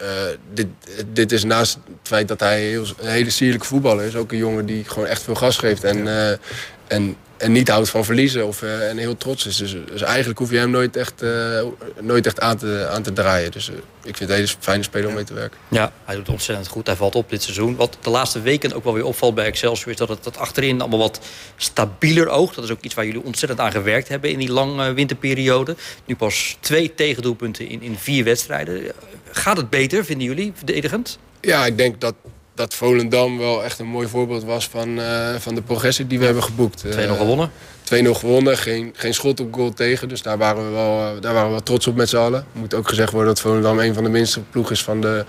dit, 0.53 0.67
dit 1.13 1.31
is 1.31 1.43
naast 1.43 1.73
het 1.73 2.07
feit 2.07 2.27
dat 2.27 2.39
hij 2.39 2.61
heel, 2.61 2.85
een 2.99 3.09
hele 3.09 3.29
sierlijke 3.29 3.65
voetballer 3.65 4.05
is... 4.05 4.15
ook 4.15 4.31
een 4.31 4.37
jongen 4.37 4.65
die 4.65 4.83
gewoon 4.83 5.07
echt 5.07 5.23
veel 5.23 5.35
gas 5.35 5.57
geeft. 5.57 5.83
En. 5.83 6.07
En 6.87 7.15
en 7.37 7.51
niet 7.51 7.69
houdt 7.69 7.89
van 7.89 8.05
verliezen 8.05 8.47
of, 8.47 8.61
uh, 8.61 8.89
en 8.89 8.97
heel 8.97 9.17
trots 9.17 9.45
is. 9.45 9.57
Dus, 9.57 9.75
dus, 9.91 10.01
eigenlijk 10.01 10.39
hoef 10.39 10.51
je 10.51 10.57
hem 10.57 10.69
nooit 10.69 10.95
echt, 10.95 11.23
uh, 11.23 11.61
nooit 12.01 12.25
echt 12.25 12.39
aan, 12.39 12.57
te, 12.57 12.87
aan 12.91 13.03
te 13.03 13.13
draaien. 13.13 13.51
Dus 13.51 13.69
uh, 13.69 13.75
ik 13.75 13.81
vind 14.17 14.19
het 14.19 14.29
een 14.29 14.35
hele 14.35 14.47
fijne 14.59 14.83
speler 14.83 15.07
om 15.07 15.13
mee 15.13 15.23
te 15.23 15.33
werken. 15.33 15.57
Ja, 15.67 15.91
hij 16.05 16.15
doet 16.15 16.29
ontzettend 16.29 16.67
goed. 16.67 16.87
Hij 16.87 16.95
valt 16.95 17.15
op 17.15 17.29
dit 17.29 17.43
seizoen. 17.43 17.75
Wat 17.75 17.97
de 18.01 18.09
laatste 18.09 18.41
weken 18.41 18.73
ook 18.73 18.83
wel 18.83 18.93
weer 18.93 19.05
opvalt 19.05 19.35
bij 19.35 19.45
Excelsior... 19.45 19.91
is 19.91 19.97
dat 19.97 20.09
het 20.09 20.23
dat 20.23 20.37
achterin 20.37 20.81
allemaal 20.81 20.99
wat 20.99 21.19
stabieler 21.55 22.27
oogt. 22.27 22.55
Dat 22.55 22.63
is 22.63 22.71
ook 22.71 22.81
iets 22.81 22.93
waar 22.93 23.05
jullie 23.05 23.23
ontzettend 23.23 23.59
aan 23.59 23.71
gewerkt 23.71 24.07
hebben... 24.07 24.31
in 24.31 24.39
die 24.39 24.51
lange 24.51 24.93
winterperiode. 24.93 25.75
Nu 26.05 26.15
pas 26.15 26.57
twee 26.59 26.93
tegendoelpunten 26.95 27.67
in, 27.69 27.81
in 27.81 27.97
vier 27.97 28.23
wedstrijden. 28.23 28.91
Gaat 29.31 29.57
het 29.57 29.69
beter, 29.69 30.05
vinden 30.05 30.27
jullie, 30.27 30.51
verdedigend? 30.55 31.19
Ja, 31.41 31.65
ik 31.65 31.77
denk 31.77 32.01
dat 32.01 32.15
dat 32.55 32.73
Volendam 32.73 33.37
wel 33.37 33.63
echt 33.63 33.79
een 33.79 33.85
mooi 33.85 34.07
voorbeeld 34.07 34.43
was 34.43 34.67
van, 34.67 34.99
uh, 34.99 35.35
van 35.37 35.55
de 35.55 35.61
progressie 35.61 36.07
die 36.07 36.19
we 36.19 36.25
hebben 36.25 36.43
geboekt. 36.43 36.83
2-0 36.85 36.87
uh, 36.87 37.13
gewonnen? 37.13 37.51
2-0 37.93 38.09
gewonnen, 38.09 38.57
geen, 38.57 38.93
geen 38.95 39.13
schot 39.13 39.39
op 39.39 39.53
goal 39.53 39.73
tegen. 39.73 40.09
Dus 40.09 40.21
daar 40.21 40.37
waren 40.37 40.65
we 40.65 40.71
wel, 40.71 40.99
uh, 40.99 41.21
daar 41.21 41.33
waren 41.33 41.47
we 41.47 41.51
wel 41.51 41.63
trots 41.63 41.87
op 41.87 41.95
met 41.95 42.09
z'n 42.09 42.17
allen. 42.17 42.45
Moet 42.51 42.73
ook 42.73 42.89
gezegd 42.89 43.11
worden 43.11 43.29
dat 43.29 43.41
Volendam 43.41 43.79
een 43.79 43.93
van 43.93 44.03
de 44.03 44.09
minste 44.09 44.39
ploegen 44.41 44.73
is 44.73 44.83
van 44.83 45.01
de 45.01 45.25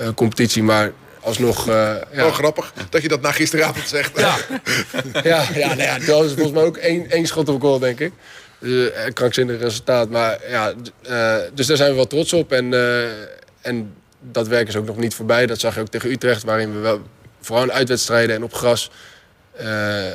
uh, 0.00 0.08
competitie. 0.14 0.62
Maar 0.62 0.92
alsnog... 1.20 1.66
ja. 1.66 2.06
Oh, 2.14 2.32
grappig 2.32 2.72
dat 2.90 3.02
je 3.02 3.08
dat 3.08 3.20
na 3.20 3.32
gisteravond 3.32 3.88
zegt. 3.88 4.18
Ja, 4.20 4.36
ja, 5.22 5.44
ja, 5.54 5.66
nou 5.66 5.82
ja, 5.82 5.98
dat 5.98 6.06
was 6.06 6.26
volgens 6.26 6.50
mij 6.50 6.62
ook 6.62 6.76
één, 6.76 7.10
één 7.10 7.26
schot 7.26 7.48
op 7.48 7.60
goal, 7.60 7.78
denk 7.78 8.00
ik. 8.00 8.12
Dus, 8.58 8.90
krankzinnig 9.12 9.60
resultaat. 9.60 10.10
Maar 10.10 10.38
ja, 10.48 10.72
dus 11.54 11.66
daar 11.66 11.76
zijn 11.76 11.90
we 11.90 11.96
wel 11.96 12.06
trots 12.06 12.32
op. 12.32 12.52
En, 12.52 12.74
en 13.60 13.94
dat 14.20 14.48
werk 14.48 14.68
is 14.68 14.76
ook 14.76 14.86
nog 14.86 14.96
niet 14.96 15.14
voorbij. 15.14 15.46
Dat 15.46 15.60
zag 15.60 15.74
je 15.74 15.80
ook 15.80 15.88
tegen 15.88 16.10
Utrecht, 16.10 16.42
waarin 16.42 16.72
we 16.72 16.78
wel 16.78 17.02
vooral 17.40 17.64
in 17.64 17.72
uitwedstrijden 17.72 18.36
en 18.36 18.42
op 18.42 18.54
gras 18.54 18.90
uh, 19.60 20.06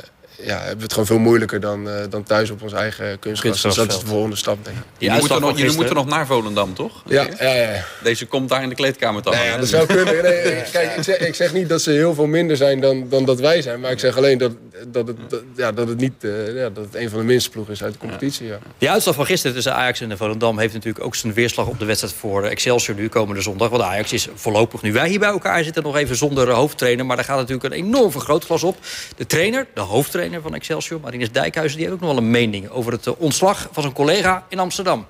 ja, 0.42 0.58
hebben 0.58 0.76
we 0.76 0.82
het 0.82 0.92
gewoon 0.92 1.06
veel 1.06 1.18
moeilijker 1.18 1.60
dan, 1.60 1.88
uh, 1.88 1.94
dan 2.10 2.22
thuis 2.22 2.50
op 2.50 2.62
ons 2.62 2.72
eigen 2.72 3.18
kunstgras. 3.18 3.62
Dus 3.62 3.74
dat 3.74 3.92
is 3.92 3.98
de 3.98 4.06
volgende 4.06 4.36
stap, 4.36 4.64
denk 4.64 4.76
ik. 4.76 4.82
Jullie 4.98 5.18
moeten, 5.18 5.40
nog, 5.40 5.58
jullie 5.58 5.76
moeten 5.76 5.94
nog 5.94 6.06
naar 6.06 6.26
Volendam, 6.26 6.74
toch? 6.74 7.02
Ja, 7.06 7.26
ja, 7.40 7.52
ja, 7.52 7.84
Deze 8.02 8.26
komt 8.26 8.48
daar 8.48 8.62
in 8.62 8.68
de 8.68 8.74
kleedkamer 8.74 9.22
toch? 9.22 9.34
Nee, 9.34 9.44
ja, 9.46 9.56
dat 9.56 9.68
zou 9.68 9.86
kunnen. 9.86 10.22
Nee, 10.22 10.62
kijk, 10.72 10.96
ik 10.96 11.02
zeg, 11.02 11.16
ik 11.16 11.34
zeg, 11.34 11.52
niet 11.52 11.68
dat 11.68 11.82
ze 11.82 11.90
heel 11.90 12.14
veel 12.14 12.26
minder 12.26 12.56
zijn 12.56 12.80
dan, 12.80 13.08
dan 13.08 13.24
dat 13.24 13.40
wij 13.40 13.62
zijn. 13.62 13.80
Maar 13.80 13.90
ik 13.90 13.98
zeg 13.98 14.16
alleen 14.16 14.38
dat, 14.38 14.52
dat, 14.86 15.06
het, 15.06 15.16
dat, 15.28 15.42
ja, 15.56 15.72
dat 15.72 15.88
het 15.88 15.98
niet 15.98 16.12
uh, 16.20 16.54
ja, 16.54 16.70
dat 16.70 16.84
het 16.84 16.94
een 16.94 17.10
van 17.10 17.18
de 17.18 17.24
minste 17.24 17.50
ploegen 17.50 17.72
is 17.72 17.82
uit 17.82 17.92
de 17.92 17.98
competitie. 17.98 18.46
Ja. 18.46 18.58
Die 18.78 18.90
uitslag 18.90 19.14
van 19.14 19.26
gisteren 19.26 19.54
tussen 19.54 19.74
Ajax 19.74 20.00
en 20.00 20.16
Volendam 20.16 20.58
heeft 20.58 20.74
natuurlijk 20.74 21.04
ook 21.04 21.14
zijn 21.14 21.32
weerslag 21.32 21.66
op 21.66 21.78
de 21.78 21.84
wedstrijd 21.84 22.14
voor 22.14 22.44
Excelsior 22.44 22.96
nu 22.96 23.08
komende 23.08 23.42
zondag. 23.42 23.68
Want 23.68 23.82
Ajax 23.82 24.12
is 24.12 24.28
voorlopig 24.34 24.82
nu 24.82 24.92
wij 24.92 25.08
hier 25.08 25.18
bij 25.18 25.28
elkaar 25.28 25.64
zitten 25.64 25.82
nog 25.82 25.96
even 25.96 26.16
zonder 26.16 26.50
hoofdtrainer. 26.50 27.06
Maar 27.06 27.16
daar 27.16 27.24
gaat 27.24 27.36
natuurlijk 27.36 27.64
een 27.64 27.84
enorm 27.84 28.10
vergrootglas 28.10 28.62
op. 28.62 28.76
De 29.16 29.26
trainer, 29.26 29.66
de 29.74 29.80
hoofdtrainer 29.80 30.23
van 30.42 30.54
Excelsior, 30.54 31.00
Marinus 31.00 31.32
Dijkhuizen, 31.32 31.78
die 31.78 31.86
heeft 31.86 32.02
ook 32.02 32.06
nog 32.06 32.14
wel 32.14 32.24
een 32.24 32.30
mening 32.30 32.68
over 32.68 32.92
het 32.92 33.16
ontslag 33.16 33.68
van 33.72 33.82
zijn 33.82 33.94
collega 33.94 34.44
in 34.48 34.58
Amsterdam. 34.58 35.06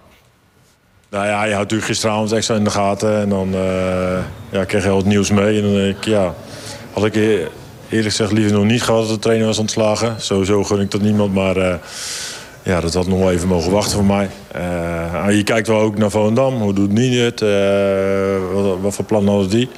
Nou 1.11 1.27
ja, 1.27 1.45
je 1.45 1.53
houdt 1.53 1.71
natuurlijk 1.71 1.89
gisteravond 1.89 2.33
extra 2.33 2.55
in 2.55 2.65
de 2.65 2.71
gaten. 2.71 3.21
En 3.21 3.29
dan 3.29 3.55
uh, 3.55 4.19
ja, 4.51 4.65
kreeg 4.65 4.85
je 4.85 4.91
al 4.91 4.97
het 4.97 5.07
nieuws 5.07 5.31
mee. 5.31 5.63
En 5.63 5.89
ik, 5.89 6.05
ja, 6.05 6.35
had 6.93 7.05
ik 7.05 7.15
eerlijk 7.15 7.49
gezegd 7.89 8.33
liever 8.33 8.53
nog 8.53 8.65
niet 8.65 8.83
gehad 8.83 9.01
dat 9.01 9.11
de 9.11 9.19
trainer 9.19 9.47
was 9.47 9.59
ontslagen. 9.59 10.21
Sowieso 10.21 10.65
gun 10.65 10.81
ik 10.81 10.91
dat 10.91 11.01
niemand, 11.01 11.35
maar... 11.35 11.57
Uh, 11.57 11.75
ja, 12.63 12.81
dat 12.81 12.95
had 12.95 13.07
nog 13.07 13.19
wel 13.19 13.33
even 13.33 13.49
mogen 13.49 13.71
wachten 13.71 13.93
voor 13.93 14.05
mij. 14.05 14.31
je 15.37 15.43
kijkt 15.45 15.67
wel 15.67 15.81
ook 15.81 15.99
naar 15.99 16.11
Volendam. 16.11 16.55
Hoe 16.55 16.73
doet 16.73 16.93
niet 16.93 17.21
het? 17.21 17.41
wat, 18.53 18.79
wat, 18.81 18.95
voor 18.95 19.05
plannen 19.05 19.33
hadden 19.33 19.51
die? 19.51 19.69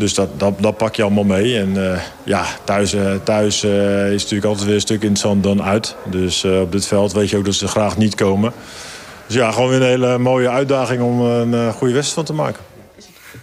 Dus 0.00 0.14
dat, 0.14 0.28
dat, 0.36 0.54
dat 0.60 0.76
pak 0.76 0.94
je 0.96 1.02
allemaal 1.02 1.24
mee. 1.24 1.58
En 1.58 2.00
ja, 2.24 2.44
thuis, 2.64 2.94
thuis 3.24 3.64
is 3.64 4.22
natuurlijk 4.22 4.44
altijd 4.44 4.66
weer 4.66 4.74
een 4.74 4.80
stuk 4.80 5.02
interessant 5.02 5.42
dan 5.42 5.62
uit. 5.62 5.96
Dus 6.04 6.44
op 6.44 6.72
dit 6.72 6.86
veld 6.86 7.12
weet 7.12 7.30
je 7.30 7.36
ook 7.36 7.44
dat 7.44 7.54
ze 7.54 7.68
graag 7.68 7.96
niet 7.96 8.14
komen. 8.14 8.52
Dus 9.26 9.36
ja, 9.36 9.50
gewoon 9.50 9.68
weer 9.68 9.80
een 9.80 9.86
hele 9.86 10.18
mooie 10.18 10.48
uitdaging 10.48 11.02
om 11.02 11.20
een 11.20 11.72
goede 11.72 11.94
wedstrijd 11.94 12.26
van 12.26 12.36
te 12.36 12.42
maken. 12.42 12.62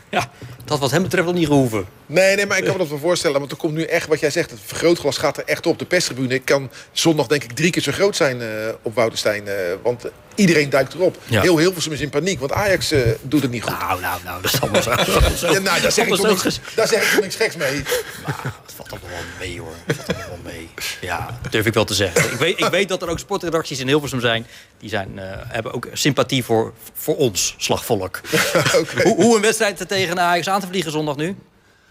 Ja, 0.10 0.26
dat 0.66 0.80
wat 0.80 0.92
hem 0.92 1.02
betreft 1.02 1.26
nog 1.26 1.36
niet 1.36 1.48
gehoeven. 1.48 1.86
Nee, 2.10 2.36
nee, 2.36 2.46
maar 2.46 2.58
ik 2.58 2.64
kan 2.64 2.74
me 2.74 2.80
dat 2.80 2.88
wel 2.88 2.98
voorstellen. 2.98 3.40
Want 3.40 3.52
er 3.52 3.58
komt 3.58 3.74
nu 3.74 3.84
echt, 3.84 4.08
wat 4.08 4.20
jij 4.20 4.30
zegt, 4.30 4.50
het 4.52 4.60
vergrootglas 4.66 5.18
gaat 5.18 5.38
er 5.38 5.44
echt 5.46 5.66
op. 5.66 5.80
De 5.80 5.86
perstribune 5.86 6.40
kan 6.40 6.72
zondag 6.92 7.28
denk 7.28 7.44
ik 7.44 7.52
drie 7.52 7.72
keer 7.72 7.82
zo 7.82 7.92
groot 7.92 8.16
zijn 8.16 8.42
uh, 8.42 8.48
op 8.82 8.96
Woudenstein. 8.96 9.44
Uh, 9.48 9.54
want 9.84 10.06
iedereen 10.36 10.70
duikt 10.70 10.94
erop. 10.94 11.18
Ja. 11.26 11.42
Heel 11.42 11.58
Hilversum 11.58 11.92
is 11.92 12.02
in 12.02 12.10
paniek, 12.10 12.40
want 12.40 12.52
Ajax 12.52 12.92
uh, 12.92 13.02
doet 13.22 13.42
het 13.42 13.52
niet 13.52 13.64
goed. 13.64 13.80
Nou, 13.80 14.02
nou, 14.02 14.20
nou, 14.24 14.42
dat 14.42 14.54
is 14.54 14.62
allemaal 14.62 14.82
zo. 14.82 14.92
ja, 15.54 15.60
nou, 15.60 15.82
daar 15.82 15.92
zeg, 15.92 16.08
ik 16.08 16.16
toch 16.16 16.44
niks, 16.44 16.60
daar 16.76 16.88
zeg 16.88 17.04
ik 17.04 17.10
toch 17.10 17.22
niks 17.22 17.36
geks 17.36 17.56
mee. 17.56 17.84
Maar, 18.26 18.54
het 18.66 18.74
valt 18.76 18.92
allemaal 18.92 19.10
wel 19.10 19.48
mee, 19.48 19.60
hoor. 19.60 19.74
Het 19.86 19.96
valt 19.96 20.08
allemaal 20.08 20.30
wel 20.44 20.54
mee. 20.54 20.70
Ja, 21.02 21.38
dat 21.42 21.52
durf 21.52 21.66
ik 21.66 21.74
wel 21.74 21.86
te 21.86 21.94
zeggen. 21.94 22.32
Ik 22.32 22.38
weet, 22.38 22.60
ik 22.60 22.66
weet 22.66 22.90
dat 22.90 23.02
er 23.02 23.10
ook 23.10 23.20
sportredacties 23.20 23.80
in 23.80 23.88
Hilversum 23.88 24.20
zijn... 24.20 24.48
die 24.80 24.90
zijn, 24.90 25.12
hebben 25.48 25.74
ook 25.74 25.88
sympathie 25.94 26.44
voor, 26.44 26.74
voor 26.94 27.18
ons, 27.18 27.56
slagvolk. 27.58 28.22
okay. 28.82 29.04
hoe, 29.04 29.16
hoe 29.16 29.36
een 29.36 29.42
wedstrijd 29.42 29.88
tegen 29.88 30.20
Ajax 30.20 30.50
aan 30.50 30.60
te 30.60 30.68
vliegen 30.68 30.92
zondag 30.92 31.16
nu? 31.16 31.36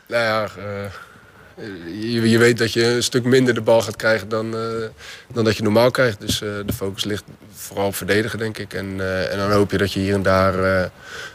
Nou 0.08 0.22
ja, 0.22 0.48
uh, 0.58 2.30
je, 2.30 2.38
weet 2.38 2.58
dat 2.58 2.72
je 2.72 2.84
een 2.86 3.02
stuk 3.02 3.24
minder 3.24 3.54
de 3.54 3.60
bal 3.60 3.82
gaat 3.82 3.96
krijgen 3.96 4.28
dan, 4.28 4.54
uh, 4.54 4.88
dan 5.32 5.44
dat 5.44 5.56
je 5.56 5.62
normaal 5.62 5.90
krijgt. 5.90 6.20
Dus 6.20 6.40
uh, 6.40 6.50
de 6.66 6.72
focus 6.72 7.04
ligt 7.04 7.24
vooral 7.52 7.86
op 7.86 7.94
verdedigen, 7.94 8.38
denk 8.38 8.58
ik. 8.58 8.74
En, 8.74 8.86
en 9.30 9.38
dan 9.38 9.52
hoop 9.52 9.70
je 9.70 9.78
dat 9.78 9.92
je 9.92 10.00
hier 10.00 10.14
en 10.14 10.22
daar 10.22 10.90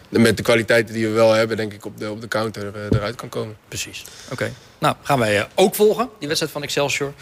met 0.09 0.37
de 0.37 0.43
kwaliteiten 0.43 0.93
die 0.93 1.07
we 1.07 1.13
wel 1.13 1.31
hebben, 1.31 1.57
denk 1.57 1.73
ik, 1.73 1.85
op 1.85 1.97
de, 1.97 2.11
op 2.11 2.21
de 2.21 2.27
counter 2.27 2.71
eruit 2.89 3.15
kan 3.15 3.29
komen. 3.29 3.57
Precies. 3.67 4.03
Oké. 4.31 4.51
Nou, 4.77 4.95
gaan 5.01 5.19
wij 5.19 5.47
ook 5.55 5.75
volgen, 5.75 6.09
die 6.19 6.27
wedstrijd 6.27 6.53
van 6.53 6.63
Excelsior 6.63 7.13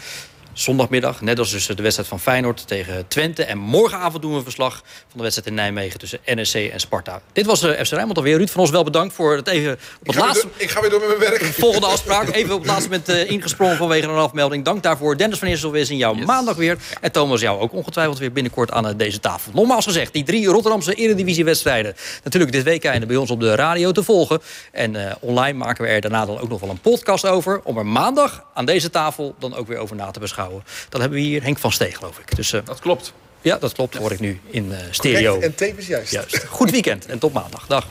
zondagmiddag. 0.52 1.20
Net 1.20 1.38
als 1.38 1.50
dus 1.50 1.66
de 1.66 1.82
wedstrijd 1.82 2.08
van 2.08 2.20
Feyenoord 2.20 2.66
tegen 2.66 3.08
Twente. 3.08 3.44
En 3.44 3.58
morgenavond 3.58 4.22
doen 4.22 4.30
we 4.30 4.36
een 4.36 4.42
verslag 4.42 4.74
van 4.84 5.16
de 5.16 5.22
wedstrijd 5.22 5.48
in 5.48 5.54
Nijmegen 5.54 5.98
tussen 5.98 6.18
NSC 6.24 6.54
en 6.54 6.80
Sparta. 6.80 7.20
Dit 7.32 7.46
was 7.46 7.62
uh, 7.62 7.70
FC 7.70 7.90
Rijnmond 7.90 8.16
alweer. 8.16 8.36
Ruud 8.36 8.48
van 8.48 8.60
ons 8.60 8.70
wel 8.70 8.84
bedankt 8.84 9.14
voor 9.14 9.36
het 9.36 9.48
even 9.48 9.72
op 9.72 10.06
het 10.06 10.16
laatste... 10.16 10.48
ik 10.56 10.70
ga 10.70 10.80
weer 10.80 10.90
door 10.90 11.00
met 11.00 11.08
mijn 11.08 11.30
werk. 11.30 11.44
Volgende 11.66 11.86
afspraak. 11.86 12.28
Even 12.28 12.54
op 12.54 12.60
het 12.60 12.68
laatste 12.68 12.88
moment 12.88 13.08
uh, 13.08 13.30
ingesprongen 13.30 13.76
vanwege 13.76 14.06
een 14.06 14.14
afmelding. 14.14 14.64
Dank 14.64 14.82
daarvoor. 14.82 15.16
Dennis 15.16 15.38
van 15.38 15.48
Eersel 15.48 15.70
weer 15.70 15.90
in 15.90 15.96
jouw 15.96 16.14
maandag 16.14 16.56
weer. 16.56 16.78
En 17.00 17.12
Thomas 17.12 17.40
jou 17.40 17.60
ook 17.60 17.72
ongetwijfeld 17.72 18.18
weer 18.18 18.32
binnenkort 18.32 18.70
aan 18.70 18.86
uh, 18.86 18.92
deze 18.96 19.20
tafel. 19.20 19.52
Nogmaals 19.54 19.84
gezegd, 19.84 20.12
die 20.12 20.24
drie 20.24 20.46
Rotterdamse 20.46 20.94
eredivisiewedstrijden. 20.94 21.94
Natuurlijk 22.24 22.52
dit 22.52 22.62
weekend 22.62 23.06
bij 23.06 23.16
ons 23.16 23.30
op 23.30 23.40
de 23.40 23.54
radio 23.54 23.92
te 23.92 24.02
volgen. 24.02 24.40
En 24.72 25.16
online 25.20 25.58
maken 25.58 25.84
we 25.84 25.90
er 25.90 26.00
daarna 26.00 26.26
dan 26.26 26.40
ook 26.40 26.48
nog 26.48 26.60
wel 26.60 26.70
een 26.70 26.80
podcast 26.80 27.26
over. 27.26 27.60
Om 27.64 27.78
er 27.78 27.86
maandag 27.86 28.44
aan 28.54 28.64
deze 28.64 28.90
tafel 28.90 29.34
dan 29.38 29.54
ook 29.54 29.66
weer 29.66 29.78
over 29.78 29.96
na 29.96 30.10
te 30.10 30.20
beschouwen. 30.20 30.39
Dan 30.88 31.00
hebben 31.00 31.18
we 31.18 31.24
hier 31.24 31.42
Henk 31.42 31.58
van 31.58 31.72
Steeg, 31.72 31.96
geloof 31.96 32.18
ik. 32.18 32.36
Dus, 32.36 32.52
uh, 32.52 32.60
dat 32.64 32.80
klopt. 32.80 33.12
Ja, 33.42 33.58
dat 33.58 33.72
klopt, 33.72 33.96
hoor 33.96 34.12
ik 34.12 34.20
nu 34.20 34.40
in 34.50 34.64
uh, 34.64 34.78
stereo. 34.90 35.32
Correct, 35.32 35.50
en 35.50 35.54
tevens 35.54 35.86
juist. 35.86 36.12
juist. 36.12 36.44
Goed 36.44 36.70
weekend 36.70 37.06
en 37.06 37.18
tot 37.18 37.32
maandag. 37.32 37.66
Dag. 37.66 37.86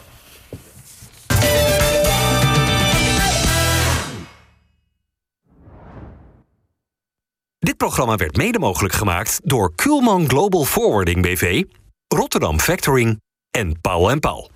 Dit 7.60 7.78
programma 7.78 8.16
werd 8.16 8.38
mede 8.38 8.60
mogelijk 8.60 8.94
gemaakt 8.94 9.40
door 9.44 9.76
Kuhlman 9.76 10.30
Global 10.30 10.64
Forwarding 10.64 11.22
BV, 11.22 11.64
Rotterdam 12.08 12.60
Factoring 12.60 13.22
en 13.52 13.82
Paul 13.82 14.12
en 14.12 14.20
Paul. 14.20 14.52